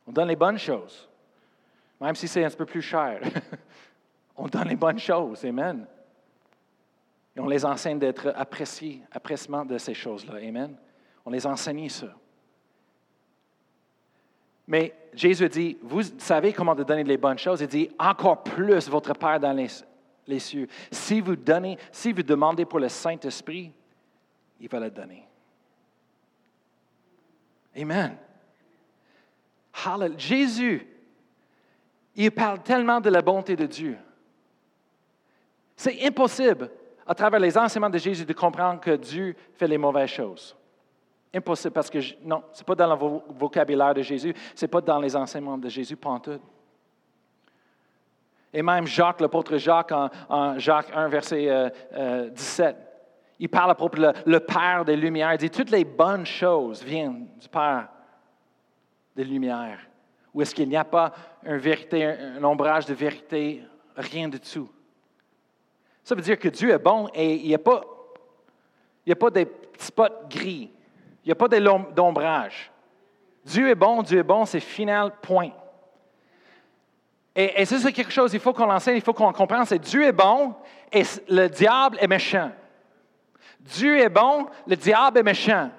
On 0.07 0.12
donne 0.12 0.28
les 0.28 0.36
bonnes 0.36 0.57
choses. 0.57 1.07
Même 1.99 2.16
si 2.16 2.28
c'est 2.28 2.43
un 2.43 2.49
peu 2.49 2.66
plus 2.66 2.82
cher. 2.82 3.22
on 4.36 4.47
donne 4.47 4.68
les 4.68 4.76
bonnes 4.76 4.99
choses. 4.99 5.45
Amen. 5.45 5.86
Et 7.36 7.39
on 7.39 7.47
les 7.47 7.64
enseigne 7.64 7.99
d'être 7.99 8.34
appréciés, 8.36 9.01
appréciement 9.12 9.64
de 9.64 9.78
ces 9.78 9.93
choses-là. 9.93 10.36
Amen. 10.36 10.76
On 11.26 11.30
les 11.30 11.45
enseigne 11.45 11.88
ça. 11.88 12.07
Mais 14.68 14.93
Jésus 15.14 15.49
dit, 15.49 15.78
vous 15.82 16.01
savez 16.18 16.53
comment 16.53 16.76
de 16.76 16.84
donner 16.84 17.03
les 17.03 17.18
bonnes 17.18 17.38
choses? 17.38 17.62
Il 17.62 17.68
dit, 17.68 17.89
encore 17.99 18.43
plus 18.43 18.89
votre 18.89 19.14
Père 19.14 19.39
dans 19.39 19.53
les, 19.53 19.68
les 20.28 20.40
cieux. 20.40 20.68
Si 20.92 21.22
vous 21.22 21.36
donnez, 21.36 21.78
si 21.92 22.12
vous 22.12 22.24
demandez 22.24 22.66
pour 22.66 22.80
le 22.80 22.90
Saint-Esprit, 22.90 23.72
il 24.60 24.70
va 24.70 24.80
le 24.80 24.92
donner. 24.92 25.28
Amen. 27.76 28.18
Hallelujah. 29.86 30.18
Jésus, 30.18 30.88
il 32.16 32.32
parle 32.32 32.62
tellement 32.62 33.00
de 33.00 33.10
la 33.10 33.22
bonté 33.22 33.56
de 33.56 33.66
Dieu. 33.66 33.98
C'est 35.76 36.06
impossible, 36.06 36.70
à 37.08 37.16
travers 37.16 37.40
les 37.40 37.58
enseignements 37.58 37.90
de 37.90 37.98
Jésus, 37.98 38.26
de 38.26 38.34
comprendre 38.34 38.80
que 38.80 38.96
Dieu 38.96 39.36
fait 39.56 39.68
les 39.68 39.78
mauvaises 39.78 40.10
choses. 40.10 40.56
Impossible 41.34 41.74
parce 41.74 41.90
que, 41.90 42.00
non, 42.24 42.44
ce 42.52 42.60
n'est 42.60 42.66
pas 42.66 42.76
dans 42.76 42.94
le 42.94 43.34
vocabulaire 43.34 43.94
de 43.94 44.02
Jésus, 44.02 44.34
ce 44.54 44.66
n'est 44.66 44.70
pas 44.70 44.82
dans 44.82 45.00
les 45.00 45.16
enseignements 45.16 45.58
de 45.58 45.70
Jésus, 45.70 45.96
pas 45.96 46.20
tout. 46.20 46.40
Et 48.54 48.62
même 48.62 48.86
Jacques, 48.86 49.22
l'apôtre 49.22 49.58
Jacques, 49.58 49.91
en, 49.91 50.60
Jacques 50.60 50.91
1, 50.93 51.08
verset 51.08 51.72
17, 52.32 52.66
euh, 52.66 52.70
euh, 52.70 52.74
il 53.39 53.49
parle 53.49 53.72
à 53.72 53.76
propos 53.76 53.97
de 53.97 54.14
le, 54.26 54.39
Père 54.39 54.86
des 54.86 54.95
Lumières. 54.95 55.34
Il 55.34 55.38
dit 55.38 55.49
Toutes 55.49 55.72
les 55.72 55.86
bonnes 55.86 56.26
choses 56.26 56.84
viennent 56.84 57.28
du 57.39 57.47
Père 57.47 57.88
des 59.16 59.24
Lumières. 59.24 59.80
Ou 60.34 60.41
est-ce 60.41 60.54
qu'il 60.54 60.70
n'y 60.70 60.78
a 60.78 60.84
pas 60.84 61.12
un, 61.45 61.58
vérité, 61.58 62.06
un, 62.06 62.43
ombrage 62.43 62.86
de 62.86 62.93
vérité, 62.93 63.64
rien 63.95 64.30
du 64.30 64.39
tout? 64.39 64.70
Ça 66.04 66.16
veut 66.16 66.22
dire 66.22 66.38
que 66.38 66.49
Dieu 66.49 66.72
est 66.72 66.80
bon 66.80 67.10
et 67.14 67.36
il 67.36 67.47
n'y 67.47 67.56
a, 67.56 67.60
pas, 67.60 67.82
a 69.10 69.16
pas 69.16 69.30
des 69.30 69.47
spots 69.78 70.28
gris. 70.30 70.72
Il 71.24 71.28
n'y 71.28 71.32
a 71.32 71.36
pas 71.36 71.47
d'ombrage. 71.47 72.72
Dieu 73.43 73.70
est 73.70 73.76
bon, 73.76 74.02
Dieu 74.02 74.20
est 74.20 74.24
bon, 74.24 74.45
c'est 74.45 74.60
final, 74.60 75.14
point. 75.22 75.52
Et, 77.36 77.64
ça, 77.66 77.80
c'est 77.80 77.94
quelque 77.94 78.12
chose, 78.12 78.34
il 78.34 78.40
faut 78.40 78.52
qu'on 78.52 78.66
l'enseigne, 78.66 78.98
il 78.98 79.02
faut 79.02 79.14
qu'on 79.14 79.32
comprenne, 79.32 79.66
c'est 79.66 79.80
Dieu 79.80 80.04
est 80.04 80.12
bon 80.12 80.54
et 80.92 81.04
le 81.30 81.48
diable 81.48 81.98
est 82.02 82.08
méchant. 82.08 82.52
Dieu 83.62 84.00
est 84.00 84.10
bon, 84.10 84.48
le 84.68 84.76
diable 84.76 85.20
est 85.20 85.24
méchant. 85.24 85.70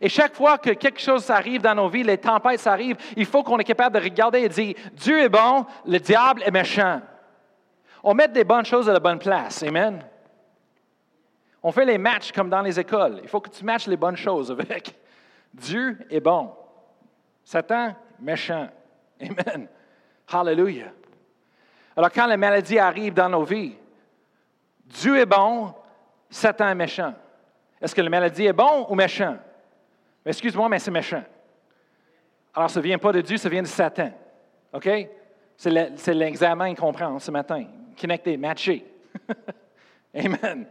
Et 0.00 0.08
chaque 0.08 0.34
fois 0.34 0.58
que 0.58 0.70
quelque 0.70 1.00
chose 1.00 1.30
arrive 1.30 1.62
dans 1.62 1.74
nos 1.74 1.88
vies, 1.88 2.02
les 2.02 2.18
tempêtes 2.18 2.66
arrivent, 2.66 2.98
il 3.16 3.24
faut 3.24 3.42
qu'on 3.42 3.58
est 3.58 3.64
capable 3.64 3.98
de 3.98 4.02
regarder 4.02 4.40
et 4.40 4.48
dire, 4.48 4.74
Dieu 4.92 5.20
est 5.20 5.28
bon, 5.30 5.64
le 5.86 5.98
diable 5.98 6.42
est 6.44 6.50
méchant. 6.50 7.00
On 8.02 8.12
met 8.12 8.28
des 8.28 8.44
bonnes 8.44 8.64
choses 8.64 8.88
à 8.88 8.92
la 8.92 9.00
bonne 9.00 9.18
place. 9.18 9.62
Amen. 9.62 10.04
On 11.62 11.72
fait 11.72 11.84
les 11.84 11.98
matchs 11.98 12.32
comme 12.32 12.50
dans 12.50 12.62
les 12.62 12.78
écoles. 12.78 13.20
Il 13.22 13.28
faut 13.28 13.40
que 13.40 13.50
tu 13.50 13.64
matches 13.64 13.86
les 13.86 13.96
bonnes 13.96 14.16
choses 14.16 14.50
avec. 14.50 14.94
Dieu 15.52 15.98
est 16.10 16.20
bon. 16.20 16.52
Satan, 17.44 17.94
méchant. 18.20 18.68
Amen. 19.20 19.68
Hallelujah. 20.32 20.92
Alors 21.96 22.10
quand 22.10 22.26
la 22.26 22.36
maladie 22.36 22.78
arrive 22.78 23.14
dans 23.14 23.28
nos 23.28 23.44
vies, 23.44 23.74
Dieu 24.84 25.18
est 25.18 25.26
bon, 25.26 25.74
Satan 26.28 26.68
est 26.68 26.74
méchant. 26.74 27.14
Est-ce 27.80 27.94
que 27.94 28.00
la 28.00 28.10
maladie 28.10 28.46
est 28.46 28.52
bon 28.52 28.86
ou 28.88 28.94
méchant? 28.94 29.36
Excuse-moi, 30.24 30.68
mais 30.68 30.78
c'est 30.78 30.90
méchant. 30.90 31.24
Alors, 32.54 32.70
ça 32.70 32.80
ne 32.80 32.84
vient 32.84 32.98
pas 32.98 33.12
de 33.12 33.20
Dieu, 33.20 33.36
ça 33.36 33.48
vient 33.48 33.62
de 33.62 33.66
Satan. 33.66 34.12
OK? 34.72 34.88
C'est 35.56 36.14
l'examen 36.14 36.74
qu'on 36.74 36.92
prend 36.92 37.18
ce 37.18 37.30
matin. 37.30 37.66
Connecté, 37.98 38.36
matché. 38.36 38.84
Amen. 40.14 40.66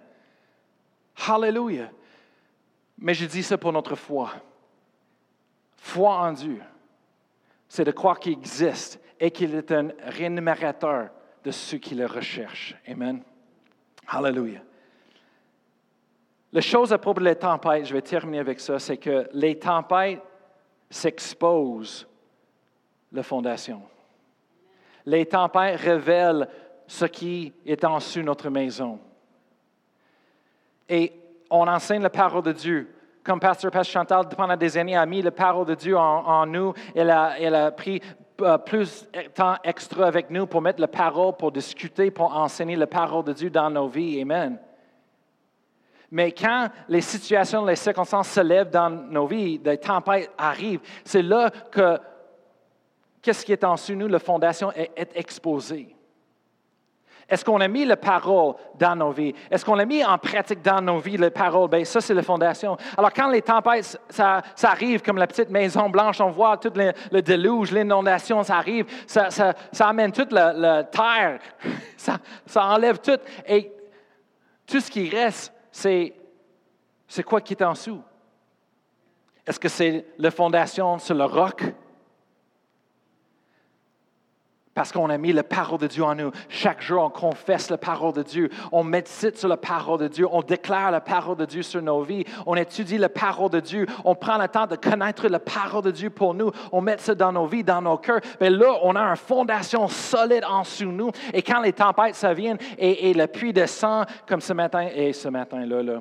Hallelujah. 1.27 1.89
Mais 2.97 3.13
je 3.13 3.25
dis 3.25 3.43
ça 3.43 3.57
pour 3.57 3.71
notre 3.71 3.95
foi. 3.95 4.31
Foi 5.77 6.13
en 6.15 6.33
Dieu, 6.33 6.61
c'est 7.67 7.85
de 7.85 7.91
croire 7.91 8.19
qu'il 8.19 8.33
existe 8.33 8.99
et 9.19 9.31
qu'il 9.31 9.55
est 9.55 9.71
un 9.71 9.89
rémunérateur 10.05 11.09
de 11.43 11.51
ceux 11.51 11.77
qui 11.77 11.95
le 11.95 12.05
recherchent. 12.05 12.75
Amen. 12.87 13.21
Hallelujah. 14.07 14.61
La 16.51 16.61
chose 16.61 16.91
à 16.91 16.97
propos 16.97 17.21
des 17.21 17.35
tempêtes, 17.35 17.85
je 17.85 17.93
vais 17.93 18.01
terminer 18.01 18.39
avec 18.39 18.59
ça, 18.59 18.79
c'est 18.79 18.97
que 18.97 19.29
les 19.33 19.59
tempêtes 19.59 20.21
s'exposent 20.89 22.07
la 23.11 23.21
fondation. 23.21 23.81
Les 25.05 25.25
tempêtes 25.25 25.79
révèlent 25.79 26.47
ce 26.87 27.05
qui 27.05 27.53
est 27.65 27.83
en 27.83 27.97
dessous 27.97 28.19
de 28.19 28.25
notre 28.25 28.49
maison. 28.49 28.99
Et 30.87 31.13
on 31.51 31.67
enseigne 31.67 32.01
la 32.01 32.09
parole 32.09 32.43
de 32.43 32.51
Dieu. 32.51 32.95
Comme 33.23 33.39
Pasteur 33.39 33.69
Pasteur 33.69 34.01
Chantal, 34.01 34.27
pendant 34.29 34.57
des 34.57 34.77
années, 34.77 34.97
a 34.97 35.05
mis 35.05 35.21
la 35.21 35.31
parole 35.31 35.67
de 35.67 35.75
Dieu 35.75 35.95
en, 35.95 36.45
nous. 36.47 36.73
Elle 36.95 37.11
a, 37.11 37.39
elle 37.39 37.53
a 37.53 37.71
pris 37.71 38.01
plus 38.65 39.07
de 39.13 39.29
temps 39.29 39.55
extra 39.63 40.07
avec 40.07 40.29
nous 40.29 40.47
pour 40.47 40.61
mettre 40.61 40.81
la 40.81 40.87
parole, 40.87 41.35
pour 41.35 41.51
discuter, 41.51 42.11
pour 42.11 42.35
enseigner 42.35 42.75
la 42.75 42.87
parole 42.87 43.23
de 43.23 43.33
Dieu 43.33 43.49
dans 43.49 43.69
nos 43.69 43.87
vies. 43.87 44.21
Amen. 44.21 44.59
Mais 46.11 46.31
quand 46.31 46.69
les 46.87 47.01
situations, 47.01 47.65
les 47.65 47.75
circonstances 47.75 48.29
se 48.29 48.39
lèvent 48.39 48.71
dans 48.71 48.89
nos 48.89 49.27
vies, 49.27 49.59
des 49.59 49.77
tempêtes 49.77 50.31
arrivent, 50.37 50.81
c'est 51.03 51.21
là 51.21 51.51
que 51.71 51.99
qu'est-ce 53.21 53.45
qui 53.45 53.51
est 53.51 53.63
en 53.63 53.75
nous, 53.89 54.07
la 54.07 54.19
fondation 54.19 54.71
est, 54.71 54.91
est 54.95 55.11
exposée. 55.15 55.95
Est-ce 57.29 57.45
qu'on 57.45 57.61
a 57.61 57.67
mis 57.67 57.85
la 57.85 57.95
parole 57.95 58.55
dans 58.75 58.95
nos 58.95 59.11
vies? 59.11 59.35
Est-ce 59.51 59.63
qu'on 59.63 59.77
a 59.77 59.85
mis 59.85 60.03
en 60.03 60.17
pratique 60.17 60.61
dans 60.61 60.81
nos 60.81 60.97
vies 60.97 61.17
la 61.17 61.29
parole? 61.29 61.69
Bien, 61.69 61.85
ça, 61.85 62.01
c'est 62.01 62.13
la 62.13 62.23
fondation. 62.23 62.75
Alors, 62.97 63.13
quand 63.13 63.29
les 63.29 63.41
tempêtes, 63.41 63.99
ça, 64.09 64.41
arrive, 64.63 65.01
comme 65.01 65.17
la 65.17 65.27
petite 65.27 65.49
maison 65.49 65.89
blanche, 65.89 66.19
on 66.21 66.31
voit 66.31 66.57
tout 66.57 66.73
le, 66.75 67.21
déluge, 67.21 67.71
l'inondation, 67.71 68.41
ça 68.43 68.57
arrive, 68.57 68.85
ça, 69.05 69.53
amène 69.79 70.11
toute 70.11 70.31
la, 70.31 70.83
terre, 70.85 71.39
ça, 71.97 72.17
ça, 72.45 72.65
enlève 72.65 72.99
tout. 72.99 73.19
Et 73.47 73.71
tout 74.65 74.79
ce 74.79 74.89
qui 74.89 75.09
reste, 75.09 75.53
c'est, 75.71 76.13
c'est 77.07 77.23
quoi 77.23 77.41
qui 77.41 77.53
est 77.53 77.63
en 77.63 77.73
dessous? 77.73 78.01
Est-ce 79.45 79.59
que 79.59 79.69
c'est 79.69 80.05
la 80.17 80.31
fondation 80.31 80.97
sur 80.97 81.15
le 81.15 81.25
roc? 81.25 81.63
Parce 84.75 84.91
qu'on 84.91 85.09
a 85.09 85.17
mis 85.17 85.33
la 85.33 85.43
parole 85.43 85.79
de 85.79 85.87
Dieu 85.87 86.03
en 86.03 86.15
nous. 86.15 86.31
Chaque 86.47 86.81
jour, 86.81 87.03
on 87.03 87.09
confesse 87.09 87.69
la 87.69 87.77
parole 87.77 88.13
de 88.13 88.23
Dieu. 88.23 88.49
On 88.71 88.83
médite 88.83 89.37
sur 89.37 89.49
la 89.49 89.57
parole 89.57 89.99
de 89.99 90.07
Dieu. 90.07 90.27
On 90.31 90.41
déclare 90.41 90.91
la 90.91 91.01
parole 91.01 91.37
de 91.37 91.45
Dieu 91.45 91.63
sur 91.63 91.81
nos 91.81 92.03
vies. 92.03 92.23
On 92.45 92.55
étudie 92.55 92.97
la 92.97 93.09
parole 93.09 93.49
de 93.49 93.59
Dieu. 93.59 93.85
On 94.05 94.15
prend 94.15 94.37
le 94.37 94.47
temps 94.47 94.67
de 94.67 94.75
connaître 94.75 95.27
la 95.27 95.39
parole 95.39 95.83
de 95.83 95.91
Dieu 95.91 96.09
pour 96.09 96.33
nous. 96.33 96.51
On 96.71 96.81
met 96.81 96.97
ça 96.99 97.15
dans 97.15 97.31
nos 97.31 97.45
vies, 97.45 97.63
dans 97.63 97.81
nos 97.81 97.97
cœurs. 97.97 98.21
Mais 98.39 98.49
là, 98.49 98.77
on 98.83 98.95
a 98.95 99.01
une 99.01 99.15
fondation 99.17 99.87
solide 99.87 100.45
en 100.47 100.61
dessous 100.61 100.91
nous. 100.91 101.11
Et 101.33 101.41
quand 101.41 101.61
les 101.61 101.73
tempêtes, 101.73 102.15
ça 102.15 102.33
viennent 102.33 102.59
et, 102.77 103.09
et 103.09 103.13
le 103.13 103.27
puits 103.27 103.53
descend, 103.53 104.05
comme 104.27 104.41
ce 104.41 104.53
matin, 104.53 104.87
et 104.93 105.13
ce 105.13 105.29
matin-là, 105.29 105.83
là, 105.83 105.99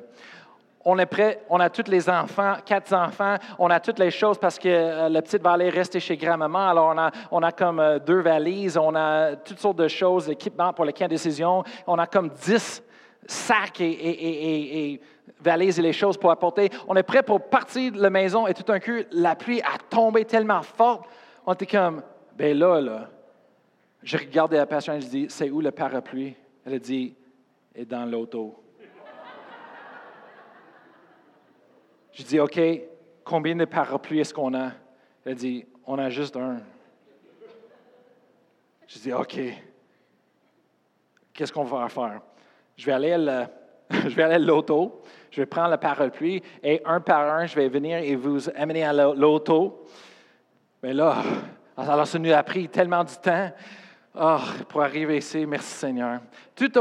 on 0.85 0.97
est 0.97 1.05
prêt, 1.05 1.43
on 1.49 1.59
a 1.59 1.69
tous 1.69 1.89
les 1.89 2.09
enfants, 2.09 2.55
quatre 2.65 2.93
enfants, 2.93 3.35
on 3.57 3.69
a 3.69 3.79
toutes 3.79 3.99
les 3.99 4.11
choses 4.11 4.37
parce 4.37 4.57
que 4.57 4.69
euh, 4.69 5.09
la 5.09 5.21
petite 5.21 5.41
va 5.41 5.51
aller 5.51 5.69
rester 5.69 5.99
chez 5.99 6.15
grand-maman. 6.15 6.69
Alors, 6.69 6.95
on 7.31 7.43
a, 7.43 7.51
comme 7.51 7.79
euh, 7.79 7.99
deux 7.99 8.21
valises, 8.21 8.77
on 8.77 8.95
a 8.95 9.35
toutes 9.35 9.59
sortes 9.59 9.77
de 9.77 9.87
choses, 9.87 10.29
l'équipement 10.29 10.71
pour 10.71 10.85
les 10.85 10.93
cas 10.93 11.07
de. 11.07 11.17
On 11.85 11.99
a 11.99 12.07
comme 12.07 12.29
dix 12.29 12.81
sacs 13.27 13.81
et, 13.81 15.01
valises 15.41 15.79
et 15.79 15.81
les 15.81 15.93
choses 15.93 16.17
pour 16.17 16.31
apporter. 16.31 16.69
On 16.87 16.95
est 16.95 17.03
prêt 17.03 17.23
pour 17.23 17.41
partir 17.41 17.91
de 17.91 18.01
la 18.01 18.09
maison 18.09 18.47
et 18.47 18.53
tout 18.53 18.63
d'un 18.63 18.79
coup, 18.79 19.03
la 19.11 19.35
pluie 19.35 19.61
a 19.61 19.77
tombé 19.89 20.25
tellement 20.25 20.61
forte. 20.61 21.03
On 21.45 21.53
était 21.53 21.65
comme, 21.65 22.01
ben 22.37 22.57
là, 22.57 22.79
là. 22.79 23.09
J'ai 24.01 24.17
regardé 24.17 24.55
la 24.55 24.65
personne 24.65 24.95
et 24.95 25.01
je 25.01 25.07
dis, 25.07 25.25
c'est 25.29 25.49
où 25.49 25.59
le 25.59 25.71
parapluie? 25.71 26.35
Elle 26.65 26.75
a 26.75 26.79
dit, 26.79 27.13
est 27.75 27.85
dans 27.85 28.05
l'auto. 28.05 28.63
Je 32.19 32.25
dis, 32.25 32.37
OK, 32.37 32.59
combien 33.23 33.55
de 33.55 33.63
parapluies 33.63 34.19
est-ce 34.19 34.33
qu'on 34.33 34.53
a? 34.53 34.71
Elle 35.23 35.35
dit, 35.35 35.65
on 35.87 35.97
a 35.97 36.09
juste 36.09 36.35
un. 36.35 36.57
Je 38.85 38.99
dis, 38.99 39.13
OK, 39.13 39.39
qu'est-ce 41.31 41.53
qu'on 41.53 41.63
va 41.63 41.87
faire? 41.87 42.19
Je 42.75 42.85
vais 42.85 42.91
aller 42.91 43.13
à 43.13 43.49
je 43.89 44.09
vais 44.09 44.23
aller 44.23 44.37
l'auto, 44.37 45.01
je 45.31 45.41
vais 45.41 45.45
prendre 45.45 45.71
le 45.71 45.77
parapluie 45.77 46.43
et 46.61 46.81
un 46.85 46.99
par 46.99 47.21
un, 47.33 47.45
je 47.45 47.55
vais 47.55 47.69
venir 47.69 47.97
et 47.99 48.15
vous 48.15 48.49
amener 48.49 48.83
à 48.83 48.91
l'auto. 48.91 49.85
Mais 50.83 50.93
là, 50.93 51.23
alors 51.77 52.05
ça 52.05 52.19
nous 52.19 52.31
a 52.33 52.43
pris 52.43 52.67
tellement 52.67 53.05
de 53.05 53.09
temps. 53.09 53.49
Oh, 54.15 54.39
pour 54.67 54.81
arriver 54.81 55.17
ici, 55.17 55.45
merci 55.45 55.71
Seigneur. 55.71 56.19
Tout, 56.55 56.71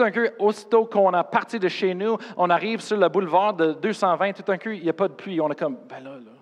un 0.00 0.10
coup, 0.10 0.20
aussitôt 0.38 0.86
qu'on 0.86 1.12
a 1.12 1.22
parti 1.22 1.58
de 1.58 1.68
chez 1.68 1.94
nous, 1.94 2.16
on 2.36 2.48
arrive 2.48 2.80
sur 2.80 2.96
le 2.96 3.08
boulevard 3.08 3.52
de 3.54 3.72
220, 3.72 4.32
tout 4.32 4.50
un 4.50 4.56
coup, 4.56 4.70
il 4.70 4.82
n'y 4.82 4.88
a 4.88 4.94
pas 4.94 5.08
de 5.08 5.12
pluie. 5.12 5.40
On 5.40 5.50
est 5.50 5.58
comme, 5.58 5.76
ben 5.88 6.00
là, 6.02 6.16
là. 6.16 6.32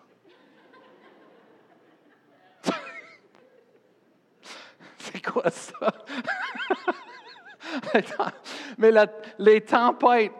C'est 4.98 5.24
quoi 5.24 5.50
ça? 5.50 5.92
Mais 8.78 8.92
les 9.38 9.60
tempêtes, 9.62 10.32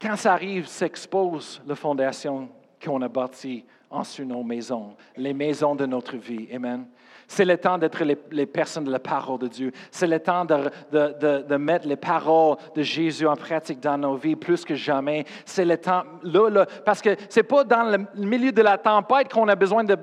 quand 0.00 0.16
ça 0.16 0.32
arrive, 0.32 0.66
s'exposent 0.66 1.60
la 1.66 1.74
fondation 1.74 2.48
qu'on 2.82 3.02
a 3.02 3.08
bâtie 3.08 3.66
en 3.90 4.02
sur 4.02 4.24
nos 4.24 4.42
maisons, 4.42 4.96
les 5.16 5.34
maisons 5.34 5.74
de 5.74 5.84
notre 5.84 6.16
vie. 6.16 6.48
Amen. 6.54 6.86
C'est 7.32 7.44
le 7.44 7.56
temps 7.56 7.78
d'être 7.78 8.02
les, 8.02 8.46
personnes 8.46 8.82
de 8.82 8.90
la 8.90 8.98
parole 8.98 9.38
de 9.38 9.46
Dieu. 9.46 9.70
C'est 9.92 10.08
le 10.08 10.18
temps 10.18 10.44
de, 10.44 11.56
mettre 11.58 11.86
les 11.86 11.94
paroles 11.94 12.56
de 12.74 12.82
Jésus 12.82 13.24
en 13.24 13.36
pratique 13.36 13.78
dans 13.78 13.96
nos 13.96 14.16
vies 14.16 14.34
plus 14.34 14.64
que 14.64 14.74
jamais. 14.74 15.24
C'est 15.44 15.64
le 15.64 15.76
temps, 15.76 16.02
là, 16.24 16.50
là 16.50 16.66
parce 16.84 17.00
que 17.00 17.14
c'est 17.28 17.44
pas 17.44 17.62
dans 17.62 17.84
le 17.84 18.26
milieu 18.26 18.50
de 18.50 18.62
la 18.62 18.76
tempête 18.78 19.32
qu'on 19.32 19.46
a 19.46 19.54
besoin 19.54 19.84
de 19.84 19.96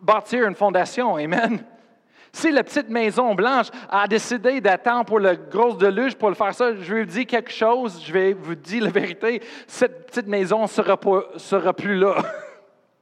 bâtir 0.00 0.46
une 0.46 0.54
fondation. 0.54 1.16
Amen. 1.16 1.64
Si 2.32 2.52
la 2.52 2.62
petite 2.62 2.88
maison 2.88 3.34
blanche 3.34 3.66
a 3.90 4.06
décidé 4.06 4.60
d'attendre 4.60 5.06
pour 5.06 5.18
le 5.18 5.34
gros 5.34 5.74
deluge 5.74 6.14
pour 6.14 6.28
le 6.28 6.36
faire 6.36 6.54
ça, 6.54 6.76
je 6.76 6.94
vais 6.94 7.02
vous 7.02 7.10
dire 7.10 7.26
quelque 7.26 7.50
chose, 7.50 8.00
je 8.06 8.12
vais 8.12 8.34
vous 8.34 8.54
dire 8.54 8.84
la 8.84 8.90
vérité, 8.90 9.42
cette 9.66 10.06
petite 10.06 10.28
maison 10.28 10.62
ne 10.62 10.68
sera, 10.68 10.96
sera 11.38 11.72
plus 11.72 11.96
là. 11.96 12.18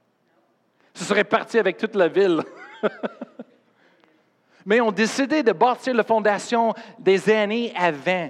Ce 0.95 1.03
serait 1.03 1.23
parti 1.25 1.59
avec 1.59 1.77
toute 1.77 1.93
la 1.93 2.07
ville. 2.07 2.41
mais 4.65 4.81
ont 4.81 4.91
décidé 4.91 5.43
de 5.43 5.51
bâtir 5.51 5.93
la 5.93 6.03
fondation 6.03 6.73
des 6.99 7.29
années 7.29 7.73
avant. 7.75 8.29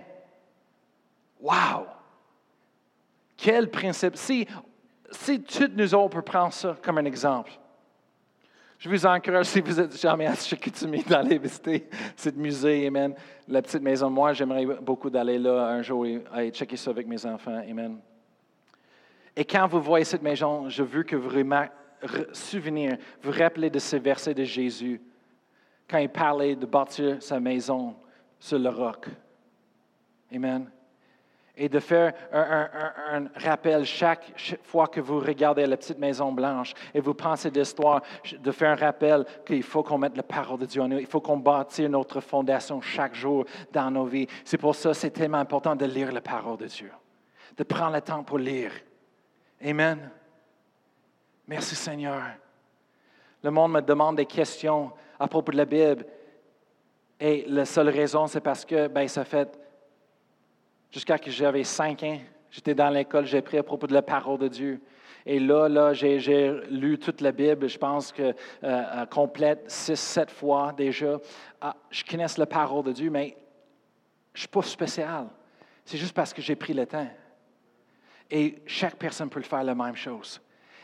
Wow! 1.41 1.87
Quel 3.37 3.69
principe! 3.69 4.15
Si, 4.15 4.47
si 5.11 5.43
nous 5.75 5.95
autres 5.95 6.15
peut 6.15 6.21
prendre 6.21 6.53
ça 6.53 6.77
comme 6.81 6.97
un 6.97 7.05
exemple, 7.05 7.51
je 8.81 8.89
vous 8.89 9.05
encourage, 9.05 9.45
si 9.45 9.61
vous 9.61 9.79
êtes 9.79 9.95
jamais 9.99 10.25
à 10.25 10.33
Chicoutimi, 10.33 11.03
d'aller 11.03 11.37
visiter 11.37 11.87
ce 12.15 12.31
musée, 12.31 12.87
Amen. 12.87 13.13
La 13.47 13.61
petite 13.61 13.83
maison, 13.83 14.09
moi, 14.09 14.33
j'aimerais 14.33 14.65
beaucoup 14.65 15.11
d'aller 15.11 15.37
là 15.37 15.67
un 15.67 15.83
jour 15.83 16.03
et, 16.05 16.49
checker 16.51 16.77
ça 16.77 16.89
avec 16.89 17.05
mes 17.05 17.23
enfants, 17.27 17.61
Amen. 17.69 17.99
Et 19.35 19.45
quand 19.45 19.67
vous 19.67 19.81
voyez 19.81 20.03
cette 20.03 20.23
maison, 20.23 20.67
je 20.67 20.81
veux 20.81 21.03
que 21.03 21.15
vous 21.15 21.29
vous 21.29 22.23
souvenir, 22.33 22.97
vous 23.21 23.31
rappelez 23.31 23.69
de 23.69 23.77
ces 23.77 23.99
versets 23.99 24.33
de 24.33 24.43
Jésus 24.43 24.99
quand 25.89 25.97
il 25.97 26.09
parlait 26.09 26.55
de 26.55 26.65
bâtir 26.65 27.21
sa 27.21 27.39
maison 27.39 27.95
sur 28.39 28.59
le 28.59 28.69
roc. 28.69 29.07
Amen. 30.33 30.69
Et 31.55 31.67
de 31.67 31.79
faire 31.79 32.13
un, 32.31 33.27
rappel 33.35 33.83
chaque, 33.83 34.57
fois 34.63 34.87
que 34.87 35.01
vous 35.01 35.19
regardez 35.19 35.65
la 35.65 35.75
petite 35.75 35.99
maison 35.99 36.31
blanche 36.31 36.73
et 36.93 37.01
vous 37.01 37.13
pensez 37.13 37.51
d'histoire, 37.51 38.01
de 38.39 38.51
faire 38.51 38.71
un 38.71 38.75
rappel 38.75 39.25
qu'il 39.45 39.61
faut 39.61 39.83
qu'on 39.83 39.97
mette 39.97 40.15
la 40.15 40.23
parole 40.23 40.59
de 40.59 40.65
Dieu 40.65 40.81
en 40.81 40.87
nous. 40.87 40.97
Il 40.97 41.05
faut 41.05 41.19
qu'on 41.19 41.37
bâtisse 41.37 41.89
notre 41.89 42.21
fondation 42.21 42.79
chaque 42.81 43.13
jour 43.13 43.45
dans 43.71 43.91
nos 43.91 44.05
vies. 44.05 44.27
C'est 44.45 44.57
pour 44.57 44.73
ça 44.73 44.89
que 44.89 44.95
c'est 44.95 45.11
tellement 45.11 45.39
important 45.39 45.75
de 45.75 45.85
lire 45.85 46.11
la 46.11 46.21
parole 46.21 46.57
de 46.57 46.67
Dieu, 46.67 46.91
de 47.57 47.63
prendre 47.63 47.93
le 47.93 48.01
temps 48.01 48.23
pour 48.23 48.39
lire. 48.39 48.71
Amen. 49.63 50.09
Merci 51.47 51.75
Seigneur. 51.75 52.23
Le 53.43 53.51
monde 53.51 53.73
me 53.73 53.81
demande 53.81 54.15
des 54.15 54.25
questions 54.25 54.91
à 55.21 55.27
propos 55.27 55.51
de 55.51 55.57
la 55.57 55.65
Bible. 55.65 56.05
Et 57.19 57.45
la 57.47 57.65
seule 57.65 57.89
raison, 57.89 58.25
c'est 58.25 58.41
parce 58.41 58.65
que 58.65 58.87
ben, 58.87 59.07
ça 59.07 59.23
fait 59.23 59.59
jusqu'à 60.89 61.19
que 61.19 61.29
j'avais 61.29 61.63
cinq 61.63 62.01
ans, 62.01 62.19
j'étais 62.49 62.73
dans 62.73 62.89
l'école, 62.89 63.25
j'ai 63.25 63.37
appris 63.37 63.59
à 63.59 63.63
propos 63.63 63.85
de 63.85 63.93
la 63.93 64.01
parole 64.01 64.39
de 64.39 64.47
Dieu. 64.47 64.81
Et 65.23 65.39
là, 65.39 65.69
là 65.69 65.93
j'ai 65.93 66.49
lu 66.71 66.97
toute 66.97 67.21
la 67.21 67.31
Bible, 67.31 67.69
je 67.69 67.77
pense 67.77 68.11
que 68.11 68.33
euh, 68.63 69.05
complète 69.05 69.69
six, 69.69 69.99
sept 69.99 70.31
fois 70.31 70.73
déjà. 70.75 71.19
Ah, 71.61 71.75
je 71.91 72.03
connais 72.03 72.25
la 72.35 72.47
parole 72.47 72.83
de 72.85 72.91
Dieu, 72.91 73.11
mais 73.11 73.37
je 74.33 74.39
ne 74.39 74.39
suis 74.39 74.47
pas 74.47 74.63
spécial. 74.63 75.27
C'est 75.85 75.99
juste 75.99 76.15
parce 76.15 76.33
que 76.33 76.41
j'ai 76.41 76.55
pris 76.55 76.73
le 76.73 76.87
temps. 76.87 77.07
Et 78.31 78.63
chaque 78.65 78.95
personne 78.95 79.29
peut 79.29 79.39
le 79.39 79.45
faire 79.45 79.63
la 79.63 79.75
même 79.75 79.95
chose. 79.95 80.41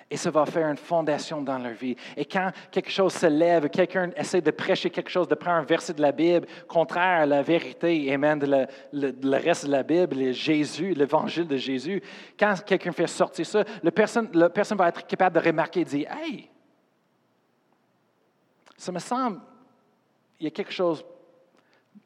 Et 0.10 0.16
ça 0.16 0.32
va 0.32 0.46
faire 0.46 0.70
une 0.70 0.78
fondation 0.78 1.42
dans 1.42 1.58
leur 1.58 1.74
vie. 1.74 1.96
Et 2.16 2.24
quand 2.24 2.52
quelque 2.72 2.90
chose 2.90 3.14
se 3.14 3.26
lève, 3.26 3.70
quelqu'un 3.70 4.10
essaie 4.16 4.40
de 4.40 4.52
prêcher 4.52 4.90
quelque 4.90 5.10
chose, 5.10 5.28
de 5.28 5.36
prendre 5.36 5.58
un 5.58 5.64
verset 5.64 5.94
de 5.94 6.02
la 6.02 6.14
Bible 6.14 6.48
contraire 6.68 7.22
à 7.22 7.26
la 7.26 7.42
vérité, 7.42 8.14
amen, 8.14 8.40
de 8.40 8.68
le, 8.94 9.38
reste 9.38 9.66
de 9.66 9.72
la 9.72 9.84
Bible, 9.84 10.32
Jésus, 10.32 10.94
l'évangile 10.94 11.46
de 11.46 11.58
Jésus, 11.58 12.02
quand 12.40 12.56
quelqu'un 12.66 12.94
fait 12.94 13.08
sortir 13.08 13.46
ça, 13.46 13.66
la 13.84 13.92
personne, 13.92 14.30
va 14.32 14.88
être 14.88 15.06
capable 15.06 15.42
de 15.42 15.46
remarquer 15.46 15.82
et 15.82 15.86
dire 15.86 16.10
Hey, 16.12 16.50
ça 18.78 18.94
me 18.94 19.00
semble, 19.00 19.42
il 20.40 20.46
y 20.46 20.48
a 20.48 20.52
quelque 20.52 20.72
chose 20.72 21.04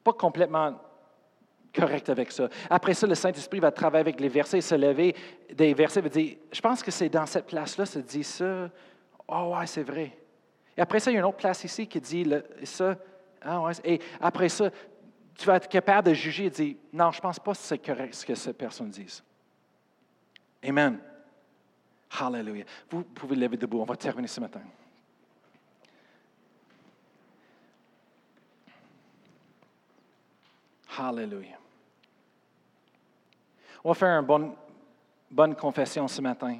pas 0.03 0.13
complètement 0.13 0.73
correct 1.73 2.09
avec 2.09 2.31
ça. 2.31 2.49
Après 2.69 2.93
ça, 2.93 3.07
le 3.07 3.15
Saint-Esprit 3.15 3.59
va 3.59 3.71
travailler 3.71 4.01
avec 4.01 4.19
les 4.19 4.29
versets, 4.29 4.61
se 4.61 4.75
lever 4.75 5.15
des 5.53 5.73
versets, 5.73 6.01
va 6.01 6.09
dire, 6.09 6.37
je 6.51 6.61
pense 6.61 6.83
que 6.83 6.91
c'est 6.91 7.09
dans 7.09 7.25
cette 7.25 7.47
place-là, 7.47 7.85
ça 7.85 8.01
dit 8.01 8.23
ça. 8.23 8.69
Oh 9.27 9.55
ouais, 9.55 9.67
c'est 9.67 9.83
vrai. 9.83 10.17
Et 10.77 10.81
après 10.81 10.99
ça, 10.99 11.11
il 11.11 11.15
y 11.15 11.17
a 11.17 11.19
une 11.19 11.25
autre 11.25 11.37
place 11.37 11.63
ici 11.63 11.87
qui 11.87 11.99
dit 11.99 12.29
ça. 12.63 12.97
Ah 13.41 13.61
ouais. 13.61 13.73
Et 13.83 13.99
après 14.19 14.49
ça, 14.49 14.69
tu 15.35 15.45
vas 15.45 15.55
être 15.55 15.69
capable 15.69 16.09
de 16.09 16.13
juger 16.13 16.45
et 16.45 16.49
dire, 16.49 16.75
non, 16.93 17.11
je 17.11 17.17
ne 17.17 17.21
pense 17.21 17.39
pas 17.39 17.51
que 17.51 17.57
c'est 17.57 17.77
correct 17.77 18.13
ce 18.13 18.25
que 18.25 18.35
cette 18.35 18.57
personne 18.57 18.89
dit. 18.89 19.21
Amen. 20.63 20.99
Hallelujah. 22.19 22.65
Vous 22.89 23.03
pouvez 23.03 23.35
lever 23.35 23.57
debout. 23.57 23.79
On 23.79 23.85
va 23.85 23.95
terminer 23.95 24.27
ce 24.27 24.39
matin. 24.39 24.61
Hallelujah. 30.97 31.60
On 33.83 33.89
va 33.89 33.95
faire 33.95 34.19
une 34.19 34.25
bonne, 34.25 34.53
bonne 35.29 35.55
confession 35.55 36.07
ce 36.07 36.21
matin. 36.21 36.57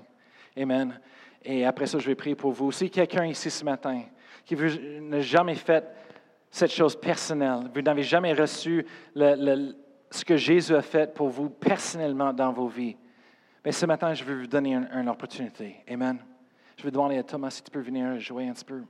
Amen. 0.57 0.99
Et 1.43 1.65
après 1.65 1.86
ça, 1.86 1.99
je 1.99 2.07
vais 2.07 2.15
prier 2.15 2.36
pour 2.36 2.51
vous. 2.51 2.72
Si 2.72 2.89
quelqu'un 2.89 3.26
ici 3.26 3.49
ce 3.49 3.63
matin 3.63 4.03
qui 4.45 4.55
n'a 4.55 5.22
jamais 5.22 5.55
fait 5.55 5.84
cette 6.49 6.72
chose 6.72 6.99
personnelle, 6.99 7.69
vous 7.74 7.82
n'avez 7.82 8.03
jamais 8.03 8.34
reçu 8.34 8.86
ce 9.15 10.26
que 10.26 10.36
Jésus 10.36 10.76
a 10.76 10.82
fait 10.82 11.13
pour 11.13 11.30
vous 11.30 11.49
personnellement 11.49 12.34
dans 12.34 12.51
vos 12.51 12.67
vies, 12.67 12.97
mais 13.63 13.72
ce 13.72 13.86
matin, 13.86 14.13
je 14.13 14.24
vais 14.24 14.36
vous 14.36 14.47
donner 14.47 14.74
une, 14.74 15.07
opportunité. 15.07 15.78
Amen. 15.88 16.17
Je 16.78 16.84
vais 16.84 16.91
demander 16.91 17.17
à 17.17 17.24
Thomas 17.24 17.51
si 17.51 17.61
tu 17.61 17.69
peux 17.69 17.80
venir 17.80 18.19
jouer 18.19 18.47
un 18.47 18.53
petit 18.53 18.65
peu 18.65 18.82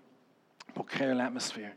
pour 0.73 0.85
créer 0.85 1.13
l'atmosphère. 1.13 1.73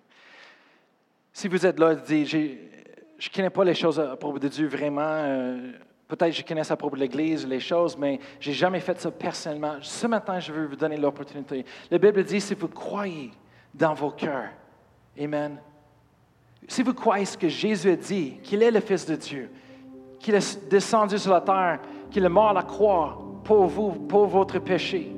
Si 1.33 1.49
vous 1.49 1.67
êtes 1.67 1.79
là, 1.79 1.97
dites, 1.97 2.29
je 2.29 2.37
ne 2.39 3.35
connais 3.35 3.51
pas 3.51 3.65
les 3.65 3.75
choses 3.75 3.99
à 3.99 4.17
propos 4.17 4.39
de 4.39 4.47
Dieu 4.47 4.69
vraiment. 4.69 5.03
Euh, 5.03 5.73
Peut-être 6.07 6.33
je 6.33 6.43
connais 6.43 6.71
à 6.71 6.77
propos 6.77 6.97
de 6.97 7.01
l'Église, 7.01 7.47
les 7.47 7.61
choses, 7.61 7.97
mais 7.97 8.21
je 8.39 8.51
n'ai 8.51 8.55
jamais 8.55 8.81
fait 8.81 9.01
ça 9.01 9.11
personnellement. 9.11 9.77
Ce 9.81 10.07
matin, 10.07 10.39
je 10.39 10.53
veux 10.53 10.67
vous 10.67 10.77
donner 10.77 10.97
l'opportunité. 10.97 11.65
La 11.91 11.99
Bible 11.99 12.23
dit, 12.25 12.41
si 12.41 12.55
vous 12.55 12.69
croyez 12.69 13.31
dans 13.75 13.95
vos 13.95 14.11
cœurs, 14.11 14.51
Amen. 15.19 15.59
Si 16.67 16.83
vous 16.83 16.95
croyez 16.95 17.25
ce 17.25 17.39
que 17.39 17.49
Jésus 17.49 17.91
a 17.91 17.97
dit, 17.97 18.39
qu'il 18.43 18.63
est 18.63 18.71
le 18.71 18.81
Fils 18.81 19.07
de 19.07 19.15
Dieu, 19.15 19.51
qu'il 20.19 20.35
est 20.35 20.69
descendu 20.69 21.19
sur 21.19 21.33
la 21.33 21.41
terre, 21.41 21.81
qu'il 22.11 22.25
est 22.25 22.29
mort 22.29 22.51
à 22.51 22.53
la 22.55 22.63
croix 22.63 23.19
pour 23.45 23.67
vous, 23.67 23.91
pour 23.91 24.27
votre 24.27 24.59
péché, 24.59 25.15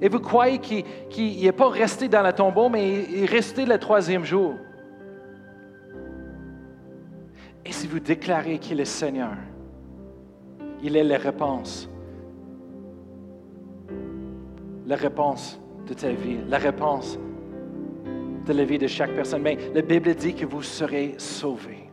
et 0.00 0.08
vous 0.08 0.20
croyez 0.20 0.58
qu'il 0.58 1.42
n'est 1.42 1.52
pas 1.52 1.68
resté 1.68 2.08
dans 2.08 2.22
le 2.22 2.32
tombeau, 2.32 2.68
mais 2.68 3.04
il 3.04 3.24
est 3.24 3.26
resté 3.26 3.64
le 3.64 3.78
troisième 3.78 4.24
jour. 4.24 4.54
Et 7.64 7.72
si 7.72 7.86
vous 7.86 7.98
déclarez 7.98 8.58
qu'il 8.58 8.80
est 8.80 8.84
Seigneur, 8.84 9.36
il 10.82 10.96
est 10.96 11.04
la 11.04 11.18
réponse. 11.18 11.88
La 14.86 14.96
réponse 14.96 15.60
de 15.86 15.94
ta 15.94 16.10
vie, 16.10 16.38
la 16.48 16.58
réponse 16.58 17.18
de 18.46 18.52
la 18.52 18.64
vie 18.64 18.78
de 18.78 18.86
chaque 18.86 19.14
personne. 19.14 19.42
Mais 19.42 19.58
la 19.74 19.82
Bible 19.82 20.14
dit 20.14 20.34
que 20.34 20.46
vous 20.46 20.62
serez 20.62 21.14
sauvés. 21.18 21.90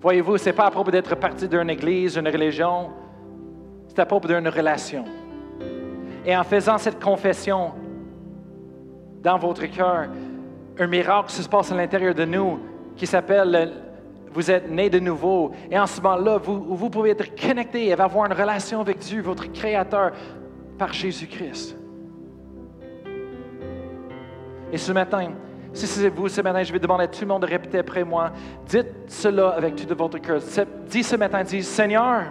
Voyez-vous, 0.00 0.38
ce 0.38 0.46
n'est 0.46 0.52
pas 0.52 0.66
à 0.66 0.70
propos 0.70 0.90
d'être 0.90 1.14
parti 1.16 1.48
d'une 1.48 1.70
église, 1.70 2.14
d'une 2.14 2.28
religion, 2.28 2.90
c'est 3.88 3.98
à 3.98 4.06
propos 4.06 4.28
d'une 4.28 4.48
relation. 4.48 5.04
Et 6.24 6.36
en 6.36 6.44
faisant 6.44 6.78
cette 6.78 7.02
confession 7.02 7.72
dans 9.22 9.38
votre 9.38 9.66
cœur, 9.66 10.08
un 10.78 10.86
miracle 10.86 11.30
se 11.30 11.48
passe 11.48 11.72
à 11.72 11.76
l'intérieur 11.76 12.14
de 12.14 12.24
nous 12.24 12.58
qui 12.96 13.06
s'appelle 13.06 13.72
vous 14.36 14.50
êtes 14.50 14.70
né 14.70 14.90
de 14.90 14.98
nouveau. 14.98 15.52
Et 15.70 15.78
en 15.78 15.86
ce 15.86 15.98
moment-là, 16.02 16.36
vous, 16.36 16.90
pouvez 16.90 17.10
être 17.10 17.34
connecté 17.34 17.86
et 17.86 17.94
avoir 17.94 18.26
une 18.26 18.34
relation 18.34 18.82
avec 18.82 18.98
Dieu, 18.98 19.22
votre 19.22 19.50
Créateur, 19.50 20.12
par 20.76 20.92
Jésus-Christ. 20.92 21.74
Et 24.70 24.76
ce 24.76 24.92
matin, 24.92 25.30
si 25.72 25.86
c'est 25.86 26.10
vous 26.10 26.28
ce 26.28 26.42
matin, 26.42 26.62
je 26.62 26.70
vais 26.70 26.78
demander 26.78 27.04
à 27.04 27.08
tout 27.08 27.22
le 27.22 27.28
monde 27.28 27.42
de 27.42 27.46
répéter 27.46 27.78
après 27.78 28.04
moi. 28.04 28.30
Dites 28.66 28.92
cela 29.06 29.48
avec 29.48 29.74
tout 29.74 29.86
de 29.86 29.94
votre 29.94 30.18
cœur. 30.18 30.42
Dis 30.86 31.02
ce 31.02 31.16
matin, 31.16 31.42
dis, 31.42 31.62
Seigneur, 31.62 32.24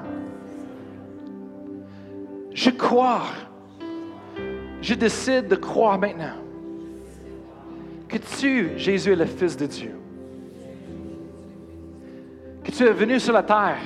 je 2.54 2.70
crois, 2.70 3.24
je 4.80 4.94
décide 4.94 5.48
de 5.48 5.56
croire 5.56 5.98
maintenant 5.98 6.36
que 8.08 8.20
tu, 8.20 8.78
Jésus, 8.78 9.14
est 9.14 9.16
le 9.16 9.26
Fils 9.26 9.58
de 9.58 9.66
Dieu 9.66 10.05
que 12.66 12.72
tu 12.72 12.84
es 12.84 12.92
venu 12.92 13.20
sur 13.20 13.34
la 13.34 13.44
terre 13.44 13.78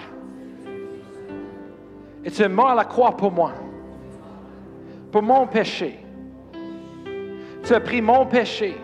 et 2.23 2.31
tu 2.31 2.41
es 2.41 2.47
mort 2.47 2.69
à 2.69 2.75
la 2.75 2.85
croix 2.85 3.15
pour 3.15 3.31
moi, 3.31 3.51
pour 5.11 5.21
mon 5.21 5.45
péché. 5.47 5.99
Tu 7.63 7.73
as 7.73 7.79
pris 7.81 8.01
mon 8.01 8.25
péché. 8.25 8.77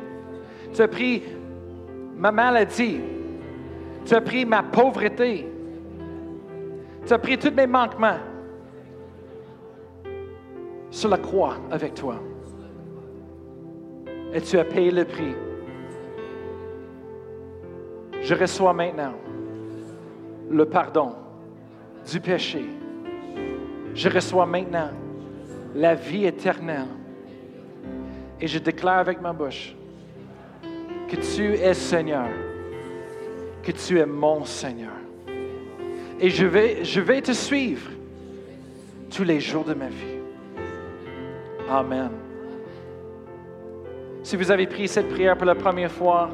Tu 0.73 0.81
as 0.81 0.87
pris 0.87 1.23
ma 2.17 2.31
maladie. 2.31 2.99
Tu 4.05 4.13
as 4.13 4.21
pris 4.21 4.45
ma 4.45 4.61
pauvreté. 4.63 5.49
Tu 7.05 7.13
as 7.13 7.17
pris 7.17 7.37
tous 7.37 7.51
mes 7.51 7.67
manquements 7.67 8.19
sur 10.89 11.09
la 11.09 11.17
croix 11.17 11.55
avec 11.71 11.93
toi. 11.93 12.15
Et 14.33 14.41
tu 14.41 14.59
as 14.59 14.65
payé 14.65 14.91
le 14.91 15.05
prix. 15.05 15.35
Je 18.21 18.35
reçois 18.35 18.73
maintenant 18.73 19.13
le 20.49 20.65
pardon 20.65 21.13
du 22.09 22.19
péché. 22.19 22.65
Je 23.93 24.09
reçois 24.09 24.45
maintenant 24.45 24.89
la 25.73 25.95
vie 25.95 26.25
éternelle. 26.25 26.87
Et 28.39 28.47
je 28.47 28.59
déclare 28.59 28.99
avec 28.99 29.21
ma 29.21 29.31
bouche 29.31 29.75
que 31.07 31.15
tu 31.15 31.53
es 31.53 31.73
Seigneur, 31.73 32.27
que 33.63 33.71
tu 33.71 33.99
es 33.99 34.05
mon 34.05 34.43
Seigneur. 34.43 34.91
Et 36.19 36.29
je 36.29 36.45
vais, 36.45 36.83
je 36.83 37.01
vais 37.01 37.21
te 37.21 37.31
suivre 37.31 37.89
tous 39.15 39.23
les 39.23 39.39
jours 39.39 39.63
de 39.63 39.73
ma 39.73 39.87
vie. 39.87 40.19
Amen. 41.69 42.11
Si 44.23 44.35
vous 44.35 44.51
avez 44.51 44.67
pris 44.67 44.87
cette 44.87 45.09
prière 45.09 45.37
pour 45.37 45.45
la 45.45 45.55
première 45.55 45.91
fois, 45.91 46.29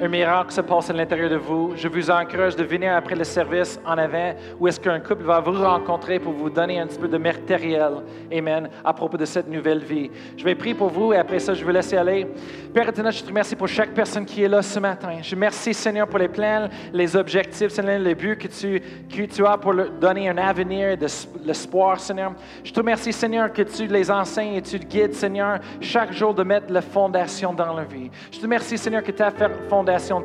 un 0.00 0.08
miracle 0.08 0.52
se 0.52 0.60
passe 0.60 0.90
à 0.90 0.92
l'intérieur 0.92 1.30
de 1.30 1.36
vous. 1.36 1.72
Je 1.76 1.86
vous 1.86 2.10
encourage 2.10 2.56
de 2.56 2.64
venir 2.64 2.94
après 2.94 3.14
le 3.14 3.24
service 3.24 3.78
en 3.86 3.96
avant 3.96 4.34
où 4.58 4.66
est-ce 4.66 4.80
qu'un 4.80 4.98
couple 4.98 5.22
va 5.22 5.40
vous 5.40 5.52
rencontrer 5.52 6.18
pour 6.18 6.32
vous 6.32 6.50
donner 6.50 6.80
un 6.80 6.86
petit 6.86 6.98
peu 6.98 7.06
de 7.06 7.16
matériel, 7.16 8.02
Amen, 8.32 8.68
à 8.84 8.92
propos 8.92 9.16
de 9.16 9.24
cette 9.24 9.48
nouvelle 9.48 9.84
vie. 9.84 10.10
Je 10.36 10.44
vais 10.44 10.56
prier 10.56 10.74
pour 10.74 10.88
vous 10.88 11.12
et 11.12 11.16
après 11.16 11.38
ça, 11.38 11.54
je 11.54 11.64
vais 11.64 11.72
laisser 11.72 11.96
aller. 11.96 12.26
Père 12.72 12.88
éternel, 12.88 13.12
je 13.12 13.22
te 13.22 13.28
remercie 13.28 13.54
pour 13.54 13.68
chaque 13.68 13.90
personne 13.90 14.24
qui 14.24 14.42
est 14.42 14.48
là 14.48 14.62
ce 14.62 14.80
matin. 14.80 15.18
Je 15.22 15.34
remercie, 15.34 15.72
Seigneur, 15.72 16.08
pour 16.08 16.18
les 16.18 16.28
plans, 16.28 16.68
les 16.92 17.14
objectifs, 17.14 17.68
Seigneur, 17.68 18.00
les 18.00 18.16
buts 18.16 18.36
que 18.36 18.48
tu, 18.48 18.80
que 19.08 19.22
tu 19.22 19.46
as 19.46 19.56
pour 19.56 19.72
leur 19.72 19.90
donner 19.90 20.28
un 20.28 20.38
avenir, 20.38 20.98
de 20.98 21.06
l'espoir, 21.44 22.00
Seigneur. 22.00 22.32
Je 22.64 22.72
te 22.72 22.80
remercie, 22.80 23.12
Seigneur, 23.12 23.52
que 23.52 23.62
tu 23.62 23.86
les 23.86 24.10
enseignes 24.10 24.54
et 24.54 24.62
tu 24.62 24.80
te 24.80 24.86
guides, 24.86 25.14
Seigneur, 25.14 25.60
chaque 25.80 26.12
jour 26.12 26.34
de 26.34 26.42
mettre 26.42 26.72
la 26.72 26.82
fondation 26.82 27.52
dans 27.52 27.72
leur 27.72 27.84
vie. 27.84 28.10
Je 28.32 28.38
te 28.38 28.42
remercie, 28.42 28.76
Seigneur, 28.76 29.04
que 29.04 29.12
tu 29.12 29.22
as 29.22 29.30
fait 29.30 29.50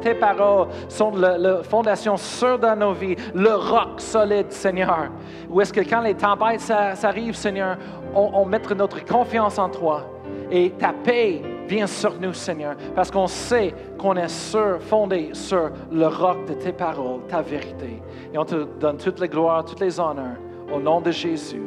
tes 0.01 0.13
paroles 0.13 0.67
sont 0.87 1.11
la, 1.11 1.63
fondation 1.63 2.17
sûre 2.17 2.59
dans 2.59 2.75
nos 2.75 2.93
vies, 2.93 3.15
le 3.33 3.53
roc 3.53 3.99
solide, 3.99 4.51
Seigneur. 4.51 5.09
Où 5.49 5.61
est-ce 5.61 5.73
que 5.73 5.81
quand 5.81 6.01
les 6.01 6.15
tempêtes 6.15 6.61
s'arrivent, 6.61 7.35
Seigneur, 7.35 7.77
on, 8.15 8.31
on 8.33 8.75
notre 8.75 9.05
confiance 9.05 9.57
en 9.57 9.69
toi 9.69 10.03
et 10.51 10.71
ta 10.71 10.93
paix 10.93 11.41
vient 11.67 11.87
sur 11.87 12.19
nous, 12.19 12.33
Seigneur, 12.33 12.75
parce 12.95 13.11
qu'on 13.11 13.27
sait 13.27 13.73
qu'on 13.97 14.15
est 14.15 14.27
sûr, 14.27 14.79
fondé 14.81 15.29
sur 15.33 15.69
le 15.91 16.07
roc 16.07 16.45
de 16.47 16.53
tes 16.53 16.73
paroles, 16.73 17.21
ta 17.27 17.41
vérité. 17.41 18.01
Et 18.33 18.37
on 18.37 18.45
te 18.45 18.65
donne 18.79 18.97
toute 18.97 19.19
la 19.19 19.27
gloire, 19.27 19.63
toutes 19.63 19.79
les 19.79 19.99
honneurs 19.99 20.37
au 20.73 20.79
nom 20.79 21.01
de 21.01 21.11
Jésus. 21.11 21.61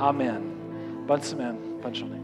Amen. 0.00 0.42
Bonne 1.06 1.22
semaine, 1.22 1.56
bonne 1.82 1.94
journée. 1.94 2.15